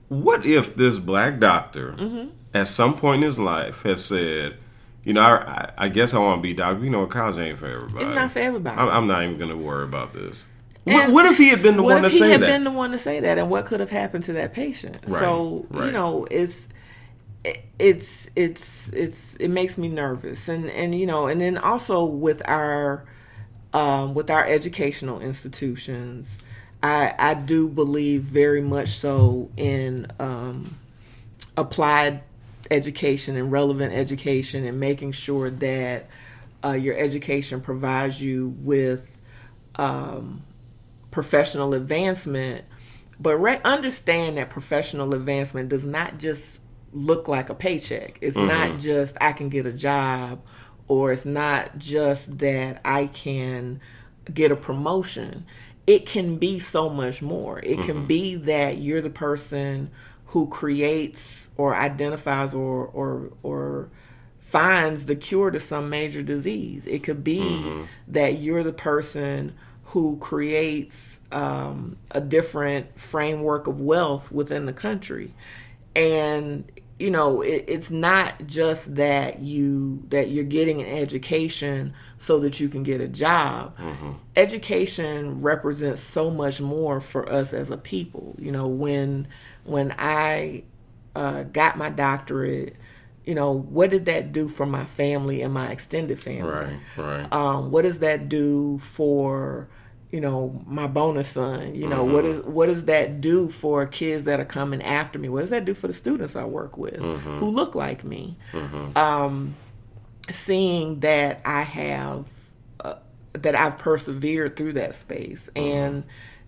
what 0.09 0.47
if 0.47 0.77
this 0.77 0.99
black 0.99 1.39
doctor 1.39 1.93
mm-hmm. 1.93 2.29
at 2.55 2.67
some 2.67 2.97
point 2.97 3.23
in 3.23 3.27
his 3.27 3.39
life 3.39 3.83
has 3.83 4.05
said, 4.05 4.57
you 5.05 5.13
know, 5.13 5.23
I, 5.23 5.73
I 5.79 5.89
guess 5.89 6.15
I 6.15 6.19
want 6.19 6.39
to 6.39 6.43
be 6.43 6.53
doctor. 6.53 6.85
You 6.85 6.91
know, 6.91 7.07
college 7.07 7.39
ain't 7.39 7.59
for 7.59 7.67
everybody. 7.67 8.05
It's 8.05 8.15
not 8.15 8.33
for 8.33 8.39
everybody. 8.41 8.77
I'm, 8.77 8.89
I'm 8.89 9.07
not 9.07 9.23
even 9.23 9.39
going 9.39 9.51
to 9.51 9.57
worry 9.57 9.85
about 9.85 10.13
this. 10.13 10.47
What, 10.85 11.11
what, 11.11 11.27
if 11.27 11.37
he 11.37 11.49
had 11.49 11.63
been 11.63 11.77
the 11.77 11.83
one 11.83 12.03
to 12.03 12.11
say 12.11 12.19
that? 12.19 12.25
What 12.25 12.35
if 12.35 12.41
he 12.41 12.45
had 12.45 12.55
been 12.55 12.65
the 12.65 12.71
one 12.71 12.91
to 12.93 12.99
say 12.99 13.21
that, 13.21 13.39
and 13.39 13.51
what 13.51 13.67
could 13.67 13.81
have 13.81 13.91
happened 13.91 14.23
to 14.25 14.33
that 14.35 14.55
patient? 14.55 15.01
Right, 15.07 15.21
so 15.21 15.67
right. 15.71 15.87
you 15.87 15.93
know, 15.93 16.29
it's 16.31 16.69
it's 17.79 18.31
it's 18.37 18.89
it's 18.93 19.35
it 19.37 19.49
makes 19.49 19.77
me 19.77 19.89
nervous, 19.89 20.49
and 20.49 20.71
and 20.71 20.95
you 20.95 21.07
know, 21.07 21.27
and 21.27 21.41
then 21.41 21.59
also 21.59 22.05
with 22.05 22.41
our 22.49 23.05
um, 23.75 24.15
with 24.15 24.31
our 24.31 24.47
educational 24.47 25.21
institutions, 25.21 26.39
I 26.87 27.15
I 27.19 27.35
do 27.35 27.69
believe 27.69 28.23
very 28.23 28.63
much 28.63 28.99
so 28.99 29.51
in 29.57 30.07
um, 30.19 30.77
applied 31.57 32.23
education 32.71 33.37
and 33.37 33.51
relevant 33.53 33.93
education 33.95 34.65
and 34.65 34.81
making 34.81 35.13
sure 35.13 35.51
that 35.51 36.09
uh, 36.65 36.73
your 36.73 36.97
education 36.97 37.61
provides 37.61 38.21
you 38.21 38.55
with 38.59 39.17
um, 39.77 40.43
professional 41.11 41.75
advancement. 41.75 42.65
But 43.19 43.37
re- 43.37 43.61
understand 43.65 44.37
that 44.37 44.51
professional 44.51 45.15
advancement 45.15 45.71
does 45.71 45.85
not 45.85 46.19
just 46.19 46.59
look 46.93 47.29
like 47.29 47.49
a 47.49 47.55
paycheck. 47.55 48.19
It's 48.21 48.37
mm-hmm. 48.37 48.47
not 48.47 48.79
just 48.81 49.17
I 49.21 49.33
can 49.33 49.49
get 49.49 49.67
a 49.67 49.73
job 49.73 50.43
or 50.89 51.13
it's 51.13 51.25
not 51.25 51.79
just 51.79 52.39
that 52.39 52.81
I 52.85 53.07
can 53.07 53.81
get 54.33 54.53
a 54.53 54.57
promotion. 54.57 55.47
It 55.87 56.07
can 56.07 56.37
be 56.37 56.59
so 56.59 56.89
much 56.89 57.23
more. 57.23 57.59
It 57.61 57.77
mm-hmm. 57.77 57.83
can 57.83 58.07
be 58.07 58.35
that 58.37 58.79
you're 58.79 59.03
the 59.03 59.11
person 59.11 59.91
who 60.27 60.49
creates 60.49 61.49
or 61.57 61.75
identifies 61.75 62.55
or 62.55 62.87
or 62.87 63.33
or 63.43 63.89
finds 64.41 65.07
the 65.07 65.17
cure 65.17 65.51
to 65.51 65.61
some 65.61 65.91
major 65.91 66.23
disease. 66.23 66.87
It 66.87 67.03
could 67.03 67.23
be 67.25 67.41
mm-hmm. 67.41 67.85
that 68.09 68.39
you're 68.39 68.63
the 68.63 68.73
person 68.73 69.55
who 69.87 70.17
creates 70.19 71.21
um, 71.33 71.97
a 72.11 72.21
different 72.21 72.99
framework 72.99 73.67
of 73.67 73.81
wealth 73.81 74.33
within 74.33 74.67
the 74.67 74.73
country, 74.73 75.35
and 75.95 76.71
you 76.99 77.11
know 77.11 77.43
it, 77.43 77.65
it's 77.67 77.91
not 77.91 78.47
just 78.47 78.95
that 78.95 79.41
you 79.41 80.03
that 80.09 80.31
you're 80.31 80.45
getting 80.45 80.81
an 80.81 80.89
education 80.89 81.93
so 82.19 82.39
that 82.41 82.61
you 82.61 82.69
can 82.69 82.83
get 82.83 83.01
a 83.01 83.09
job. 83.09 83.77
Mm-hmm. 83.79 84.13
education 84.37 85.43
represents 85.43 86.03
so 86.03 86.31
much 86.31 86.61
more 86.61 87.01
for 87.01 87.31
us 87.31 87.53
as 87.53 87.71
a 87.71 87.77
people. 87.77 88.35
You 88.39 88.53
know 88.53 88.67
when 88.67 89.29
when 89.65 89.95
i 89.99 90.63
uh, 91.15 91.45
got 91.45 91.79
my 91.79 91.89
doctorate 91.89 92.77
you 93.25 93.35
know 93.35 93.51
what 93.53 93.91
did 93.91 94.05
that 94.07 94.33
do 94.33 94.49
for 94.49 94.65
my 94.65 94.85
family 94.87 95.43
and 95.43 95.53
my 95.53 95.71
extended 95.71 96.21
family? 96.21 96.49
Right 96.49 96.79
right. 96.97 97.33
Um, 97.33 97.71
what 97.71 97.83
does 97.83 97.99
that 97.99 98.29
do 98.29 98.79
for 98.79 99.69
you 100.11 100.21
know 100.21 100.63
my 100.67 100.87
bonus 100.87 101.29
son 101.29 101.75
you 101.75 101.89
know 101.89 102.05
mm-hmm. 102.05 102.15
what 102.15 102.25
is 102.25 102.41
what 102.43 102.67
does 102.67 102.85
that 102.85 103.21
do 103.21 103.49
for 103.49 103.87
kids 103.87 104.25
that 104.25 104.39
are 104.39 104.45
coming 104.45 104.81
after 104.83 105.19
me 105.19 105.29
what 105.29 105.41
does 105.41 105.51
that 105.51 105.65
do 105.65 105.75
for 105.75 105.89
the 105.89 105.93
students 105.93 106.37
i 106.37 106.45
work 106.45 106.77
with 106.77 106.97
mm-hmm. 106.97 107.39
who 107.39 107.51
look 107.51 107.75
like 107.75 108.05
me 108.05 108.37
mm-hmm. 108.53 108.97
um, 108.97 109.57
seeing 110.31 111.01
that 111.01 111.41
i 111.45 111.63
have 111.63 112.27
uh, 112.81 112.95
that 113.33 113.55
i've 113.55 113.79
persevered 113.79 114.57
through 114.57 114.73
that 114.73 114.95
space 114.95 115.51
mm-hmm. 115.55 115.69
and 115.69 116.05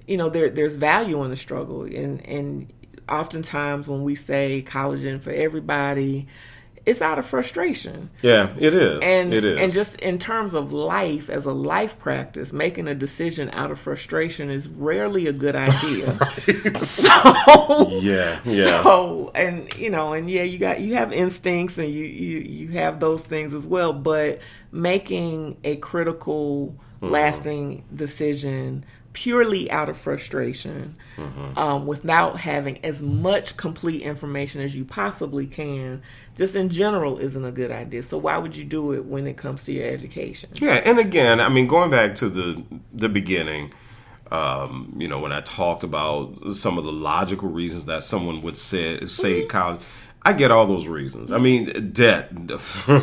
you 0.06 0.16
know 0.16 0.28
there 0.28 0.48
there's 0.50 0.76
value 0.76 1.22
in 1.24 1.30
the 1.30 1.36
struggle 1.36 1.82
and 1.82 2.24
and 2.26 2.72
oftentimes 3.08 3.88
when 3.88 4.02
we 4.02 4.14
say 4.14 4.62
college 4.62 5.04
and 5.04 5.22
for 5.22 5.32
everybody 5.32 6.28
it's 6.88 7.02
out 7.02 7.18
of 7.18 7.26
frustration. 7.26 8.08
Yeah, 8.22 8.48
it 8.58 8.72
is. 8.72 9.00
And 9.02 9.34
it 9.34 9.44
is. 9.44 9.58
And 9.58 9.70
just 9.70 9.96
in 9.96 10.18
terms 10.18 10.54
of 10.54 10.72
life, 10.72 11.28
as 11.28 11.44
a 11.44 11.52
life 11.52 11.98
practice, 11.98 12.50
making 12.50 12.88
a 12.88 12.94
decision 12.94 13.50
out 13.52 13.70
of 13.70 13.78
frustration 13.78 14.48
is 14.48 14.68
rarely 14.68 15.26
a 15.26 15.32
good 15.32 15.54
idea. 15.68 16.18
So 16.78 17.88
yeah, 17.90 18.40
yeah. 18.44 18.82
So 18.82 19.30
and 19.34 19.72
you 19.76 19.90
know, 19.90 20.14
and 20.14 20.30
yeah, 20.30 20.44
you 20.44 20.58
got 20.58 20.80
you 20.80 20.94
have 20.94 21.12
instincts 21.12 21.76
and 21.76 21.92
you 21.92 22.04
you 22.04 22.38
you 22.38 22.68
have 22.68 23.00
those 23.00 23.22
things 23.22 23.52
as 23.52 23.66
well, 23.66 23.92
but 23.92 24.40
making 24.72 25.58
a 25.64 25.76
critical, 25.76 26.74
mm-hmm. 27.02 27.12
lasting 27.12 27.84
decision 27.94 28.86
purely 29.18 29.68
out 29.70 29.88
of 29.88 29.96
frustration 29.96 30.94
mm-hmm. 31.16 31.58
um, 31.58 31.86
without 31.86 32.38
having 32.38 32.78
as 32.84 33.02
much 33.02 33.56
complete 33.56 34.00
information 34.02 34.60
as 34.60 34.76
you 34.76 34.84
possibly 34.84 35.44
can 35.44 36.00
just 36.38 36.54
in 36.54 36.70
general 36.70 37.18
isn't 37.18 37.44
a 37.44 37.52
good 37.52 37.70
idea 37.70 38.02
so 38.02 38.16
why 38.16 38.38
would 38.38 38.56
you 38.56 38.64
do 38.64 38.92
it 38.92 39.04
when 39.04 39.26
it 39.26 39.36
comes 39.36 39.64
to 39.64 39.72
your 39.72 39.86
education 39.86 40.48
yeah 40.54 40.80
and 40.84 40.98
again 40.98 41.40
i 41.40 41.48
mean 41.48 41.66
going 41.66 41.90
back 41.90 42.14
to 42.14 42.28
the 42.28 42.62
the 42.92 43.08
beginning 43.08 43.72
um, 44.30 44.94
you 44.96 45.08
know 45.08 45.18
when 45.18 45.32
i 45.32 45.40
talked 45.40 45.82
about 45.82 46.52
some 46.52 46.78
of 46.78 46.84
the 46.84 46.92
logical 46.92 47.48
reasons 47.48 47.86
that 47.86 48.02
someone 48.02 48.40
would 48.42 48.56
say 48.56 49.04
say 49.06 49.40
mm-hmm. 49.40 49.48
college 49.48 49.80
i 50.22 50.32
get 50.32 50.50
all 50.50 50.66
those 50.66 50.86
reasons 50.86 51.32
i 51.32 51.38
mean 51.38 51.90
debt 51.92 52.30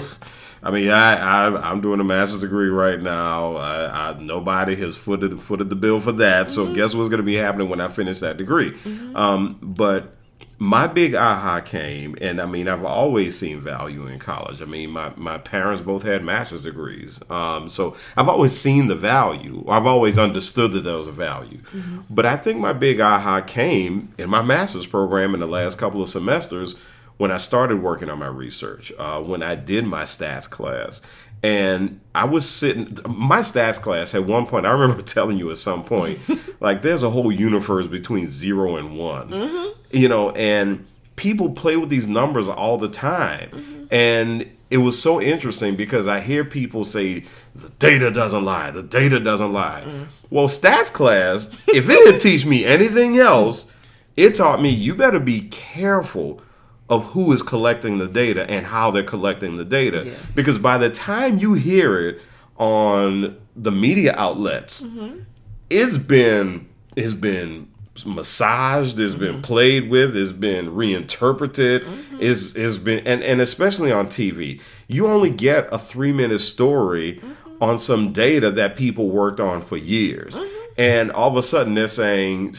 I 0.65 0.71
mean, 0.71 0.89
I, 0.89 1.15
I 1.15 1.71
am 1.71 1.79
doing 1.79 1.99
a 1.99 2.03
master's 2.03 2.41
degree 2.41 2.69
right 2.69 2.99
now. 2.99 3.55
I, 3.55 4.09
I, 4.09 4.19
nobody 4.19 4.75
has 4.77 4.97
footed 4.97 5.43
footed 5.43 5.69
the 5.69 5.75
bill 5.75 5.99
for 5.99 6.11
that. 6.13 6.49
So 6.49 6.65
mm-hmm. 6.65 6.73
guess 6.73 6.95
what's 6.95 7.07
going 7.07 7.19
to 7.19 7.23
be 7.23 7.35
happening 7.35 7.69
when 7.69 7.79
I 7.79 7.87
finish 7.87 8.19
that 8.21 8.37
degree? 8.37 8.71
Mm-hmm. 8.71 9.15
Um, 9.15 9.59
but 9.61 10.14
my 10.57 10.87
big 10.87 11.15
aha 11.15 11.59
came, 11.59 12.15
and 12.21 12.39
I 12.39 12.45
mean, 12.45 12.67
I've 12.67 12.85
always 12.85 13.37
seen 13.37 13.59
value 13.59 14.07
in 14.07 14.19
college. 14.19 14.61
I 14.61 14.65
mean, 14.65 14.89
my, 14.91 15.11
my 15.17 15.37
parents 15.37 15.81
both 15.81 16.03
had 16.03 16.23
master's 16.23 16.63
degrees. 16.63 17.19
Um, 17.29 17.67
so 17.67 17.95
I've 18.15 18.29
always 18.29 18.57
seen 18.57 18.87
the 18.87 18.95
value. 18.95 19.65
I've 19.67 19.85
always 19.85 20.17
understood 20.17 20.71
that 20.71 20.81
there 20.81 20.95
was 20.95 21.07
a 21.07 21.11
value. 21.11 21.57
Mm-hmm. 21.57 22.01
But 22.09 22.25
I 22.25 22.37
think 22.37 22.59
my 22.59 22.71
big 22.71 23.01
aha 23.01 23.41
came 23.41 24.13
in 24.17 24.29
my 24.29 24.41
master's 24.41 24.87
program 24.87 25.33
in 25.33 25.41
the 25.41 25.47
last 25.47 25.77
couple 25.77 26.01
of 26.01 26.09
semesters 26.09 26.75
when 27.17 27.31
I 27.31 27.37
started 27.37 27.81
working 27.81 28.09
on 28.09 28.19
my 28.19 28.27
research, 28.27 28.91
uh, 28.97 29.21
when 29.21 29.41
I 29.41 29.55
did 29.55 29.85
my 29.85 30.03
stats 30.03 30.49
class. 30.49 31.01
And 31.43 31.99
I 32.13 32.25
was 32.25 32.49
sitting, 32.49 32.97
my 33.07 33.39
stats 33.39 33.79
class 33.79 34.15
at 34.15 34.25
one 34.25 34.45
point, 34.45 34.65
I 34.65 34.71
remember 34.71 35.01
telling 35.03 35.37
you 35.37 35.51
at 35.51 35.57
some 35.57 35.83
point, 35.83 36.19
like 36.59 36.81
there's 36.81 37.03
a 37.03 37.09
whole 37.09 37.31
universe 37.31 37.87
between 37.87 38.27
zero 38.27 38.75
and 38.77 38.97
one, 38.97 39.29
mm-hmm. 39.29 39.79
you 39.91 40.09
know, 40.09 40.31
and 40.31 40.85
people 41.15 41.51
play 41.51 41.77
with 41.77 41.89
these 41.89 42.07
numbers 42.07 42.49
all 42.49 42.77
the 42.77 42.89
time. 42.89 43.49
Mm-hmm. 43.51 43.85
And 43.91 44.51
it 44.69 44.79
was 44.79 45.01
so 45.01 45.21
interesting 45.21 45.75
because 45.75 46.07
I 46.07 46.19
hear 46.19 46.43
people 46.43 46.83
say, 46.83 47.23
the 47.53 47.69
data 47.79 48.11
doesn't 48.11 48.43
lie, 48.43 48.71
the 48.71 48.83
data 48.83 49.19
doesn't 49.19 49.53
lie. 49.53 49.83
Mm. 49.85 50.07
Well, 50.29 50.47
stats 50.47 50.91
class, 50.91 51.49
if 51.67 51.87
it 51.87 51.93
didn't 51.93 52.19
teach 52.19 52.45
me 52.45 52.65
anything 52.65 53.19
else, 53.19 53.71
it 54.17 54.35
taught 54.35 54.61
me 54.61 54.69
you 54.69 54.95
better 54.95 55.19
be 55.19 55.41
careful 55.49 56.41
of 56.89 57.05
who 57.11 57.31
is 57.31 57.41
collecting 57.41 57.97
the 57.97 58.07
data 58.07 58.49
and 58.49 58.67
how 58.67 58.91
they're 58.91 59.03
collecting 59.03 59.55
the 59.55 59.65
data. 59.65 60.03
Yes. 60.05 60.25
Because 60.35 60.59
by 60.59 60.77
the 60.77 60.89
time 60.89 61.39
you 61.39 61.53
hear 61.53 61.99
it 61.99 62.21
on 62.57 63.37
the 63.55 63.71
media 63.71 64.13
outlets, 64.17 64.83
mm-hmm. 64.83 65.21
it's 65.69 65.97
been 65.97 66.67
it's 66.95 67.13
been 67.13 67.69
massaged, 68.05 68.99
it's 68.99 69.13
mm-hmm. 69.13 69.23
been 69.23 69.41
played 69.41 69.89
with, 69.89 70.15
it's 70.15 70.31
been 70.31 70.75
reinterpreted, 70.75 71.83
mm-hmm. 71.83 72.17
it's, 72.19 72.55
it's 72.55 72.77
been 72.77 73.05
and, 73.07 73.23
and 73.23 73.41
especially 73.41 73.91
on 73.91 74.07
TV. 74.07 74.61
You 74.87 75.07
only 75.07 75.31
get 75.31 75.67
a 75.71 75.79
three 75.79 76.11
minute 76.11 76.39
story 76.39 77.15
mm-hmm. 77.15 77.63
on 77.63 77.79
some 77.79 78.13
data 78.13 78.51
that 78.51 78.75
people 78.75 79.09
worked 79.09 79.39
on 79.39 79.61
for 79.61 79.77
years 79.77 80.37
mm-hmm. 80.37 80.71
and 80.77 81.11
all 81.11 81.31
of 81.31 81.37
a 81.37 81.43
sudden 81.43 81.73
they're 81.73 81.87
saying 81.87 82.53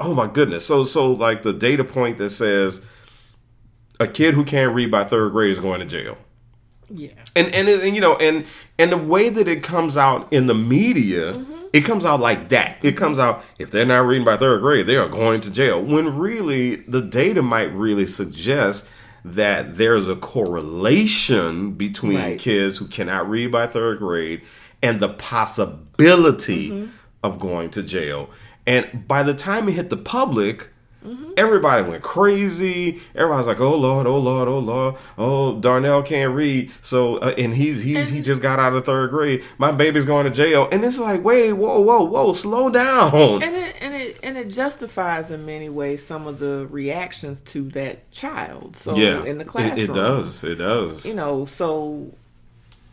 oh 0.00 0.14
my 0.14 0.26
goodness 0.26 0.66
so 0.66 0.82
so 0.82 1.12
like 1.12 1.42
the 1.42 1.52
data 1.52 1.84
point 1.84 2.18
that 2.18 2.30
says 2.30 2.84
a 4.00 4.08
kid 4.08 4.34
who 4.34 4.44
can't 4.44 4.74
read 4.74 4.90
by 4.90 5.04
third 5.04 5.30
grade 5.30 5.52
is 5.52 5.60
going 5.60 5.78
to 5.78 5.86
jail. 5.86 6.18
Yeah. 6.92 7.10
And 7.36 7.54
and, 7.54 7.68
and 7.68 7.94
you 7.94 8.00
know 8.00 8.16
and 8.16 8.46
and 8.78 8.90
the 8.90 8.98
way 8.98 9.28
that 9.28 9.46
it 9.46 9.62
comes 9.62 9.96
out 9.96 10.32
in 10.32 10.46
the 10.46 10.54
media, 10.54 11.34
mm-hmm. 11.34 11.66
it 11.72 11.82
comes 11.82 12.04
out 12.04 12.18
like 12.18 12.48
that. 12.48 12.78
It 12.82 12.96
comes 12.96 13.18
out 13.20 13.44
if 13.58 13.70
they're 13.70 13.86
not 13.86 14.06
reading 14.06 14.24
by 14.24 14.36
third 14.36 14.62
grade, 14.62 14.86
they 14.86 14.96
are 14.96 15.08
going 15.08 15.40
to 15.42 15.52
jail. 15.52 15.80
When 15.80 16.18
really 16.18 16.76
the 16.76 17.02
data 17.02 17.42
might 17.42 17.72
really 17.72 18.06
suggest 18.06 18.88
that 19.24 19.76
there's 19.76 20.08
a 20.08 20.16
correlation 20.16 21.72
between 21.72 22.18
right. 22.18 22.38
kids 22.38 22.78
who 22.78 22.86
cannot 22.86 23.28
read 23.28 23.52
by 23.52 23.66
third 23.66 23.98
grade 23.98 24.42
and 24.82 24.98
the 24.98 25.10
possibility 25.10 26.70
mm-hmm. 26.70 26.90
of 27.22 27.38
going 27.38 27.70
to 27.70 27.82
jail. 27.82 28.30
And 28.66 29.06
by 29.06 29.22
the 29.22 29.34
time 29.34 29.68
it 29.68 29.72
hit 29.72 29.90
the 29.90 29.96
public, 29.96 30.70
Mm-hmm. 31.04 31.32
Everybody 31.36 31.90
went 31.90 32.02
crazy. 32.02 33.00
Everybody's 33.14 33.46
like, 33.46 33.60
"Oh 33.60 33.74
Lord, 33.74 34.06
oh 34.06 34.18
Lord, 34.18 34.48
oh 34.48 34.58
Lord, 34.58 34.96
oh 35.16 35.58
Darnell 35.58 36.02
can't 36.02 36.34
read." 36.34 36.70
So, 36.82 37.16
uh, 37.16 37.34
and 37.38 37.54
he's 37.54 37.82
he's 37.82 38.10
he 38.10 38.20
just 38.20 38.42
got 38.42 38.58
out 38.58 38.74
of 38.74 38.84
third 38.84 39.10
grade. 39.10 39.42
My 39.56 39.72
baby's 39.72 40.04
going 40.04 40.24
to 40.24 40.30
jail, 40.30 40.68
and 40.70 40.84
it's 40.84 40.98
like, 40.98 41.24
wait, 41.24 41.54
whoa, 41.54 41.80
whoa, 41.80 42.02
whoa, 42.04 42.32
slow 42.32 42.68
down. 42.68 43.42
And 43.42 43.56
it 43.56 43.76
and 43.80 43.94
it 43.94 44.18
and 44.22 44.36
it 44.36 44.48
justifies 44.48 45.30
in 45.30 45.46
many 45.46 45.68
ways 45.68 46.06
some 46.06 46.26
of 46.26 46.38
the 46.38 46.66
reactions 46.70 47.40
to 47.42 47.62
that 47.70 48.10
child. 48.10 48.76
So 48.76 48.94
yeah, 48.94 49.24
in 49.24 49.38
the 49.38 49.44
classroom, 49.44 49.78
it, 49.78 49.90
it 49.90 49.92
does, 49.94 50.44
it 50.44 50.56
does. 50.56 51.06
You 51.06 51.14
know, 51.14 51.46
so 51.46 52.12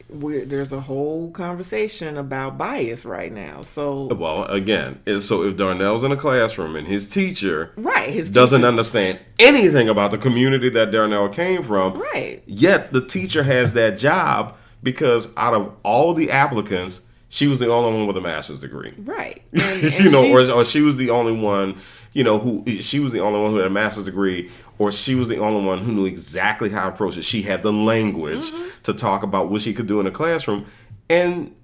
we're, 0.10 0.46
there's 0.46 0.72
a 0.72 0.82
whole 0.82 1.32
conversation 1.32 2.18
about 2.18 2.58
bias 2.58 3.06
right 3.06 3.32
now. 3.32 3.62
So 3.62 4.06
well, 4.06 4.44
again, 4.46 5.02
so 5.20 5.44
if 5.44 5.58
Darnell's 5.58 6.04
in 6.04 6.12
a 6.12 6.16
classroom 6.16 6.76
and 6.76 6.88
his 6.88 7.08
teacher 7.08 7.72
right 7.76 8.10
his 8.10 8.32
doesn't 8.32 8.62
teacher, 8.62 8.68
understand 8.68 9.20
anything 9.40 9.90
about 9.90 10.12
the 10.12 10.18
community 10.18 10.70
that 10.70 10.92
Darnell 10.92 11.30
came 11.30 11.64
from, 11.64 11.94
right? 11.94 12.42
Yet 12.46 12.94
the 12.94 13.06
teacher 13.06 13.44
has 13.44 13.74
that 13.74 13.98
job 13.98 14.56
because 14.82 15.30
out 15.36 15.54
of 15.54 15.76
all 15.84 16.14
the 16.14 16.32
applicants, 16.32 17.02
she 17.30 17.48
was 17.48 17.60
the 17.60 17.70
only 17.70 17.98
one 17.98 18.08
with 18.08 18.18
a 18.18 18.22
master's 18.22 18.62
degree, 18.62 18.94
right? 18.98 19.42
And, 19.52 19.62
and 19.84 20.04
you 20.04 20.12
know, 20.12 20.32
or, 20.32 20.50
or 20.50 20.64
she 20.64 20.82
was 20.82 20.98
the 20.98 21.10
only 21.10 21.34
one 21.34 21.80
you 22.18 22.24
know, 22.24 22.40
who 22.40 22.66
she 22.82 23.00
was 23.00 23.12
the 23.12 23.20
only 23.20 23.40
one 23.40 23.52
who 23.52 23.58
had 23.58 23.68
a 23.68 23.70
master's 23.70 24.06
degree, 24.06 24.50
or 24.80 24.92
she 24.92 25.16
was 25.16 25.28
the 25.28 25.38
only 25.38 25.66
one 25.66 25.80
who 25.80 25.92
knew 25.92 26.06
exactly 26.06 26.70
how 26.70 26.84
to 26.84 26.94
approach 26.94 27.18
it. 27.18 27.24
She 27.24 27.44
had 27.44 27.64
the 27.64 27.74
language 27.74 28.46
mm-hmm. 28.46 28.82
to 28.84 28.94
talk 28.94 29.24
about 29.24 29.50
what 29.50 29.62
she 29.62 29.74
could 29.74 29.88
do 29.88 30.00
in 30.00 30.08
a 30.08 30.12
classroom, 30.12 30.66
and 31.10 31.56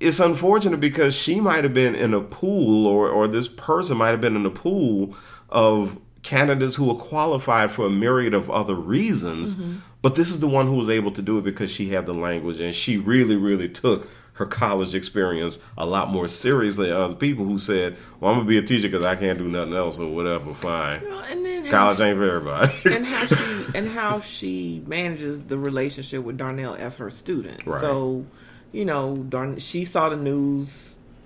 it's 0.00 0.20
unfortunate 0.20 0.80
because 0.80 1.16
she 1.16 1.40
might 1.40 1.64
have 1.64 1.74
been 1.74 1.94
in 1.94 2.14
a 2.14 2.20
pool, 2.20 2.86
or 2.86 3.08
or 3.08 3.26
this 3.28 3.48
person 3.48 3.96
might 3.96 4.10
have 4.10 4.20
been 4.20 4.36
in 4.36 4.46
a 4.46 4.50
pool 4.50 5.14
of 5.48 5.98
candidates 6.22 6.74
who 6.74 6.86
were 6.86 6.94
qualified 6.94 7.70
for 7.70 7.86
a 7.86 7.90
myriad 7.90 8.34
of 8.34 8.50
other 8.50 8.74
reasons. 8.74 9.54
Mm-hmm. 9.54 9.76
But 10.02 10.16
this 10.16 10.30
is 10.30 10.40
the 10.40 10.48
one 10.48 10.66
who 10.66 10.74
was 10.74 10.90
able 10.90 11.12
to 11.12 11.22
do 11.22 11.38
it 11.38 11.44
because 11.44 11.70
she 11.70 11.90
had 11.90 12.06
the 12.06 12.14
language 12.14 12.60
and 12.60 12.74
she 12.74 12.96
really, 12.96 13.36
really 13.36 13.68
took 13.68 14.08
her 14.36 14.46
college 14.46 14.94
experience 14.94 15.58
a 15.76 15.86
lot 15.86 16.10
more 16.10 16.28
seriously 16.28 16.88
than 16.88 16.96
other 16.96 17.14
people 17.14 17.44
who 17.44 17.58
said, 17.58 17.96
"Well, 18.20 18.32
I'm 18.32 18.38
gonna 18.38 18.48
be 18.48 18.58
a 18.58 18.62
teacher 18.62 18.88
because 18.88 19.04
I 19.04 19.16
can't 19.16 19.38
do 19.38 19.48
nothing 19.48 19.74
else 19.74 19.98
or 19.98 20.06
whatever." 20.08 20.54
Fine. 20.54 21.02
Well, 21.02 21.20
and 21.20 21.44
then 21.44 21.70
college 21.70 21.98
she, 21.98 22.04
ain't 22.04 22.18
for 22.18 22.24
everybody. 22.24 22.72
and 22.94 23.06
how 23.06 23.26
she 23.26 23.66
and 23.74 23.88
how 23.88 24.20
she 24.20 24.82
manages 24.86 25.44
the 25.44 25.58
relationship 25.58 26.22
with 26.22 26.36
Darnell 26.36 26.74
as 26.74 26.96
her 26.96 27.10
student. 27.10 27.66
Right. 27.66 27.80
So, 27.80 28.26
you 28.72 28.84
know, 28.84 29.16
Darn 29.16 29.58
she 29.58 29.84
saw 29.84 30.08
the 30.08 30.16
news 30.16 30.68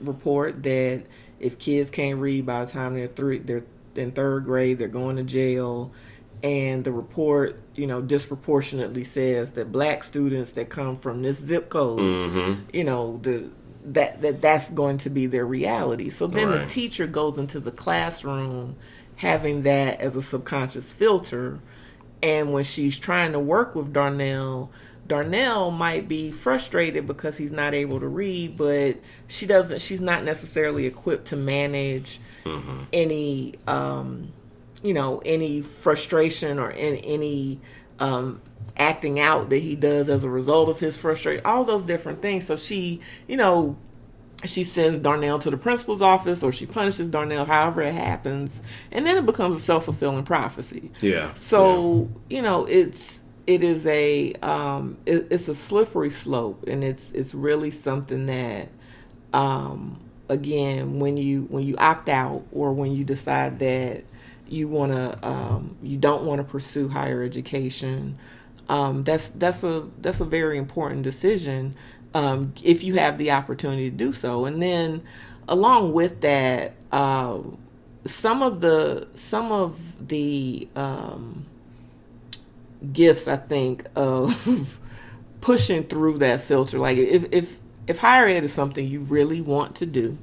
report 0.00 0.62
that 0.62 1.02
if 1.40 1.58
kids 1.58 1.90
can't 1.90 2.20
read 2.20 2.46
by 2.46 2.64
the 2.64 2.70
time 2.70 2.94
they're 2.94 3.08
three, 3.08 3.38
they're 3.38 3.64
in 3.94 4.12
third 4.12 4.44
grade, 4.44 4.78
they're 4.78 4.88
going 4.88 5.16
to 5.16 5.24
jail. 5.24 5.92
And 6.42 6.84
the 6.84 6.92
report, 6.92 7.60
you 7.74 7.86
know, 7.86 8.00
disproportionately 8.00 9.04
says 9.04 9.52
that 9.52 9.70
black 9.70 10.02
students 10.02 10.52
that 10.52 10.70
come 10.70 10.96
from 10.96 11.22
this 11.22 11.38
zip 11.38 11.68
code, 11.68 11.98
mm-hmm. 11.98 12.62
you 12.72 12.84
know, 12.84 13.18
the 13.22 13.50
that 13.84 14.22
that 14.22 14.40
that's 14.40 14.70
going 14.70 14.98
to 14.98 15.10
be 15.10 15.26
their 15.26 15.44
reality. 15.44 16.10
So 16.10 16.26
then 16.26 16.48
right. 16.48 16.66
the 16.66 16.72
teacher 16.72 17.06
goes 17.06 17.38
into 17.38 17.60
the 17.60 17.70
classroom 17.70 18.76
having 19.16 19.62
that 19.62 20.00
as 20.00 20.16
a 20.16 20.22
subconscious 20.22 20.92
filter, 20.92 21.60
and 22.22 22.52
when 22.52 22.64
she's 22.64 22.98
trying 22.98 23.32
to 23.32 23.38
work 23.38 23.74
with 23.74 23.92
Darnell, 23.92 24.70
Darnell 25.06 25.70
might 25.70 26.08
be 26.08 26.30
frustrated 26.30 27.06
because 27.06 27.36
he's 27.36 27.52
not 27.52 27.74
able 27.74 28.00
to 28.00 28.06
read, 28.06 28.56
but 28.56 28.96
she 29.28 29.44
doesn't. 29.44 29.82
She's 29.82 30.00
not 30.00 30.24
necessarily 30.24 30.86
equipped 30.86 31.26
to 31.26 31.36
manage 31.36 32.20
mm-hmm. 32.44 32.84
any 32.92 33.56
um, 33.66 34.32
you 34.82 34.94
know 34.94 35.20
any 35.24 35.60
frustration 35.60 36.58
or 36.58 36.70
in, 36.70 36.96
any 36.96 37.60
um, 37.98 38.40
acting 38.76 39.20
out 39.20 39.50
that 39.50 39.58
he 39.58 39.74
does 39.74 40.08
as 40.08 40.24
a 40.24 40.28
result 40.28 40.68
of 40.68 40.80
his 40.80 40.96
frustration 40.96 41.44
all 41.44 41.64
those 41.64 41.84
different 41.84 42.22
things 42.22 42.46
so 42.46 42.56
she 42.56 43.00
you 43.26 43.36
know 43.36 43.76
she 44.44 44.64
sends 44.64 44.98
Darnell 45.00 45.38
to 45.38 45.50
the 45.50 45.58
principal's 45.58 46.00
office 46.00 46.42
or 46.42 46.50
she 46.50 46.64
punishes 46.64 47.08
Darnell 47.08 47.44
however 47.44 47.82
it 47.82 47.94
happens 47.94 48.62
and 48.90 49.06
then 49.06 49.18
it 49.18 49.26
becomes 49.26 49.58
a 49.58 49.60
self-fulfilling 49.60 50.24
prophecy 50.24 50.90
yeah 51.00 51.34
so 51.34 52.08
yeah. 52.28 52.36
you 52.36 52.42
know 52.42 52.64
it's 52.64 53.20
it 53.46 53.64
is 53.64 53.86
a 53.86 54.32
um, 54.42 54.96
it, 55.06 55.26
it's 55.30 55.48
a 55.48 55.54
slippery 55.54 56.10
slope 56.10 56.64
and 56.66 56.84
it's 56.84 57.12
it's 57.12 57.34
really 57.34 57.70
something 57.70 58.26
that 58.26 58.68
um, 59.32 60.00
again 60.28 61.00
when 61.00 61.16
you 61.16 61.46
when 61.50 61.64
you 61.64 61.76
opt 61.76 62.08
out 62.08 62.44
or 62.52 62.72
when 62.72 62.92
you 62.92 63.04
decide 63.04 63.58
that 63.58 64.04
you 64.50 64.68
want 64.68 64.92
to 64.92 65.26
um, 65.26 65.76
you 65.82 65.96
don't 65.96 66.24
want 66.24 66.38
to 66.38 66.44
pursue 66.44 66.88
higher 66.88 67.22
education 67.22 68.18
um, 68.68 69.04
that's 69.04 69.30
that's 69.30 69.64
a 69.64 69.86
that's 70.00 70.20
a 70.20 70.24
very 70.24 70.58
important 70.58 71.02
decision 71.02 71.74
um, 72.14 72.52
if 72.62 72.82
you 72.82 72.96
have 72.96 73.18
the 73.18 73.30
opportunity 73.30 73.90
to 73.90 73.96
do 73.96 74.12
so 74.12 74.44
and 74.44 74.62
then 74.62 75.02
along 75.48 75.92
with 75.92 76.20
that 76.20 76.74
uh, 76.92 77.38
some 78.04 78.42
of 78.42 78.60
the 78.60 79.06
some 79.14 79.52
of 79.52 79.78
the 80.08 80.68
um, 80.76 81.46
gifts 82.92 83.28
I 83.28 83.36
think 83.36 83.86
of 83.94 84.80
pushing 85.40 85.84
through 85.84 86.18
that 86.18 86.42
filter 86.42 86.78
like 86.78 86.98
if 86.98 87.26
if 87.32 87.58
if 87.90 87.98
higher 87.98 88.26
ed 88.26 88.44
is 88.44 88.52
something 88.52 88.86
you 88.86 89.00
really 89.00 89.40
want 89.40 89.74
to 89.76 89.86
do, 89.86 90.16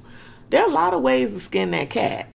there 0.48 0.62
are 0.62 0.68
a 0.68 0.72
lot 0.72 0.94
of 0.94 1.02
ways 1.02 1.34
to 1.34 1.40
skin 1.40 1.70
that 1.72 1.90
cat. 1.90 2.28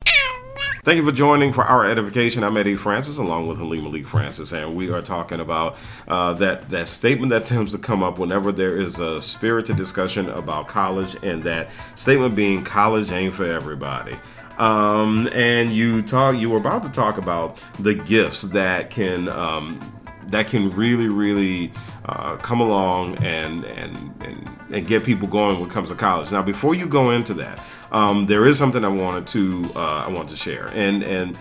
Thank 0.83 0.97
you 0.97 1.05
for 1.05 1.13
joining 1.13 1.53
for 1.53 1.63
our 1.63 1.85
edification. 1.85 2.43
I'm 2.43 2.57
Eddie 2.57 2.75
Francis, 2.75 3.17
along 3.17 3.47
with 3.47 3.57
Halima 3.57 3.87
Leek 3.87 4.05
Francis, 4.05 4.51
and 4.51 4.75
we 4.75 4.91
are 4.91 5.01
talking 5.01 5.39
about 5.39 5.77
uh, 6.09 6.33
that 6.33 6.69
that 6.71 6.89
statement 6.89 7.29
that 7.29 7.45
tends 7.45 7.71
to 7.71 7.77
come 7.77 8.03
up 8.03 8.19
whenever 8.19 8.51
there 8.51 8.75
is 8.75 8.99
a 8.99 9.21
spirited 9.21 9.77
discussion 9.77 10.27
about 10.27 10.67
college, 10.67 11.15
and 11.23 11.41
that 11.43 11.69
statement 11.95 12.35
being 12.35 12.65
college 12.65 13.13
ain't 13.13 13.33
for 13.33 13.45
everybody. 13.45 14.17
Um, 14.57 15.29
and 15.31 15.69
you 15.69 16.01
talk, 16.01 16.35
you 16.35 16.49
were 16.49 16.57
about 16.57 16.83
to 16.83 16.91
talk 16.91 17.17
about 17.17 17.63
the 17.79 17.93
gifts 17.93 18.41
that 18.41 18.89
can 18.89 19.29
um, 19.29 19.79
that 20.27 20.47
can 20.47 20.69
really, 20.75 21.07
really 21.07 21.71
uh, 22.05 22.35
come 22.35 22.59
along 22.59 23.23
and, 23.23 23.63
and, 23.63 23.95
and 24.21 24.49
and 24.69 24.85
get 24.85 25.05
people 25.05 25.29
going 25.29 25.61
when 25.61 25.69
it 25.69 25.73
comes 25.73 25.87
to 25.89 25.95
college. 25.95 26.29
Now, 26.29 26.41
before 26.41 26.75
you 26.75 26.87
go 26.87 27.11
into 27.11 27.33
that, 27.35 27.59
um, 27.93 28.25
there 28.25 28.45
is 28.45 28.57
something 28.57 28.83
I 28.83 28.89
wanted 28.89 29.27
to 29.27 29.71
uh, 29.75 30.05
I 30.07 30.09
want 30.09 30.29
to 30.29 30.35
share, 30.35 30.67
and 30.73 31.03
and 31.03 31.37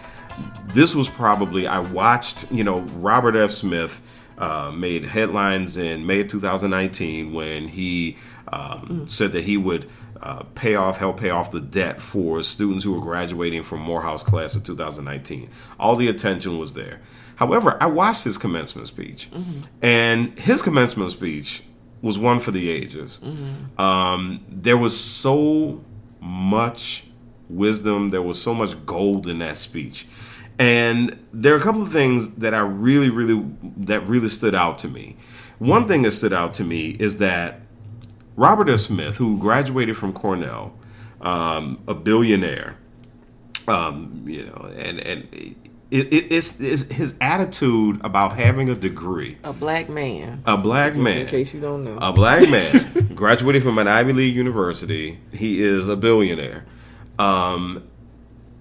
this 0.66 0.94
was 0.94 1.08
probably 1.08 1.66
I 1.66 1.80
watched. 1.80 2.50
You 2.52 2.62
know, 2.62 2.80
Robert 2.80 3.34
F. 3.34 3.50
Smith 3.50 4.00
uh, 4.38 4.70
made 4.70 5.04
headlines 5.04 5.76
in 5.76 6.06
May 6.06 6.20
of 6.20 6.28
2019 6.28 7.32
when 7.32 7.68
he 7.68 8.18
um, 8.52 8.88
mm. 9.06 9.10
said 9.10 9.32
that 9.32 9.44
he 9.44 9.56
would. 9.56 9.88
Uh, 10.22 10.44
pay 10.54 10.76
off, 10.76 10.98
help 10.98 11.18
pay 11.18 11.30
off 11.30 11.50
the 11.50 11.60
debt 11.60 12.00
for 12.00 12.44
students 12.44 12.84
who 12.84 12.92
were 12.92 13.00
graduating 13.00 13.60
from 13.60 13.80
Morehouse 13.80 14.22
class 14.22 14.54
of 14.54 14.62
2019. 14.62 15.50
All 15.80 15.96
the 15.96 16.06
attention 16.06 16.60
was 16.60 16.74
there. 16.74 17.00
However, 17.34 17.76
I 17.80 17.86
watched 17.86 18.22
his 18.22 18.38
commencement 18.38 18.86
speech, 18.86 19.28
mm-hmm. 19.32 19.62
and 19.82 20.38
his 20.38 20.62
commencement 20.62 21.10
speech 21.10 21.64
was 22.02 22.20
one 22.20 22.38
for 22.38 22.52
the 22.52 22.70
ages. 22.70 23.18
Mm-hmm. 23.20 23.80
Um, 23.80 24.44
there 24.48 24.78
was 24.78 24.96
so 24.96 25.82
much 26.22 27.04
wisdom, 27.48 28.10
there 28.10 28.22
was 28.22 28.40
so 28.40 28.54
much 28.54 28.86
gold 28.86 29.26
in 29.26 29.40
that 29.40 29.56
speech. 29.56 30.06
And 30.58 31.18
there 31.32 31.54
are 31.54 31.56
a 31.56 31.60
couple 31.60 31.82
of 31.82 31.92
things 31.92 32.30
that 32.36 32.54
I 32.54 32.60
really, 32.60 33.10
really, 33.10 33.44
that 33.78 34.06
really 34.06 34.28
stood 34.28 34.54
out 34.54 34.78
to 34.80 34.88
me. 34.88 35.16
One 35.58 35.88
thing 35.88 36.02
that 36.02 36.12
stood 36.12 36.32
out 36.32 36.54
to 36.54 36.64
me 36.64 36.90
is 36.90 37.16
that 37.18 37.60
Robert 38.36 38.68
F. 38.68 38.80
Smith, 38.80 39.16
who 39.16 39.38
graduated 39.38 39.96
from 39.96 40.12
Cornell, 40.12 40.74
um, 41.20 41.82
a 41.88 41.94
billionaire, 41.94 42.76
um, 43.68 44.24
you 44.26 44.44
know, 44.44 44.72
and 44.76 44.98
and 45.00 45.56
it, 45.92 46.10
it, 46.10 46.32
it's, 46.32 46.58
it's, 46.58 46.90
his 46.90 47.14
attitude 47.20 48.00
about 48.02 48.38
having 48.38 48.70
a 48.70 48.74
degree. 48.74 49.36
A 49.44 49.52
black 49.52 49.90
man. 49.90 50.42
A 50.46 50.56
black 50.56 50.96
man. 50.96 51.18
In 51.18 51.26
case 51.26 51.52
you 51.52 51.60
don't 51.60 51.84
know. 51.84 51.98
A 52.00 52.14
black 52.14 52.48
man 52.48 53.10
graduated 53.14 53.62
from 53.62 53.76
an 53.76 53.86
Ivy 53.86 54.14
League 54.14 54.34
university. 54.34 55.18
He 55.32 55.62
is 55.62 55.88
a 55.88 55.96
billionaire. 55.96 56.64
Um, 57.18 57.86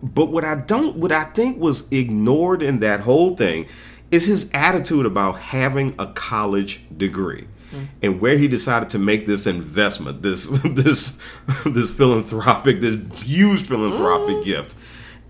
but 0.03 0.25
what 0.25 0.43
I 0.43 0.55
don't, 0.55 0.97
what 0.97 1.13
I 1.13 1.23
think 1.23 1.57
was 1.57 1.89
ignored 1.89 2.61
in 2.61 2.79
that 2.79 2.99
whole 2.99 3.37
thing, 3.37 3.65
is 4.11 4.25
his 4.25 4.51
attitude 4.53 5.05
about 5.05 5.39
having 5.39 5.95
a 5.97 6.07
college 6.07 6.85
degree. 6.97 7.47
Mm. 7.71 7.87
And 8.01 8.19
where 8.19 8.37
he 8.37 8.49
decided 8.49 8.89
to 8.89 8.99
make 8.99 9.25
this 9.25 9.47
investment, 9.47 10.21
this 10.21 10.47
this 10.65 11.17
this 11.65 11.95
philanthropic, 11.95 12.81
this 12.81 12.97
huge 13.23 13.65
philanthropic 13.67 14.35
mm. 14.35 14.43
gift, 14.43 14.75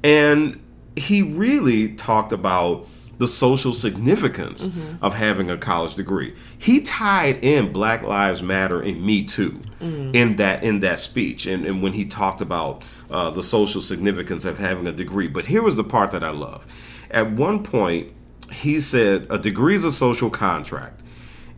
and 0.04 0.60
he 0.96 1.22
really 1.22 1.94
talked 1.94 2.32
about 2.32 2.88
the 3.22 3.28
social 3.28 3.72
significance 3.72 4.68
mm-hmm. 4.68 5.04
of 5.04 5.14
having 5.14 5.52
a 5.52 5.56
college 5.56 5.94
degree. 5.94 6.34
He 6.58 6.82
tied 6.82 7.46
in 7.46 7.72
Black 7.72 8.02
Lives 8.02 8.42
Matter 8.42 8.82
and 8.82 9.06
Me 9.06 9.24
Too 9.24 9.62
mm-hmm. 9.80 10.16
in 10.16 10.38
that 10.38 10.64
in 10.64 10.80
that 10.80 11.00
speech, 11.00 11.46
and, 11.46 11.64
and 11.64 11.84
when 11.84 11.94
he 11.94 12.04
talked 12.04 12.42
about 12.42 12.84
uh, 13.12 13.30
the 13.30 13.44
social 13.44 13.80
significance 13.80 14.44
of 14.44 14.58
having 14.58 14.88
a 14.88 14.92
degree. 14.92 15.28
But 15.28 15.46
here 15.46 15.62
was 15.62 15.78
the 15.78 15.84
part 15.84 16.12
that 16.12 16.24
I 16.24 16.32
love. 16.32 16.66
At 17.12 17.32
one 17.32 17.64
point, 17.64 18.12
he 18.52 18.80
said, 18.80 19.28
"A 19.30 19.38
degree 19.38 19.76
is 19.76 19.86
a 19.86 19.92
social 19.92 20.32
contract. 20.32 21.02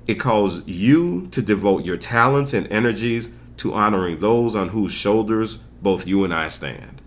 It 0.05 0.15
calls 0.15 0.67
you 0.67 1.29
to 1.31 1.41
devote 1.41 1.85
your 1.85 1.95
talents 1.95 2.53
and 2.53 2.67
energies 2.67 3.31
to 3.55 3.73
honoring 3.73 4.19
those 4.19 4.53
on 4.53 4.69
whose 4.69 4.91
shoulders 4.91 5.57
both 5.81 6.05
you 6.05 6.25
and 6.25 6.33
I 6.33 6.49
stand." 6.49 7.01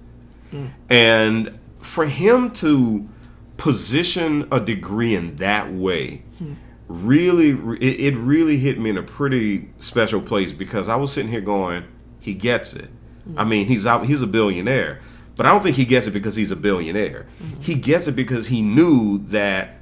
Mm. 0.51 0.71
And 0.89 1.59
for 1.87 2.07
him 2.07 2.51
to 2.51 3.09
position 3.57 4.47
a 4.53 4.61
degree 4.61 5.15
in 5.15 5.37
that 5.37 5.73
way 5.73 6.23
hmm. 6.39 6.55
really 6.89 7.51
it, 7.81 8.01
it, 8.01 8.17
really 8.17 8.59
hit 8.59 8.79
me 8.79 8.91
in 8.91 8.99
a 8.99 9.03
pretty 9.03 9.71
special 9.79 10.21
place 10.21 10.53
because 10.53 10.89
i 10.89 10.97
was 10.97 11.13
sitting 11.13 11.31
here 11.31 11.41
going 11.41 11.85
he 12.21 12.35
gets 12.35 12.75
it 12.75 12.91
hmm. 13.25 13.39
i 13.39 13.45
mean 13.45 13.67
he's 13.67 13.87
out 13.87 14.05
he's 14.05 14.21
a 14.21 14.27
billionaire 14.27 15.01
but 15.37 15.47
i 15.47 15.49
don't 15.51 15.63
think 15.63 15.77
he 15.77 15.87
gets 15.87 16.07
it 16.07 16.11
because 16.11 16.37
he's 16.37 16.51
a 16.51 16.57
billionaire 16.57 17.27
hmm. 17.39 17.61
he 17.61 17.75
gets 17.75 18.07
it 18.09 18.13
because 18.13 18.49
he 18.49 18.61
knew 18.61 19.19
that 19.29 19.77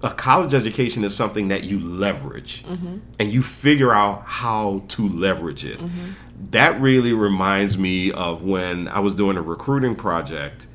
a 0.00 0.10
college 0.10 0.54
education 0.54 1.02
is 1.02 1.16
something 1.16 1.48
that 1.48 1.64
you 1.64 1.80
leverage 1.80 2.62
mm-hmm. 2.62 2.98
and 3.18 3.32
you 3.32 3.42
figure 3.42 3.92
out 3.92 4.22
how 4.24 4.84
to 4.86 5.08
leverage 5.08 5.64
it 5.64 5.80
mm-hmm. 5.80 6.12
that 6.50 6.80
really 6.80 7.12
reminds 7.12 7.76
me 7.76 8.12
of 8.12 8.44
when 8.44 8.86
i 8.88 9.00
was 9.00 9.16
doing 9.16 9.36
a 9.36 9.42
recruiting 9.42 9.96
project 9.96 10.68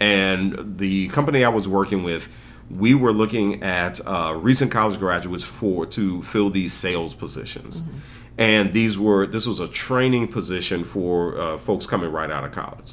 and 0.00 0.78
the 0.78 1.08
company 1.08 1.44
I 1.44 1.48
was 1.48 1.66
working 1.66 2.02
with, 2.02 2.32
we 2.70 2.94
were 2.94 3.12
looking 3.12 3.62
at 3.62 4.00
uh, 4.06 4.34
recent 4.36 4.70
college 4.70 4.98
graduates 4.98 5.44
for 5.44 5.86
to 5.86 6.22
fill 6.22 6.50
these 6.50 6.72
sales 6.72 7.14
positions. 7.14 7.80
Mm-hmm. 7.80 7.98
And 8.38 8.72
these 8.72 8.98
were 8.98 9.26
this 9.26 9.46
was 9.46 9.60
a 9.60 9.68
training 9.68 10.28
position 10.28 10.84
for 10.84 11.38
uh, 11.38 11.56
folks 11.56 11.86
coming 11.86 12.12
right 12.12 12.30
out 12.30 12.44
of 12.44 12.52
college. 12.52 12.92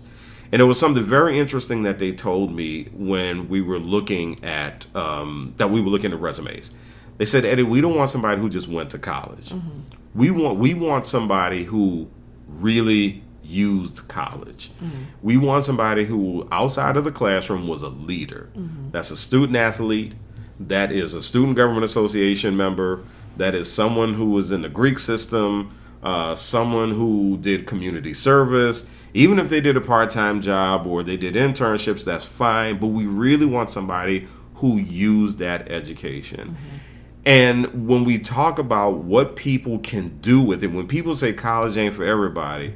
And 0.51 0.61
it 0.61 0.65
was 0.65 0.79
something 0.79 1.03
very 1.03 1.39
interesting 1.39 1.83
that 1.83 1.97
they 1.97 2.13
told 2.13 2.53
me 2.53 2.85
when 2.93 3.49
we 3.49 3.59
were 3.59 3.79
looking 3.79 4.41
at 4.43 4.85
um, 4.95 5.53
that 5.57 5.69
we 5.69 5.81
were 5.81 5.89
looking 5.89 6.13
at 6.13 6.19
resumes. 6.19 6.71
They 7.17 7.25
said, 7.25 7.43
Eddie, 7.43 7.63
we 7.63 7.81
don't 7.81 7.95
want 7.95 8.09
somebody 8.09 8.39
who 8.39 8.49
just 8.49 8.67
went 8.67 8.89
to 8.91 8.99
college. 8.99 9.49
Mm-hmm. 9.49 9.79
We 10.15 10.31
want 10.31 10.59
we 10.59 10.73
want 10.75 11.07
somebody 11.07 11.65
who 11.65 12.09
really 12.47 13.22
used 13.43 14.07
college. 14.07 14.71
Mm-hmm. 14.81 15.03
We 15.21 15.37
want 15.37 15.65
somebody 15.65 16.05
who 16.05 16.47
outside 16.51 16.97
of 16.97 17.03
the 17.03 17.11
classroom 17.11 17.67
was 17.67 17.81
a 17.81 17.89
leader. 17.89 18.49
Mm-hmm. 18.55 18.91
That's 18.91 19.11
a 19.11 19.17
student 19.17 19.57
athlete. 19.57 20.13
That 20.59 20.91
is 20.91 21.13
a 21.13 21.21
student 21.21 21.57
government 21.57 21.85
association 21.85 22.55
member. 22.55 23.03
That 23.37 23.55
is 23.55 23.71
someone 23.71 24.13
who 24.13 24.31
was 24.31 24.51
in 24.51 24.61
the 24.61 24.69
Greek 24.69 24.99
system. 24.99 25.77
Uh, 26.03 26.35
someone 26.35 26.89
who 26.89 27.37
did 27.37 27.65
community 27.65 28.13
service 28.13 28.85
even 29.13 29.39
if 29.39 29.47
they 29.47 29.61
did 29.61 29.77
a 29.77 29.81
part-time 29.81 30.41
job 30.41 30.85
or 30.85 31.01
they 31.01 31.15
did 31.15 31.35
internships 31.35 32.03
that's 32.03 32.25
fine 32.25 32.77
but 32.77 32.87
we 32.87 33.05
really 33.05 33.45
want 33.45 33.71
somebody 33.71 34.27
who 34.55 34.75
used 34.77 35.37
that 35.39 35.71
education 35.71 36.49
mm-hmm. 36.49 36.77
and 37.25 37.87
when 37.87 38.03
we 38.03 38.19
talk 38.19 38.59
about 38.59 38.97
what 38.97 39.37
people 39.37 39.79
can 39.79 40.17
do 40.19 40.41
with 40.41 40.61
it 40.61 40.73
when 40.73 40.85
people 40.89 41.15
say 41.15 41.31
college 41.31 41.77
ain't 41.77 41.95
for 41.95 42.03
everybody 42.03 42.73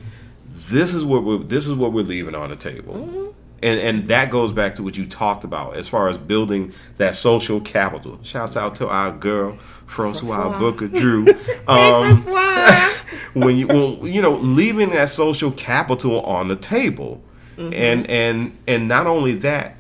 this 0.70 0.94
is 0.94 1.04
what 1.04 1.24
we're 1.24 1.40
this 1.40 1.68
is 1.68 1.74
what 1.74 1.94
we're 1.94 2.04
leaving 2.04 2.36
on 2.36 2.50
the 2.50 2.56
table 2.56 2.94
mm-hmm. 2.94 3.28
and 3.64 3.80
and 3.80 4.08
that 4.08 4.30
goes 4.30 4.52
back 4.52 4.76
to 4.76 4.84
what 4.84 4.98
you 4.98 5.06
talked 5.06 5.44
about 5.44 5.76
as 5.76 5.88
far 5.88 6.08
as 6.10 6.18
building 6.18 6.74
that 6.98 7.16
social 7.16 7.60
capital 7.62 8.20
shouts 8.24 8.56
out 8.58 8.76
to 8.76 8.88
our 8.88 9.12
girl 9.12 9.58
Froswa' 9.88 10.60
Booker 10.60 10.88
Drew. 10.88 11.28
Um, 11.68 12.24
when 13.34 13.58
you 13.58 13.68
when, 13.68 14.06
you 14.06 14.22
know 14.22 14.36
leaving 14.36 14.92
that 14.92 15.10
social 15.10 15.52
capital 15.52 16.22
on 16.22 16.48
the 16.48 16.56
table, 16.56 17.22
mm-hmm. 17.58 17.74
and 17.74 18.10
and 18.10 18.58
and 18.68 18.88
not 18.88 19.06
only 19.06 19.34
that, 19.36 19.76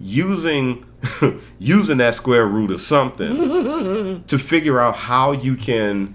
using 0.00 0.86
using 1.58 1.98
that 1.98 2.14
square 2.14 2.46
root 2.46 2.70
of 2.70 2.80
something 2.80 4.24
to 4.26 4.38
figure 4.38 4.80
out 4.80 4.96
how 4.96 5.32
you 5.32 5.56
can 5.56 6.14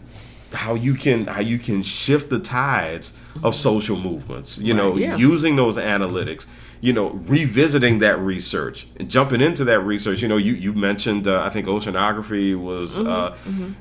how 0.53 0.73
you 0.73 0.93
can 0.93 1.27
how 1.27 1.41
you 1.41 1.57
can 1.57 1.81
shift 1.81 2.29
the 2.29 2.39
tides 2.39 3.17
of 3.43 3.55
social 3.55 3.97
movements 3.97 4.57
you 4.57 4.73
right, 4.73 4.83
know 4.83 4.95
yeah. 4.95 5.15
using 5.15 5.55
those 5.55 5.77
analytics 5.77 6.45
you 6.81 6.91
know, 6.91 7.09
revisiting 7.09 7.99
that 7.99 8.19
research 8.19 8.87
and 8.97 9.09
jumping 9.09 9.39
into 9.39 9.63
that 9.65 9.81
research. 9.81 10.21
You 10.21 10.27
know, 10.27 10.37
you 10.37 10.53
you 10.53 10.73
mentioned 10.73 11.27
uh, 11.27 11.43
I 11.43 11.49
think 11.49 11.67
oceanography 11.67 12.59
was. 12.59 12.97
Mm-hmm, 12.97 13.07
uh, 13.07 13.29
mm-hmm. 13.31 13.71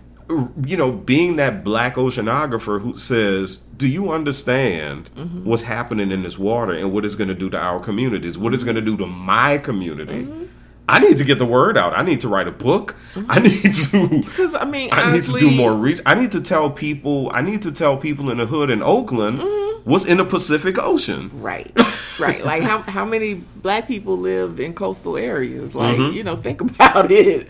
You 0.64 0.76
know, 0.76 0.92
being 0.92 1.34
that 1.36 1.64
black 1.64 1.96
oceanographer 1.96 2.80
who 2.80 2.96
says, 2.96 3.56
"Do 3.56 3.88
you 3.88 4.12
understand 4.12 5.10
mm-hmm. 5.16 5.44
what's 5.44 5.64
happening 5.64 6.12
in 6.12 6.22
this 6.22 6.38
water 6.38 6.72
and 6.72 6.92
what 6.92 7.04
it's 7.04 7.16
going 7.16 7.28
to 7.28 7.34
do 7.34 7.50
to 7.50 7.58
our 7.58 7.80
communities? 7.80 8.38
What 8.38 8.54
it's 8.54 8.62
going 8.62 8.76
to 8.76 8.82
do 8.82 8.96
to 8.98 9.06
my 9.06 9.58
community?" 9.58 10.28
I 10.90 10.98
need 10.98 11.18
to 11.18 11.24
get 11.24 11.38
the 11.38 11.46
word 11.46 11.78
out. 11.78 11.98
I 11.98 12.02
need 12.02 12.20
to 12.22 12.28
write 12.28 12.48
a 12.48 12.52
book. 12.52 12.96
Mm-hmm. 13.14 13.30
I 13.30 13.38
need 13.38 13.74
to 13.74 14.20
because 14.28 14.54
I 14.54 14.64
mean 14.64 14.90
I 14.92 15.02
honestly, 15.02 15.34
need 15.34 15.40
to 15.40 15.50
do 15.50 15.56
more 15.56 15.74
research. 15.74 16.04
I 16.06 16.14
need 16.14 16.32
to 16.32 16.40
tell 16.40 16.70
people. 16.70 17.30
I 17.32 17.42
need 17.42 17.62
to 17.62 17.72
tell 17.72 17.96
people 17.96 18.30
in 18.30 18.38
the 18.38 18.46
hood 18.46 18.70
in 18.70 18.82
Oakland 18.82 19.40
mm-hmm. 19.40 19.90
what's 19.90 20.04
in 20.04 20.18
the 20.18 20.24
Pacific 20.24 20.78
Ocean. 20.78 21.30
Right 21.34 21.74
right. 22.20 22.44
Like 22.44 22.62
how 22.62 22.82
how 22.82 23.04
many 23.04 23.34
black 23.34 23.88
people 23.88 24.18
live 24.18 24.60
in 24.60 24.74
coastal 24.74 25.16
areas? 25.16 25.74
Like 25.74 25.96
mm-hmm. 25.96 26.14
you 26.14 26.24
know, 26.24 26.36
think 26.36 26.60
about 26.60 27.10
it. 27.10 27.48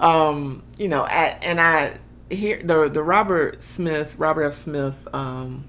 Um, 0.00 0.62
you 0.78 0.88
know, 0.88 1.06
at, 1.06 1.42
and 1.42 1.60
I 1.60 1.98
hear 2.30 2.62
the 2.62 2.88
the 2.88 3.02
Robert 3.02 3.62
Smith, 3.62 4.16
Robert 4.18 4.44
F. 4.44 4.54
Smith 4.54 5.08
um, 5.12 5.64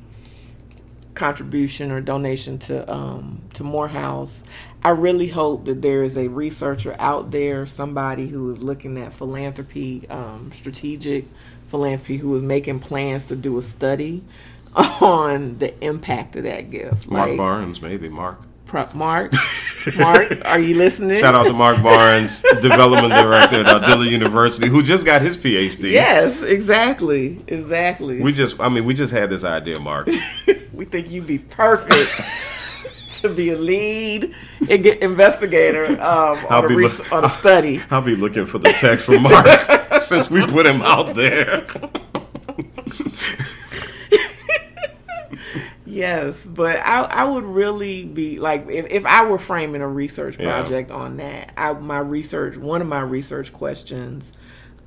contribution 1.16 1.92
or 1.92 2.02
donation 2.02 2.58
to 2.60 2.92
um, 2.92 3.42
to 3.54 3.64
Morehouse. 3.64 4.44
I 4.84 4.90
really 4.90 5.30
hope 5.30 5.66
that 5.66 5.82
there 5.82 6.04
is 6.04 6.18
a 6.18 6.28
researcher 6.28 6.96
out 7.00 7.32
there, 7.32 7.66
somebody 7.66 8.28
who 8.28 8.52
is 8.52 8.62
looking 8.62 8.98
at 8.98 9.14
philanthropy, 9.14 10.08
um, 10.10 10.52
strategic 10.54 11.26
philanthropy, 11.68 12.18
who 12.18 12.36
is 12.36 12.44
making 12.44 12.82
plans 12.82 13.28
to 13.28 13.36
do 13.36 13.58
a 13.58 13.64
study 13.64 14.24
on 14.76 15.58
the 15.60 15.78
impact 15.84 16.36
of 16.36 16.44
that 16.44 16.70
gift. 16.70 17.10
Mark 17.10 17.30
like, 17.30 17.38
Barnes, 17.38 17.82
maybe 17.82 18.10
Mark. 18.10 18.42
Prep 18.66 18.96
Mark, 18.96 19.32
Mark, 19.98 20.32
are 20.46 20.60
you 20.60 20.76
listening? 20.76 21.18
Shout 21.18 21.36
out 21.36 21.48
to 21.48 21.54
Mark 21.54 21.82
Barnes, 21.82 22.42
development 22.62 23.14
director 23.14 23.64
at 23.64 23.86
Dillard 23.86 24.08
University, 24.08 24.68
who 24.68 24.84
just 24.84 25.06
got 25.06 25.22
his 25.22 25.38
PhD. 25.38 25.92
Yes, 25.92 26.42
exactly, 26.42 27.44
exactly. 27.48 28.22
We 28.22 28.34
just, 28.34 28.60
I 28.60 28.70
mean, 28.70 28.86
we 28.86 28.94
just 28.94 29.14
had 29.14 29.30
this 29.30 29.44
idea, 29.44 29.80
Mark. 29.80 30.08
we 30.74 30.86
think 30.86 31.10
you'd 31.10 31.28
be 31.28 31.40
perfect 31.40 32.22
to 33.22 33.30
be 33.30 33.52
a 33.52 33.58
lead 33.58 34.34
investigator 34.70 35.86
um, 36.02 36.38
on, 36.50 36.66
a 36.66 36.68
re- 36.68 36.88
look, 36.88 37.12
on 37.14 37.26
a 37.26 37.30
study. 37.30 37.82
I'll 37.90 38.02
be 38.02 38.16
looking 38.16 38.46
for 38.46 38.60
the 38.60 38.72
text 38.74 39.06
from 39.06 39.24
Mark 39.24 39.48
since 40.02 40.30
we 40.30 40.46
put 40.46 40.66
him 40.66 40.82
out 40.82 41.16
there. 41.16 41.66
Yes, 45.94 46.46
but 46.46 46.80
I 46.80 47.04
I 47.04 47.24
would 47.26 47.44
really 47.44 48.06
be 48.06 48.40
like 48.40 48.68
if, 48.70 48.86
if 48.90 49.06
I 49.06 49.26
were 49.26 49.40
framing 49.40 49.82
a 49.82 49.88
research 49.88 50.38
project 50.38 50.90
yeah. 50.90 50.96
on 50.96 51.18
that, 51.18 51.54
I 51.56 51.74
my 51.74 52.00
research 52.00 52.58
one 52.58 52.82
of 52.82 52.88
my 52.88 53.02
research 53.02 53.54
questions 53.54 54.34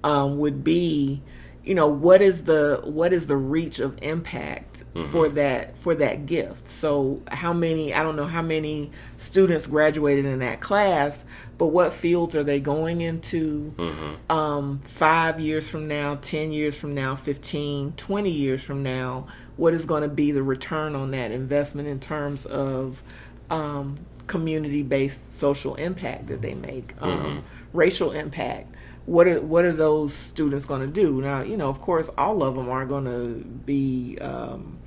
um, 0.03 0.39
would 0.39 0.63
be, 0.63 1.23
you 1.65 1.75
know, 1.75 1.89
what 1.89 2.23
is 2.23 2.45
the 2.45 2.81
what 2.85 3.13
is 3.13 3.27
the 3.27 3.37
reach 3.37 3.81
of 3.81 3.99
impact 4.03 4.85
mm-hmm. 4.95 5.11
for 5.11 5.29
that 5.31 5.77
for 5.79 5.95
that 5.97 6.27
gift? 6.27 6.69
So 6.69 7.23
how 7.29 7.53
many 7.53 7.93
I 7.95 8.03
don't 8.03 8.17
know 8.17 8.27
how 8.27 8.43
many 8.43 8.91
students 9.19 9.67
graduated 9.67 10.25
in 10.25 10.39
that 10.41 10.61
class, 10.61 11.25
but 11.59 11.69
what 11.69 11.93
fields 11.93 12.37
are 12.37 12.45
they 12.45 12.61
going 12.61 13.01
into 13.01 13.75
mm-hmm. 13.77 14.33
um, 14.33 14.81
five 14.85 15.41
years 15.41 15.69
from 15.69 15.89
now, 15.89 16.17
ten 16.17 16.53
years 16.53 16.77
from 16.77 16.95
now, 16.95 17.17
15, 17.17 17.93
20 17.97 18.31
years 18.31 18.63
from 18.63 18.83
now? 18.83 19.27
What 19.57 19.75
is 19.75 19.85
going 19.85 20.03
to 20.03 20.09
be 20.09 20.33
the 20.33 20.43
return 20.43 20.95
on 20.95 21.11
that 21.13 21.31
investment 21.31 21.89
in 21.89 22.01
terms 22.01 22.47
of 22.47 23.03
um, 23.51 23.99
community 24.27 24.83
based 24.83 25.35
social 25.35 25.75
impact 25.77 26.27
that 26.27 26.43
they 26.43 26.55
make, 26.55 26.95
um, 27.01 27.19
mm-hmm. 27.19 27.39
racial 27.73 28.13
impact. 28.13 28.75
What 29.07 29.29
are 29.29 29.41
what 29.41 29.65
are 29.65 29.73
those 29.73 30.13
students 30.13 30.67
going 30.67 30.81
to 30.81 30.89
do 30.89 31.21
now? 31.21 31.43
You 31.43 31.57
know, 31.57 31.69
of 31.69 31.81
course, 31.81 32.11
all 32.19 32.43
of 32.43 32.57
them 32.57 32.69
aren't 32.69 32.89
going 32.89 33.05
to 33.05 33.45
be, 33.45 34.19
um, 34.21 34.79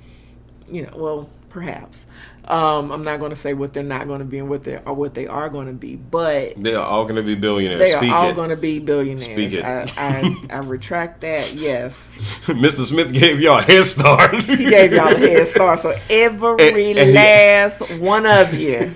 you 0.68 0.82
know, 0.82 0.92
well, 0.94 1.30
perhaps. 1.50 2.06
Um, 2.44 2.90
I'm 2.90 3.04
not 3.04 3.20
going 3.20 3.30
to 3.30 3.36
say 3.36 3.54
what 3.54 3.74
they're 3.74 3.82
not 3.82 4.08
going 4.08 4.18
to 4.18 4.24
be 4.24 4.38
and 4.38 4.48
what 4.48 4.64
they 4.64 4.78
or 4.78 4.94
what 4.94 5.14
they 5.14 5.26
are 5.26 5.48
going 5.48 5.68
to 5.68 5.72
be, 5.72 5.94
but 5.94 6.54
they 6.56 6.74
are 6.74 6.84
all 6.84 7.04
going 7.04 7.16
to 7.16 7.22
be 7.22 7.36
billionaires. 7.36 7.78
They 7.78 7.96
Speak 7.96 8.10
are 8.10 8.26
all 8.26 8.32
going 8.32 8.50
to 8.50 8.56
be 8.56 8.80
billionaires. 8.80 9.24
Speak 9.24 9.52
it. 9.52 9.64
I, 9.64 9.82
I, 9.96 10.36
I 10.50 10.58
retract 10.64 11.20
that. 11.20 11.52
Yes. 11.52 11.94
Mr. 12.46 12.84
Smith 12.84 13.12
gave 13.12 13.40
y'all 13.40 13.58
a 13.58 13.62
head 13.62 13.84
start. 13.84 14.42
he 14.44 14.68
gave 14.68 14.92
y'all 14.92 15.14
a 15.14 15.18
head 15.18 15.46
start. 15.54 15.78
So 15.80 15.96
every 16.08 16.90
and, 16.90 16.98
and 16.98 17.12
last 17.12 17.84
he, 17.84 17.98
one 18.00 18.26
of 18.26 18.52
you 18.54 18.90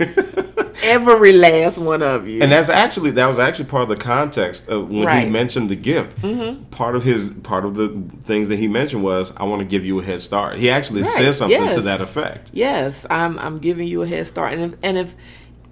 every 0.85 1.33
last 1.33 1.79
one 1.79 2.03
of 2.03 2.29
you. 2.29 2.41
And 2.43 2.53
that's 2.53 2.69
actually 2.69 3.11
that 3.13 3.27
was 3.27 3.39
actually 3.39 3.67
part 3.67 3.83
of 3.83 3.89
the 3.89 3.97
context 3.97 4.69
of 4.69 4.91
when 4.91 5.07
right. 5.07 5.25
he 5.25 5.31
mentioned 5.31 5.71
the 5.71 5.77
gift. 5.77 6.21
Mm-hmm. 6.23 6.65
Part 6.65 6.95
of 6.95 7.05
his 7.05 7.31
part 7.31 7.65
of 7.65 7.75
the 7.75 7.89
things 8.23 8.49
that 8.49 8.59
he 8.59 8.69
mentioned 8.69 9.03
was, 9.03 9.35
"I 9.37 9.45
want 9.45 9.61
to 9.61 9.67
give 9.67 9.85
you 9.85 10.01
a 10.01 10.05
head 10.05 10.23
start." 10.23 10.59
He 10.59 10.71
actually 10.71 11.03
right. 11.03 11.13
said 11.13 11.35
something 11.35 11.65
yes. 11.65 11.75
to 11.75 11.81
that 11.83 12.01
effect. 12.01 12.51
Yes, 12.53 13.05
I'm 13.11 13.39
I'm 13.39 13.59
giving 13.59 13.89
you 13.89 14.03
a 14.03 14.07
head 14.07 14.29
start, 14.29 14.53
and 14.53 14.75
if, 14.75 14.79
and 14.83 14.99
if 14.99 15.15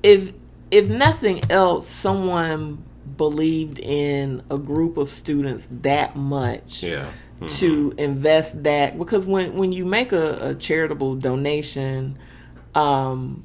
if 0.03 0.33
if 0.71 0.89
nothing 0.89 1.41
else, 1.51 1.87
someone 1.87 2.83
believed 3.17 3.79
in 3.79 4.43
a 4.51 4.59
group 4.59 4.97
of 4.97 5.11
students 5.11 5.69
that 5.71 6.17
much. 6.17 6.83
Yeah. 6.83 7.11
Mm-hmm. 7.41 7.57
To 7.57 7.95
invest 7.99 8.63
that 8.63 8.97
because 8.97 9.27
when 9.27 9.57
when 9.57 9.73
you 9.73 9.85
make 9.85 10.13
a, 10.13 10.51
a 10.51 10.55
charitable 10.55 11.17
donation, 11.17 12.17
um, 12.77 13.45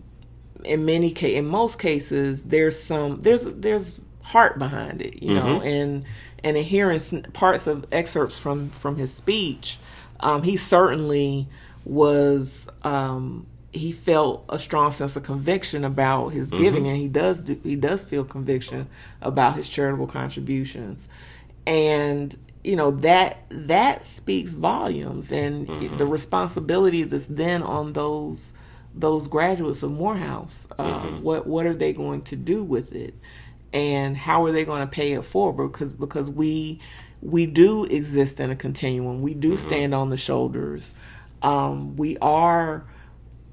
in 0.67 0.85
many 0.85 1.11
case, 1.11 1.37
in 1.37 1.45
most 1.45 1.79
cases, 1.79 2.45
there's 2.45 2.81
some 2.81 3.21
there's 3.21 3.43
there's 3.45 4.01
heart 4.21 4.59
behind 4.59 5.01
it, 5.01 5.21
you 5.23 5.31
mm-hmm. 5.31 5.47
know, 5.47 5.61
and 5.61 6.05
and 6.43 6.57
in 6.57 6.63
hearing 6.63 6.99
parts 7.33 7.67
of 7.67 7.85
excerpts 7.91 8.37
from 8.37 8.69
from 8.69 8.97
his 8.97 9.13
speech, 9.13 9.79
um, 10.19 10.43
he 10.43 10.57
certainly 10.57 11.47
was 11.85 12.69
um, 12.83 13.47
he 13.71 13.91
felt 13.91 14.45
a 14.49 14.59
strong 14.59 14.91
sense 14.91 15.15
of 15.15 15.23
conviction 15.23 15.83
about 15.83 16.29
his 16.29 16.49
mm-hmm. 16.49 16.63
giving, 16.63 16.87
and 16.87 16.97
he 16.97 17.07
does 17.07 17.41
do, 17.41 17.59
he 17.63 17.75
does 17.75 18.03
feel 18.03 18.23
conviction 18.23 18.87
about 19.21 19.55
his 19.55 19.69
charitable 19.69 20.07
contributions, 20.07 21.07
and 21.65 22.37
you 22.63 22.75
know 22.75 22.91
that 22.91 23.43
that 23.49 24.05
speaks 24.05 24.53
volumes, 24.53 25.31
and 25.31 25.67
mm-hmm. 25.67 25.97
the 25.97 26.05
responsibility 26.05 27.03
that's 27.03 27.27
then 27.27 27.63
on 27.63 27.93
those 27.93 28.53
those 28.99 29.27
graduates 29.27 29.83
of 29.83 29.91
Morehouse? 29.91 30.67
Uh, 30.77 31.01
mm-hmm. 31.01 31.23
What 31.23 31.47
what 31.47 31.65
are 31.65 31.73
they 31.73 31.93
going 31.93 32.21
to 32.23 32.35
do 32.35 32.63
with 32.63 32.93
it, 32.93 33.13
and 33.73 34.17
how 34.17 34.45
are 34.45 34.51
they 34.51 34.65
going 34.65 34.81
to 34.81 34.87
pay 34.87 35.13
it 35.13 35.23
forward? 35.23 35.71
Because 35.71 35.93
because 35.93 36.29
we 36.29 36.79
we 37.21 37.45
do 37.45 37.85
exist 37.85 38.39
in 38.39 38.51
a 38.51 38.55
continuum. 38.55 39.21
We 39.21 39.33
do 39.33 39.53
mm-hmm. 39.53 39.67
stand 39.67 39.95
on 39.95 40.09
the 40.09 40.17
shoulders. 40.17 40.93
Um, 41.41 41.95
we 41.95 42.17
are 42.17 42.85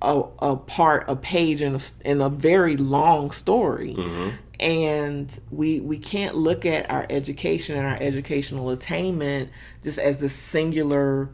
a, 0.02 0.22
a, 0.40 0.56
part, 0.56 1.04
a 1.08 1.16
page 1.16 1.62
in 1.62 1.74
a, 1.74 1.80
in 2.04 2.20
a 2.20 2.28
very 2.28 2.76
long 2.76 3.30
story. 3.30 3.94
Mm-hmm. 3.94 4.30
And 4.60 5.40
we 5.50 5.80
we 5.80 5.98
can't 5.98 6.36
look 6.36 6.64
at 6.64 6.88
our 6.88 7.06
education 7.10 7.76
and 7.76 7.86
our 7.86 7.98
educational 8.00 8.70
attainment 8.70 9.50
just 9.82 9.98
as 9.98 10.18
the 10.18 10.28
singular 10.28 11.28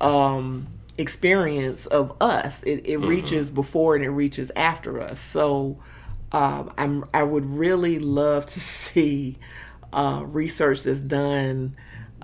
um, 0.00 0.68
experience 1.00 1.86
of 1.86 2.14
us. 2.20 2.62
It, 2.62 2.82
it 2.84 2.98
mm-hmm. 2.98 3.08
reaches 3.08 3.50
before 3.50 3.96
and 3.96 4.04
it 4.04 4.10
reaches 4.10 4.52
after 4.54 5.00
us. 5.00 5.20
So 5.20 5.78
um, 6.32 6.72
I'm 6.78 7.04
I 7.12 7.22
would 7.22 7.46
really 7.46 7.98
love 7.98 8.46
to 8.46 8.60
see 8.80 9.38
uh, 9.92 10.22
research 10.24 10.82
that's 10.84 11.00
done 11.00 11.76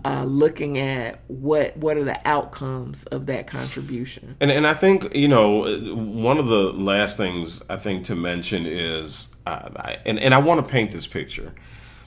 uh, 0.04 0.24
looking 0.24 0.78
at 0.78 1.20
what 1.26 1.76
what 1.76 1.96
are 1.96 2.04
the 2.04 2.20
outcomes 2.28 3.04
of 3.04 3.26
that 3.26 3.46
contribution. 3.46 4.36
And 4.40 4.50
and 4.50 4.66
I 4.66 4.74
think 4.74 5.14
you 5.14 5.28
know 5.28 5.94
one 5.94 6.38
of 6.38 6.46
the 6.46 6.72
last 6.72 7.16
things 7.16 7.62
I 7.68 7.76
think 7.76 8.04
to 8.04 8.14
mention 8.14 8.66
is 8.66 9.34
uh, 9.46 9.70
I, 9.76 9.98
and 10.04 10.18
and 10.18 10.34
I 10.34 10.38
want 10.38 10.66
to 10.66 10.72
paint 10.72 10.92
this 10.92 11.06
picture 11.06 11.52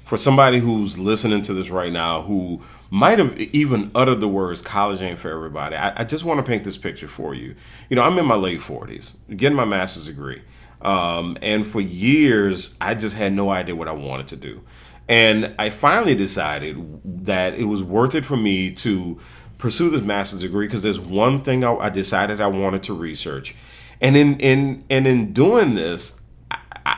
for 0.10 0.18
somebody 0.18 0.58
who's 0.58 0.98
listening 0.98 1.40
to 1.40 1.54
this 1.54 1.70
right 1.70 1.94
now 1.94 2.24
who 2.24 2.60
might 2.90 3.20
have 3.20 3.40
even 3.40 3.92
uttered 3.94 4.20
the 4.20 4.28
words 4.28 4.60
college 4.60 5.00
ain't 5.04 5.20
for 5.20 5.30
everybody. 5.30 5.76
I, 5.76 6.02
I 6.02 6.04
just 6.04 6.24
want 6.24 6.44
to 6.44 6.44
paint 6.44 6.64
this 6.64 6.80
picture 6.80 7.08
for 7.08 7.36
you. 7.36 7.54
You 7.92 7.96
know, 7.96 8.02
I'm 8.02 8.18
in 8.18 8.26
my 8.26 8.34
late 8.34 8.60
40s, 8.60 9.18
getting 9.38 9.56
my 9.56 9.66
master's 9.66 10.08
degree. 10.08 10.42
Um, 10.82 11.38
and 11.44 11.64
for 11.64 11.80
years, 11.80 12.76
I 12.82 12.96
just 12.96 13.16
had 13.18 13.34
no 13.34 13.52
idea 13.52 13.76
what 13.76 13.88
I 13.88 13.92
wanted 13.92 14.26
to 14.30 14.36
do. 14.36 14.64
And 15.08 15.54
I 15.60 15.70
finally 15.70 16.16
decided 16.16 17.02
that 17.24 17.54
it 17.54 17.66
was 17.66 17.84
worth 17.84 18.16
it 18.16 18.26
for 18.26 18.36
me 18.36 18.72
to 18.72 19.20
pursue 19.60 19.92
this 19.92 20.02
master's 20.02 20.42
degree 20.42 20.66
because 20.66 20.82
there's 20.82 21.00
one 21.00 21.40
thing 21.40 21.64
I, 21.64 21.76
I, 21.76 21.90
decided 21.90 22.42
I 22.42 22.48
wanted 22.48 22.82
to 22.84 22.96
research. 22.96 23.56
And 24.02 24.18
in 24.18 24.40
in 24.40 24.86
and 24.90 25.06
in 25.06 25.34
doing 25.34 25.76
this, 25.76 26.19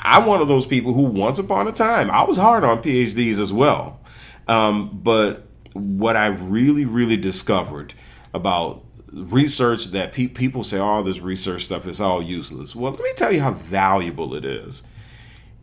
I, 0.03 0.17
am 0.17 0.25
one 0.25 0.41
of 0.41 0.47
those 0.47 0.65
people 0.65 0.93
who 0.93 1.03
once 1.03 1.39
upon 1.39 1.67
a 1.67 1.71
time 1.71 2.09
I 2.11 2.23
was 2.23 2.37
hard 2.37 2.63
on 2.63 2.81
PhDs 2.81 3.39
as 3.39 3.51
well. 3.51 3.99
Um, 4.47 4.99
but 5.01 5.47
what 5.73 6.15
I've 6.15 6.43
really 6.43 6.85
really 6.85 7.17
discovered 7.17 7.93
about 8.33 8.83
research 9.11 9.87
that 9.87 10.11
pe- 10.11 10.27
people 10.27 10.63
say 10.63 10.77
all 10.77 10.99
oh, 10.99 11.03
this 11.03 11.19
research 11.19 11.65
stuff 11.65 11.85
is 11.87 11.99
all 11.99 12.21
useless. 12.21 12.75
Well, 12.75 12.91
let 12.91 13.01
me 13.01 13.13
tell 13.15 13.31
you 13.31 13.41
how 13.41 13.51
valuable 13.51 14.35
it 14.35 14.45
is 14.45 14.83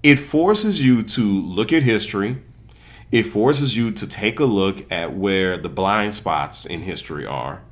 it 0.02 0.16
forces 0.16 0.84
you 0.84 1.02
to 1.02 1.42
look 1.42 1.72
at 1.72 1.82
history. 1.82 2.38
It 3.10 3.24
forces 3.24 3.76
you 3.76 3.90
to 3.92 4.06
take 4.06 4.38
a 4.38 4.44
look 4.44 4.90
at 4.92 5.16
where 5.16 5.56
the 5.56 5.68
blind 5.68 6.14
spots 6.14 6.66
in 6.66 6.82
history 6.82 7.26
are. 7.26 7.62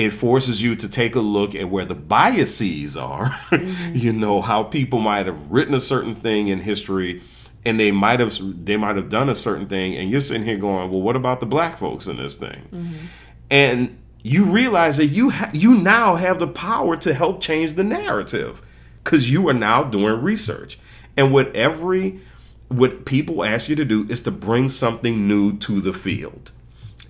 It 0.00 0.10
forces 0.10 0.62
you 0.62 0.74
to 0.76 0.88
take 0.88 1.14
a 1.14 1.20
look 1.20 1.54
at 1.54 1.68
where 1.68 1.84
the 1.84 1.94
biases 1.94 2.96
are. 2.96 3.26
Mm-hmm. 3.50 3.96
you 3.96 4.12
know 4.12 4.40
how 4.40 4.62
people 4.62 5.00
might 5.00 5.26
have 5.26 5.50
written 5.50 5.74
a 5.74 5.80
certain 5.80 6.14
thing 6.14 6.48
in 6.48 6.60
history 6.60 7.20
and 7.64 7.78
they 7.78 7.90
might 7.90 8.20
have 8.20 8.38
they 8.64 8.76
might 8.76 8.96
have 8.96 9.08
done 9.08 9.28
a 9.28 9.34
certain 9.34 9.66
thing 9.66 9.96
and 9.96 10.10
you're 10.10 10.20
sitting 10.20 10.44
here 10.44 10.56
going, 10.56 10.90
"Well, 10.90 11.02
what 11.02 11.16
about 11.16 11.40
the 11.40 11.46
black 11.46 11.76
folks 11.76 12.06
in 12.06 12.16
this 12.16 12.36
thing?" 12.36 12.62
Mm-hmm. 12.72 13.06
And 13.50 13.98
you 14.22 14.44
realize 14.44 14.96
that 14.96 15.06
you 15.06 15.30
ha- 15.30 15.50
you 15.52 15.74
now 15.76 16.14
have 16.14 16.38
the 16.38 16.46
power 16.46 16.96
to 16.98 17.12
help 17.12 17.40
change 17.40 17.74
the 17.74 17.84
narrative 17.84 18.62
cuz 19.04 19.30
you 19.30 19.48
are 19.48 19.54
now 19.54 19.82
doing 19.84 20.22
research. 20.22 20.78
And 21.16 21.32
what 21.32 21.54
every 21.54 22.20
what 22.68 23.04
people 23.04 23.44
ask 23.44 23.68
you 23.68 23.76
to 23.76 23.84
do 23.84 24.06
is 24.08 24.20
to 24.22 24.30
bring 24.30 24.68
something 24.68 25.26
new 25.26 25.56
to 25.58 25.80
the 25.80 25.92
field. 25.92 26.52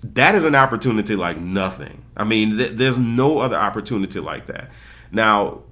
That 0.03 0.35
is 0.35 0.43
an 0.43 0.55
opportunity 0.55 1.15
like 1.15 1.37
nothing. 1.37 2.03
I 2.17 2.23
mean, 2.23 2.57
th- 2.57 2.71
there's 2.73 2.97
no 2.97 3.39
other 3.39 3.55
opportunity 3.55 4.19
like 4.19 4.47
that. 4.47 4.69
Now, 5.11 5.63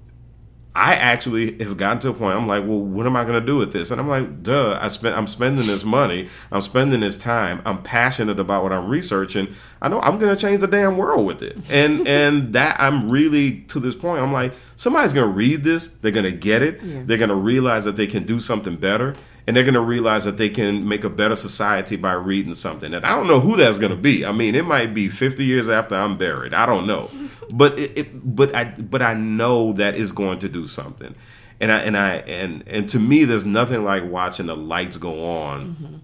I 0.75 0.93
actually 0.93 1.57
have 1.63 1.77
gotten 1.77 1.99
to 1.99 2.09
a 2.09 2.13
point. 2.13 2.37
I'm 2.37 2.47
like, 2.47 2.63
well, 2.63 2.79
what 2.79 3.07
am 3.07 3.15
I 3.15 3.23
going 3.23 3.39
to 3.39 3.45
do 3.45 3.57
with 3.57 3.73
this? 3.73 3.89
And 3.89 3.99
I'm 3.99 4.07
like, 4.07 4.43
duh. 4.43 4.77
I 4.79 4.87
spent. 4.87 5.17
I'm 5.17 5.25
spending 5.25 5.65
this 5.65 5.83
money. 5.83 6.29
I'm 6.51 6.61
spending 6.61 6.99
this 6.99 7.17
time. 7.17 7.61
I'm 7.65 7.81
passionate 7.81 8.39
about 8.39 8.63
what 8.63 8.71
I'm 8.71 8.87
researching. 8.87 9.53
I 9.81 9.89
know 9.89 9.99
I'm 9.99 10.19
going 10.19 10.33
to 10.33 10.39
change 10.39 10.61
the 10.61 10.67
damn 10.67 10.95
world 10.95 11.25
with 11.25 11.41
it. 11.41 11.57
And 11.69 12.07
and 12.07 12.53
that 12.53 12.79
I'm 12.79 13.09
really 13.09 13.61
to 13.61 13.79
this 13.79 13.95
point. 13.95 14.21
I'm 14.21 14.31
like, 14.31 14.53
somebody's 14.75 15.11
going 15.11 15.27
to 15.27 15.33
read 15.33 15.63
this. 15.63 15.87
They're 15.87 16.11
going 16.11 16.23
to 16.23 16.31
get 16.31 16.61
it. 16.61 16.81
Yeah. 16.83 17.01
They're 17.03 17.17
going 17.17 17.29
to 17.29 17.35
realize 17.35 17.85
that 17.85 17.95
they 17.95 18.07
can 18.07 18.23
do 18.23 18.39
something 18.39 18.75
better 18.75 19.15
and 19.49 19.57
they're 19.57 19.63
going 19.63 19.73
to 19.73 19.81
realize 19.81 20.25
that 20.25 20.37
they 20.37 20.47
can 20.47 20.87
make 20.87 21.03
a 21.03 21.09
better 21.09 21.35
society 21.35 21.95
by 21.95 22.13
reading 22.13 22.53
something. 22.53 22.93
And 22.93 23.03
I 23.03 23.15
don't 23.15 23.25
know 23.25 23.39
who 23.39 23.55
that's 23.55 23.79
going 23.79 23.89
to 23.89 23.97
be. 23.97 24.23
I 24.23 24.31
mean, 24.31 24.53
it 24.53 24.63
might 24.63 24.93
be 24.93 25.09
50 25.09 25.43
years 25.43 25.67
after 25.67 25.95
I'm 25.95 26.19
buried. 26.19 26.53
I 26.53 26.67
don't 26.67 26.85
know, 26.85 27.09
but 27.51 27.79
it, 27.79 27.97
it, 27.97 28.35
but 28.35 28.53
I 28.53 28.65
but 28.65 29.01
I 29.01 29.15
know 29.15 29.73
that 29.73 29.95
is 29.95 30.11
going 30.11 30.37
to 30.39 30.49
do 30.49 30.67
something. 30.67 31.15
And 31.59 31.71
I 31.71 31.79
and 31.79 31.97
I 31.97 32.17
and 32.17 32.63
and 32.67 32.87
to 32.89 32.99
me, 32.99 33.25
there's 33.25 33.43
nothing 33.43 33.83
like 33.83 34.03
watching 34.03 34.45
the 34.45 34.55
lights 34.55 34.97
go 34.97 35.25
on. 35.27 35.69
Mm-hmm 35.69 35.95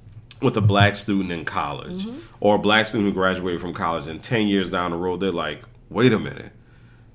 with 0.42 0.58
a 0.58 0.62
black 0.62 0.98
student 0.98 1.32
in 1.32 1.46
college 1.46 2.06
mm-hmm. 2.06 2.20
or 2.42 2.56
a 2.56 2.60
black 2.60 2.86
student 2.86 3.08
who 3.08 3.14
graduated 3.14 3.60
from 3.60 3.74
college 3.74 4.06
and 4.06 4.22
10 4.22 4.48
years 4.48 4.70
down 4.70 4.92
the 4.92 4.98
road 4.98 5.22
they're 5.22 5.32
like 5.32 5.64
wait 5.90 6.12
a 6.12 6.20
minute 6.20 6.52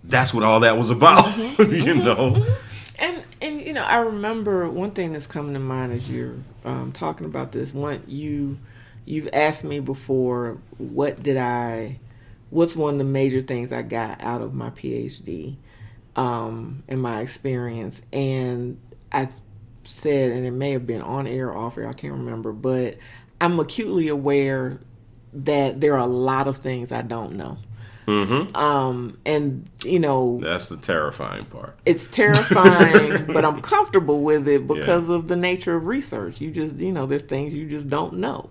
that's 0.03 0.33
what 0.33 0.43
all 0.43 0.61
that 0.61 0.79
was 0.79 0.89
about 0.89 1.27
mm-hmm. 1.27 1.73
you 1.89 1.95
know 1.95 2.33
mm-hmm. 2.33 2.70
And 3.41 3.51
and 3.51 3.67
you 3.67 3.73
know, 3.73 3.85
I 3.85 3.99
remember 3.99 4.69
one 4.69 4.91
thing 4.93 5.13
that's 5.13 5.27
coming 5.27 5.55
to 5.55 5.61
mind 5.61 5.93
as 5.93 6.09
you're 6.09 6.35
um, 6.65 6.93
talking 6.93 7.27
about 7.27 7.53
this. 7.53 7.73
One, 7.73 8.03
you 8.07 8.59
you've 9.05 9.29
asked 9.33 9.65
me 9.65 9.81
before, 9.81 10.59
what 10.79 11.23
did 11.23 11.37
I? 11.37 11.99
What's 12.51 12.75
one 12.75 12.95
of 12.95 12.99
the 12.99 13.05
major 13.05 13.41
things 13.41 13.73
I 13.73 13.83
got 13.83 14.21
out 14.23 14.43
of 14.43 14.55
my 14.55 14.71
PhD, 14.71 15.57
um, 16.17 16.83
in 16.89 16.99
my 16.99 17.21
experience? 17.21 18.03
And 18.13 18.79
I 19.13 19.29
said, 19.85 20.33
and 20.33 20.45
it 20.45 20.51
may 20.51 20.73
have 20.73 20.87
been 20.87 21.01
on 21.01 21.27
air 21.27 21.49
or 21.51 21.57
off 21.57 21.79
air, 21.79 21.89
I 21.89 21.93
can't 21.93 22.15
remember, 22.15 22.53
but 22.53 22.99
I'm 23.41 23.59
acutely 23.61 24.09
aware 24.09 24.81
that 25.33 25.81
there 25.81 25.95
are 25.95 26.01
a 26.01 26.07
lot 26.07 26.49
of 26.49 26.57
things 26.57 26.91
I 26.91 27.03
don't 27.03 27.35
know. 27.35 27.59
Mm-hmm. 28.07 28.57
Um, 28.57 29.19
and 29.25 29.69
you 29.85 30.01
know, 30.01 30.41
that's 30.43 30.69
the 30.69 30.77
terrifying 30.77 31.45
part. 31.47 31.79
It's 31.87 32.07
terrifying, 32.09 33.27
but 33.33 33.45
I'm 33.45 33.63
comfortable 33.63 34.23
with 34.23 34.49
it 34.49 34.67
because 34.67 35.09
yeah. 35.09 35.15
of 35.17 35.29
the 35.29 35.37
nature 35.37 35.77
of 35.77 35.87
research. 35.87 36.41
You 36.41 36.51
just, 36.51 36.79
you 36.79 36.93
know, 36.93 37.07
there's 37.07 37.23
things 37.23 37.55
you 37.55 37.69
just 37.69 37.89
don't 37.89 38.15
know. 38.15 38.51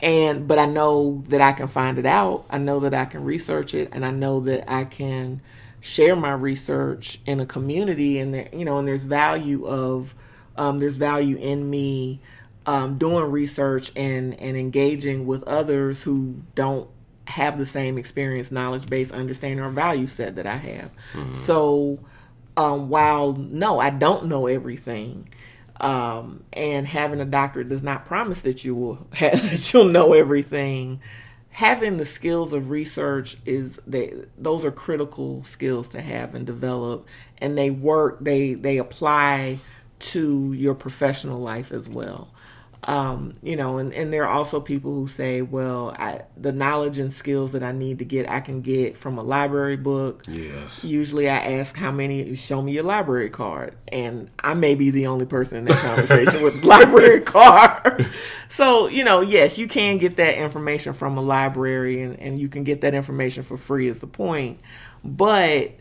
And, 0.00 0.48
but 0.48 0.58
I 0.58 0.66
know 0.66 1.22
that 1.28 1.40
I 1.40 1.52
can 1.52 1.68
find 1.68 1.98
it 1.98 2.06
out. 2.06 2.46
I 2.50 2.58
know 2.58 2.80
that 2.80 2.94
I 2.94 3.04
can 3.04 3.24
research 3.24 3.74
it, 3.74 3.90
and 3.92 4.04
I 4.04 4.10
know 4.10 4.40
that 4.40 4.70
I 4.70 4.84
can 4.84 5.40
share 5.80 6.16
my 6.16 6.32
research 6.32 7.20
in 7.26 7.40
a 7.40 7.46
community. 7.46 8.18
And 8.18 8.34
there, 8.34 8.48
you 8.52 8.64
know, 8.64 8.78
and 8.78 8.88
there's 8.88 9.04
value 9.04 9.66
of, 9.66 10.14
um, 10.56 10.78
there's 10.78 10.96
value 10.96 11.36
in 11.36 11.68
me 11.70 12.20
um, 12.66 12.98
doing 12.98 13.30
research 13.30 13.92
and 13.94 14.38
and 14.40 14.56
engaging 14.56 15.26
with 15.26 15.42
others 15.44 16.02
who 16.02 16.42
don't 16.54 16.88
have 17.26 17.58
the 17.58 17.66
same 17.66 17.98
experience, 17.98 18.52
knowledge 18.52 18.88
base, 18.88 19.10
understanding, 19.10 19.64
or 19.64 19.70
value 19.70 20.06
set 20.06 20.36
that 20.36 20.46
I 20.46 20.56
have. 20.56 20.90
Mm-hmm. 21.12 21.36
So, 21.36 22.00
um, 22.56 22.88
while 22.88 23.32
no, 23.32 23.80
I 23.80 23.90
don't 23.90 24.26
know 24.26 24.46
everything, 24.46 25.28
um, 25.80 26.44
and 26.52 26.86
having 26.86 27.20
a 27.20 27.24
doctorate 27.24 27.68
does 27.68 27.82
not 27.82 28.04
promise 28.04 28.42
that 28.42 28.64
you 28.64 28.74
will 28.74 29.06
have, 29.12 29.42
that 29.42 29.72
you'll 29.72 29.88
know 29.88 30.12
everything. 30.12 31.00
Having 31.50 31.98
the 31.98 32.04
skills 32.04 32.52
of 32.52 32.70
research 32.70 33.36
is 33.46 33.78
they 33.86 34.12
those 34.36 34.64
are 34.64 34.72
critical 34.72 35.44
skills 35.44 35.88
to 35.88 36.00
have 36.00 36.34
and 36.34 36.44
develop, 36.44 37.06
and 37.38 37.56
they 37.56 37.70
work 37.70 38.18
they 38.20 38.54
they 38.54 38.76
apply 38.76 39.60
to 40.00 40.52
your 40.52 40.74
professional 40.74 41.38
life 41.38 41.72
as 41.72 41.88
well. 41.88 42.28
Um, 42.86 43.36
you 43.42 43.56
know, 43.56 43.78
and, 43.78 43.94
and 43.94 44.12
there 44.12 44.24
are 44.24 44.30
also 44.30 44.60
people 44.60 44.94
who 44.94 45.06
say, 45.06 45.40
well, 45.40 45.94
I, 45.98 46.22
the 46.36 46.52
knowledge 46.52 46.98
and 46.98 47.10
skills 47.10 47.52
that 47.52 47.62
I 47.62 47.72
need 47.72 47.98
to 48.00 48.04
get, 48.04 48.28
I 48.28 48.40
can 48.40 48.60
get 48.60 48.98
from 48.98 49.16
a 49.16 49.22
library 49.22 49.76
book. 49.76 50.22
Yes. 50.28 50.84
Usually 50.84 51.28
I 51.28 51.36
ask 51.36 51.76
how 51.76 51.90
many, 51.90 52.36
show 52.36 52.60
me 52.60 52.72
your 52.72 52.82
library 52.82 53.30
card. 53.30 53.74
And 53.88 54.30
I 54.38 54.52
may 54.52 54.74
be 54.74 54.90
the 54.90 55.06
only 55.06 55.24
person 55.24 55.58
in 55.58 55.64
that 55.64 55.78
conversation 55.78 56.42
with 56.42 56.62
library 56.62 57.20
card. 57.22 58.06
so, 58.50 58.88
you 58.88 59.02
know, 59.02 59.22
yes, 59.22 59.56
you 59.56 59.66
can 59.66 59.96
get 59.96 60.16
that 60.16 60.36
information 60.36 60.92
from 60.92 61.16
a 61.16 61.22
library 61.22 62.02
and, 62.02 62.20
and 62.20 62.38
you 62.38 62.48
can 62.48 62.64
get 62.64 62.82
that 62.82 62.92
information 62.92 63.44
for 63.44 63.56
free 63.56 63.88
is 63.88 64.00
the 64.00 64.06
point. 64.06 64.60
But, 65.02 65.72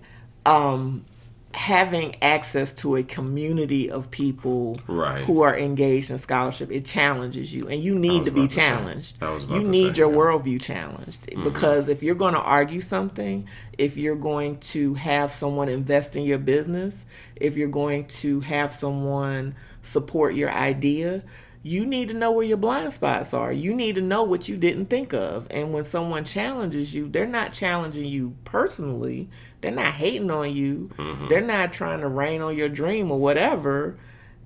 um, 0.46 1.06
having 1.54 2.16
access 2.22 2.74
to 2.74 2.96
a 2.96 3.04
community 3.04 3.90
of 3.90 4.10
people 4.10 4.76
Right. 4.88 5.24
who 5.24 5.42
are 5.42 5.58
engaged 5.58 6.10
in 6.10 6.18
scholarship 6.18 6.72
it 6.72 6.86
challenges 6.86 7.54
you 7.54 7.68
and 7.68 7.84
you 7.84 7.94
need 7.94 8.26
to 8.26 8.32
be 8.32 8.48
to 8.48 8.56
challenged 8.56 9.22
I 9.22 9.30
was 9.30 9.44
about 9.44 9.62
you 9.62 9.68
need 9.68 9.96
say, 9.96 10.00
your 10.00 10.12
yeah. 10.12 10.18
worldview 10.18 10.62
challenged 10.62 11.28
mm-hmm. 11.28 11.44
because 11.44 11.90
if 11.90 12.02
you're 12.02 12.16
going 12.16 12.34
to 12.34 12.40
argue 12.40 12.82
something 12.82 13.48
if 13.78 13.98
you're 13.98 14.16
going 14.16 14.58
to 14.60 14.96
have 14.96 15.32
someone 15.32 15.70
invest 15.70 16.16
in 16.16 16.24
your 16.24 16.40
business 16.40 17.06
if 17.36 17.56
you're 17.56 17.68
going 17.68 18.06
to 18.06 18.40
have 18.42 18.74
someone 18.74 19.56
support 19.84 20.34
your 20.34 20.52
idea 20.52 21.24
you 21.66 21.86
need 21.86 22.10
to 22.10 22.14
know 22.14 22.30
where 22.32 22.46
your 22.46 22.58
blind 22.58 22.92
spots 22.92 23.34
are. 23.34 23.52
You 23.52 23.74
need 23.74 23.96
to 23.96 24.02
know 24.02 24.24
what 24.24 24.50
you 24.50 24.58
didn't 24.58 24.88
think 24.88 25.14
of. 25.14 25.48
And 25.50 25.72
when 25.72 25.86
someone 25.86 26.26
challenges 26.26 26.94
you, 26.94 27.08
they're 27.08 27.26
not 27.26 27.54
challenging 27.54 28.04
you 28.04 28.36
personally. 28.44 29.30
They're 29.64 29.72
not 29.72 29.94
hating 29.94 30.30
on 30.30 30.54
you. 30.54 30.90
Mm-hmm. 30.98 31.30
They're 31.30 31.40
not 31.40 31.72
trying 31.72 32.02
to 32.02 32.08
rain 32.10 32.42
on 32.42 32.58
your 32.58 32.68
dream 32.68 33.10
or 33.10 33.18
whatever. 33.18 33.98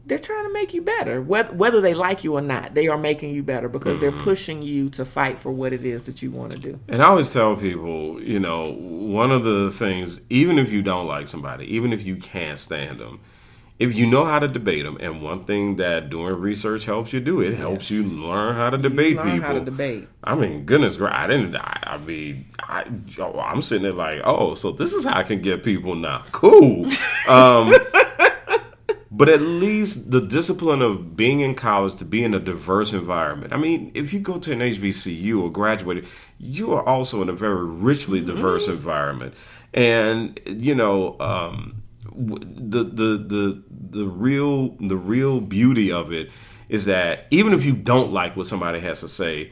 They're 0.05 0.19
trying 0.19 0.45
to 0.45 0.53
make 0.53 0.75
you 0.75 0.83
better. 0.83 1.19
Whether, 1.23 1.53
whether 1.53 1.81
they 1.81 1.95
like 1.95 2.23
you 2.23 2.35
or 2.35 2.41
not, 2.41 2.75
they 2.75 2.87
are 2.87 2.99
making 2.99 3.31
you 3.31 3.41
better 3.41 3.67
because 3.67 3.99
they're 3.99 4.11
mm-hmm. 4.11 4.23
pushing 4.23 4.61
you 4.61 4.91
to 4.91 5.03
fight 5.05 5.39
for 5.39 5.51
what 5.51 5.73
it 5.73 5.83
is 5.83 6.03
that 6.03 6.21
you 6.21 6.29
want 6.29 6.51
to 6.51 6.59
do. 6.59 6.79
And 6.87 7.01
I 7.01 7.07
always 7.07 7.33
tell 7.33 7.55
people, 7.55 8.21
you 8.21 8.39
know, 8.39 8.73
one 8.73 9.31
of 9.31 9.43
the 9.43 9.71
things, 9.71 10.21
even 10.29 10.59
if 10.59 10.71
you 10.71 10.83
don't 10.83 11.07
like 11.07 11.27
somebody, 11.27 11.65
even 11.75 11.91
if 11.91 12.05
you 12.05 12.15
can't 12.15 12.59
stand 12.59 12.99
them, 12.99 13.19
if 13.79 13.95
you 13.95 14.07
know 14.07 14.25
how 14.25 14.39
to 14.39 14.47
debate 14.47 14.85
them, 14.85 14.97
and 14.99 15.21
one 15.21 15.43
thing 15.45 15.75
that 15.75 16.09
doing 16.09 16.33
research 16.35 16.85
helps 16.85 17.13
you 17.13 17.19
do, 17.19 17.41
it 17.41 17.53
helps 17.53 17.91
you 17.91 18.03
learn 18.03 18.55
how 18.55 18.71
to 18.71 18.77
debate 18.77 19.17
learn 19.17 19.31
people. 19.31 19.47
how 19.47 19.53
to 19.53 19.63
debate. 19.63 20.07
I 20.23 20.35
mean, 20.35 20.65
goodness 20.65 20.97
gracious, 20.97 21.17
I 21.17 21.27
didn't. 21.27 21.55
I, 21.55 21.83
I 21.83 21.97
mean, 21.97 22.47
I, 22.59 22.85
I'm 23.39 23.61
sitting 23.61 23.83
there 23.83 23.93
like, 23.93 24.21
oh, 24.23 24.55
so 24.55 24.71
this 24.71 24.93
is 24.93 25.05
how 25.05 25.17
I 25.17 25.23
can 25.23 25.41
get 25.41 25.63
people 25.63 25.95
now. 25.95 26.23
Cool. 26.31 26.89
Um, 27.27 27.73
but 29.11 29.27
at 29.27 29.41
least 29.41 30.11
the 30.11 30.21
discipline 30.21 30.81
of 30.81 31.17
being 31.17 31.41
in 31.41 31.55
college 31.55 31.97
to 31.97 32.05
be 32.05 32.23
in 32.23 32.33
a 32.33 32.39
diverse 32.39 32.93
environment. 32.93 33.51
I 33.51 33.57
mean, 33.57 33.91
if 33.93 34.13
you 34.13 34.21
go 34.21 34.39
to 34.39 34.53
an 34.53 34.59
HBCU 34.59 35.41
or 35.41 35.51
graduated, 35.51 36.07
you 36.39 36.71
are 36.71 36.83
also 36.83 37.21
in 37.21 37.27
a 37.27 37.33
very 37.33 37.65
richly 37.65 38.21
diverse 38.21 38.69
environment, 38.69 39.33
and 39.73 40.39
you 40.45 40.73
know. 40.73 41.17
Um, 41.19 41.83
the 42.17 42.83
the 42.83 43.17
the 43.17 43.63
the 43.91 44.07
real 44.07 44.69
the 44.79 44.97
real 44.97 45.39
beauty 45.39 45.91
of 45.91 46.11
it 46.11 46.31
is 46.67 46.85
that 46.85 47.27
even 47.31 47.53
if 47.53 47.63
you 47.63 47.73
don't 47.73 48.11
like 48.11 48.35
what 48.35 48.47
somebody 48.47 48.79
has 48.79 48.99
to 49.01 49.07
say, 49.07 49.51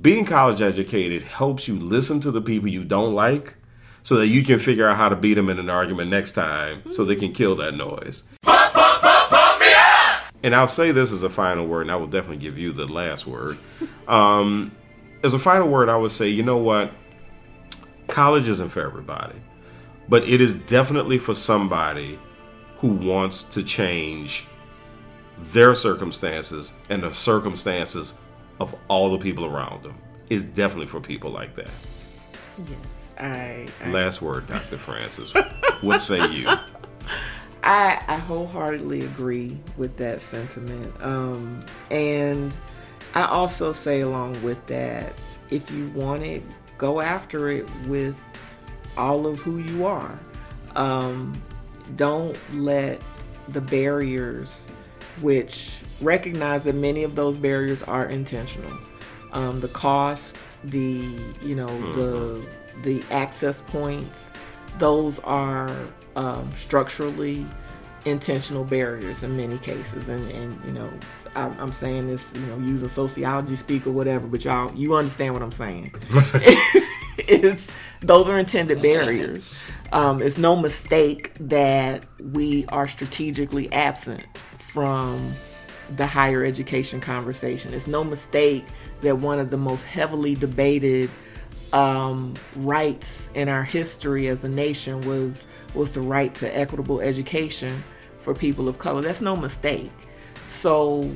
being 0.00 0.24
college 0.24 0.62
educated 0.62 1.22
helps 1.22 1.68
you 1.68 1.78
listen 1.78 2.18
to 2.20 2.30
the 2.30 2.40
people 2.40 2.68
you 2.68 2.82
don't 2.82 3.14
like 3.14 3.56
so 4.02 4.16
that 4.16 4.26
you 4.26 4.42
can 4.42 4.58
figure 4.58 4.88
out 4.88 4.96
how 4.96 5.08
to 5.08 5.16
beat 5.16 5.34
them 5.34 5.48
in 5.48 5.58
an 5.58 5.70
argument 5.70 6.10
next 6.10 6.32
time 6.32 6.82
so 6.90 7.04
they 7.04 7.14
can 7.14 7.32
kill 7.32 7.54
that 7.56 7.74
noise. 7.74 8.24
And 10.44 10.56
I'll 10.56 10.66
say 10.66 10.90
this 10.90 11.12
as 11.12 11.22
a 11.22 11.30
final 11.30 11.66
word, 11.68 11.82
and 11.82 11.92
I 11.92 11.96
will 11.96 12.08
definitely 12.08 12.38
give 12.38 12.58
you 12.58 12.72
the 12.72 12.86
last 12.86 13.28
word. 13.28 13.58
Um, 14.08 14.72
as 15.22 15.34
a 15.34 15.38
final 15.38 15.68
word, 15.68 15.88
I 15.88 15.96
would 15.96 16.10
say, 16.10 16.28
you 16.28 16.42
know 16.42 16.56
what? 16.56 16.90
College 18.08 18.48
isn't 18.48 18.70
for 18.70 18.84
everybody, 18.84 19.36
but 20.08 20.28
it 20.28 20.40
is 20.40 20.54
definitely 20.54 21.18
for 21.18 21.34
somebody 21.34 22.18
who 22.78 22.88
wants 22.88 23.44
to 23.44 23.62
change 23.62 24.46
their 25.52 25.74
circumstances 25.74 26.72
and 26.90 27.02
the 27.02 27.12
circumstances 27.12 28.14
of 28.60 28.74
all 28.88 29.10
the 29.10 29.18
people 29.18 29.44
around 29.44 29.82
them. 29.82 29.96
It's 30.30 30.44
definitely 30.44 30.86
for 30.86 31.00
people 31.00 31.30
like 31.30 31.54
that. 31.56 31.70
Yes, 32.68 33.14
I, 33.18 33.66
I 33.82 33.90
Last 33.90 34.22
word, 34.22 34.46
Dr. 34.46 34.78
Francis. 34.78 35.32
what 35.80 36.00
say 36.00 36.26
you? 36.30 36.48
I, 37.64 38.02
I 38.08 38.18
wholeheartedly 38.18 39.00
agree 39.00 39.56
with 39.76 39.96
that 39.98 40.22
sentiment. 40.22 40.92
Um, 41.00 41.60
and 41.90 42.52
I 43.14 43.24
also 43.26 43.72
say, 43.72 44.00
along 44.00 44.42
with 44.42 44.64
that, 44.66 45.12
if 45.50 45.70
you 45.70 45.88
want 45.90 46.22
it, 46.22 46.42
go 46.78 47.00
after 47.00 47.50
it 47.50 47.68
with 47.86 48.16
all 48.96 49.26
of 49.26 49.38
who 49.40 49.58
you 49.58 49.86
are. 49.86 50.18
Um, 50.76 51.32
don't 51.96 52.38
let 52.54 53.02
the 53.48 53.60
barriers, 53.60 54.68
which 55.20 55.72
recognize 56.00 56.64
that 56.64 56.74
many 56.74 57.02
of 57.02 57.14
those 57.14 57.36
barriers 57.36 57.82
are 57.82 58.06
intentional, 58.06 58.72
um, 59.32 59.60
the 59.60 59.68
cost, 59.68 60.36
the 60.64 61.18
you 61.42 61.54
know 61.54 61.92
the 61.92 62.46
the 62.82 63.02
access 63.10 63.60
points, 63.66 64.30
those 64.78 65.18
are 65.20 65.70
um, 66.16 66.50
structurally 66.52 67.46
intentional 68.04 68.64
barriers 68.64 69.22
in 69.22 69.36
many 69.36 69.58
cases. 69.58 70.08
And, 70.08 70.30
and 70.32 70.64
you 70.64 70.72
know 70.72 70.90
I'm, 71.34 71.58
I'm 71.58 71.72
saying 71.72 72.08
this 72.08 72.32
you 72.34 72.46
know 72.46 72.58
use 72.58 72.82
a 72.82 72.88
sociology 72.88 73.56
speak 73.56 73.86
or 73.86 73.92
whatever 73.92 74.26
but 74.26 74.44
y'all 74.44 74.74
you 74.74 74.94
understand 74.94 75.34
what 75.34 75.42
i'm 75.42 75.52
saying. 75.52 75.94
It's 77.28 77.68
those 78.02 78.28
are 78.28 78.38
intended 78.38 78.80
barriers 78.82 79.54
um, 79.92 80.22
it's 80.22 80.38
no 80.38 80.56
mistake 80.56 81.32
that 81.38 82.04
we 82.32 82.64
are 82.66 82.88
strategically 82.88 83.72
absent 83.72 84.24
from 84.58 85.32
the 85.96 86.06
higher 86.06 86.44
education 86.44 87.00
conversation 87.00 87.74
it's 87.74 87.86
no 87.86 88.02
mistake 88.02 88.64
that 89.02 89.16
one 89.16 89.38
of 89.38 89.50
the 89.50 89.56
most 89.56 89.84
heavily 89.84 90.34
debated 90.34 91.10
um, 91.72 92.34
rights 92.56 93.30
in 93.34 93.48
our 93.48 93.64
history 93.64 94.28
as 94.28 94.44
a 94.44 94.48
nation 94.48 95.00
was 95.02 95.46
was 95.74 95.92
the 95.92 96.00
right 96.00 96.34
to 96.34 96.56
equitable 96.56 97.00
education 97.00 97.82
for 98.20 98.34
people 98.34 98.68
of 98.68 98.78
color. 98.78 99.02
That's 99.02 99.20
no 99.20 99.36
mistake. 99.36 99.90
So 100.48 101.10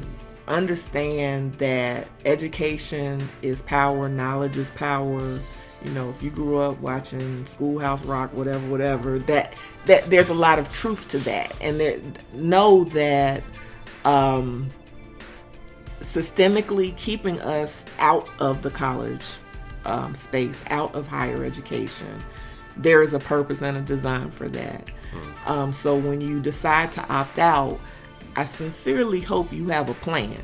understand 0.49 1.55
that 1.55 2.09
education 2.25 3.21
is 3.43 3.63
power, 3.63 4.09
knowledge 4.09 4.57
is 4.57 4.71
power. 4.71 5.39
You 5.87 5.93
know, 5.93 6.11
if 6.11 6.21
you 6.21 6.31
grew 6.31 6.59
up 6.59 6.81
watching 6.81 7.47
Schoolhouse 7.47 8.05
Rock, 8.05 8.35
whatever, 8.35 8.67
whatever, 8.67 9.21
that 9.21 9.55
that 9.85 10.11
there's 10.11 10.31
a 10.31 10.35
lot 10.35 10.59
of 10.59 10.73
truth 10.73 11.09
to 11.11 11.19
that, 11.19 11.55
and 11.61 11.79
there 11.79 12.01
know 12.33 12.83
that 12.87 13.45
um, 14.05 14.69
systemically 16.01 16.97
keeping 16.97 17.41
us 17.41 17.87
out 18.01 18.29
of 18.41 18.63
the 18.63 18.71
college 18.71 19.25
um, 19.85 20.17
space, 20.17 20.65
out 20.71 20.93
of 20.97 21.07
higher 21.07 21.45
education. 21.45 22.19
There 22.77 23.01
is 23.01 23.15
a 23.15 23.21
purpose 23.21 23.63
and 23.63 23.77
a 23.77 23.81
design 23.81 24.33
for 24.33 24.49
that. 24.49 24.91
Um, 25.47 25.73
so 25.73 25.97
when 25.97 26.21
you 26.21 26.41
decide 26.41 26.91
to 26.93 27.13
opt 27.13 27.39
out, 27.39 27.79
I 28.35 28.45
sincerely 28.45 29.21
hope 29.21 29.53
you 29.53 29.69
have 29.69 29.89
a 29.89 29.95
plan, 29.95 30.43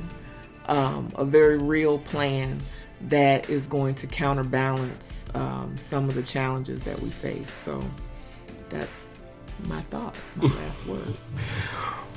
um, 0.67 1.11
a 1.17 1.25
very 1.25 1.59
real 1.59 1.99
plan 1.99 2.59
that 3.09 3.51
is 3.51 3.67
going 3.67 3.97
to 3.97 4.07
counterbalance 4.07 5.22
um, 5.35 5.77
some 5.79 6.09
of 6.09 6.15
the 6.15 6.23
challenges 6.23 6.83
that 6.85 6.99
we 7.01 7.11
face. 7.11 7.51
So 7.51 7.83
that's 8.69 9.23
my 9.67 9.81
thought, 9.83 10.19
my 10.37 10.47
last 10.57 10.87
word. 10.87 11.15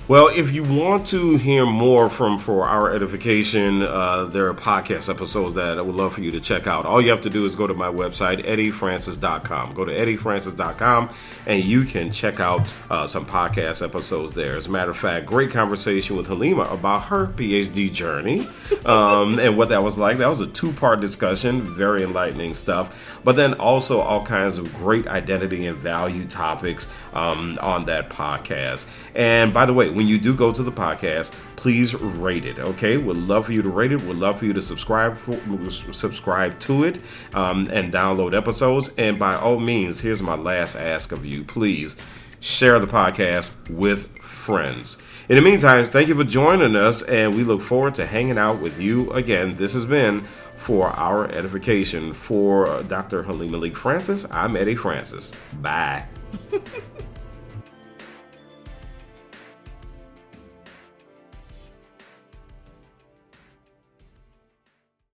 Well, 0.07 0.27
if 0.27 0.51
you 0.51 0.61
want 0.61 1.07
to 1.07 1.35
hear 1.37 1.65
more 1.65 2.11
from 2.11 2.37
for 2.37 2.67
our 2.67 2.93
edification, 2.93 3.81
uh, 3.81 4.25
there 4.25 4.47
are 4.47 4.53
podcast 4.53 5.09
episodes 5.09 5.55
that 5.55 5.79
I 5.79 5.81
would 5.81 5.95
love 5.95 6.13
for 6.13 6.21
you 6.21 6.29
to 6.29 6.39
check 6.39 6.67
out. 6.67 6.85
All 6.85 7.01
you 7.01 7.09
have 7.09 7.21
to 7.21 7.29
do 7.31 7.43
is 7.43 7.55
go 7.55 7.65
to 7.65 7.73
my 7.73 7.87
website, 7.87 8.45
eddiefrancis.com. 8.45 9.73
Go 9.73 9.83
to 9.83 9.91
eddiefrancis.com 9.91 11.09
and 11.47 11.63
you 11.63 11.85
can 11.85 12.11
check 12.11 12.39
out 12.39 12.67
uh, 12.91 13.07
some 13.07 13.25
podcast 13.25 13.83
episodes 13.83 14.33
there. 14.33 14.55
As 14.55 14.67
a 14.67 14.69
matter 14.69 14.91
of 14.91 14.97
fact, 14.97 15.25
great 15.25 15.49
conversation 15.49 16.15
with 16.15 16.27
Halima 16.27 16.63
about 16.65 17.05
her 17.05 17.25
PhD 17.25 17.91
journey 17.91 18.47
um, 18.85 19.39
and 19.39 19.57
what 19.57 19.69
that 19.69 19.81
was 19.81 19.97
like. 19.97 20.19
That 20.19 20.29
was 20.29 20.39
a 20.39 20.47
two 20.47 20.71
part 20.73 21.01
discussion, 21.01 21.63
very 21.63 22.03
enlightening 22.03 22.53
stuff. 22.53 23.19
But 23.23 23.37
then 23.37 23.55
also 23.55 24.01
all 24.01 24.23
kinds 24.23 24.59
of 24.59 24.71
great 24.75 25.07
identity 25.07 25.65
and 25.65 25.75
value 25.75 26.25
topics 26.25 26.87
um, 27.13 27.57
on 27.59 27.85
that 27.85 28.11
podcast. 28.11 28.85
And 29.15 29.51
by 29.51 29.65
the 29.65 29.73
way, 29.73 29.94
when 29.95 30.07
you 30.07 30.17
do 30.17 30.35
go 30.35 30.51
to 30.51 30.61
the 30.61 30.71
podcast, 30.71 31.31
please 31.55 31.95
rate 31.95 32.45
it. 32.45 32.59
Okay, 32.59 32.97
would 32.97 33.17
love 33.17 33.47
for 33.47 33.53
you 33.53 33.61
to 33.61 33.69
rate 33.69 33.91
it. 33.91 34.01
Would 34.03 34.17
love 34.17 34.39
for 34.39 34.45
you 34.45 34.53
to 34.53 34.61
subscribe 34.61 35.17
for, 35.17 35.39
subscribe 35.71 36.59
to 36.59 36.83
it 36.83 36.99
um, 37.33 37.67
and 37.71 37.93
download 37.93 38.35
episodes. 38.35 38.91
And 38.97 39.17
by 39.17 39.35
all 39.35 39.59
means, 39.59 40.01
here's 40.01 40.21
my 40.21 40.35
last 40.35 40.75
ask 40.75 41.11
of 41.11 41.25
you: 41.25 41.43
please 41.43 41.95
share 42.39 42.77
the 42.79 42.87
podcast 42.87 43.51
with 43.69 44.17
friends. 44.19 44.97
In 45.27 45.37
the 45.37 45.41
meantime, 45.41 45.85
thank 45.85 46.07
you 46.07 46.15
for 46.15 46.23
joining 46.23 46.75
us, 46.75 47.01
and 47.01 47.33
we 47.33 47.43
look 47.43 47.61
forward 47.61 47.95
to 47.95 48.05
hanging 48.05 48.37
out 48.37 48.59
with 48.59 48.79
you 48.79 49.11
again. 49.11 49.57
This 49.57 49.73
has 49.73 49.85
been 49.85 50.25
for 50.55 50.89
our 50.89 51.25
edification. 51.29 52.13
For 52.13 52.83
Dr. 52.83 53.23
Halima 53.23 53.57
Leek 53.57 53.75
Francis, 53.75 54.25
I'm 54.29 54.55
Eddie 54.55 54.75
Francis. 54.75 55.31
Bye. 55.61 56.05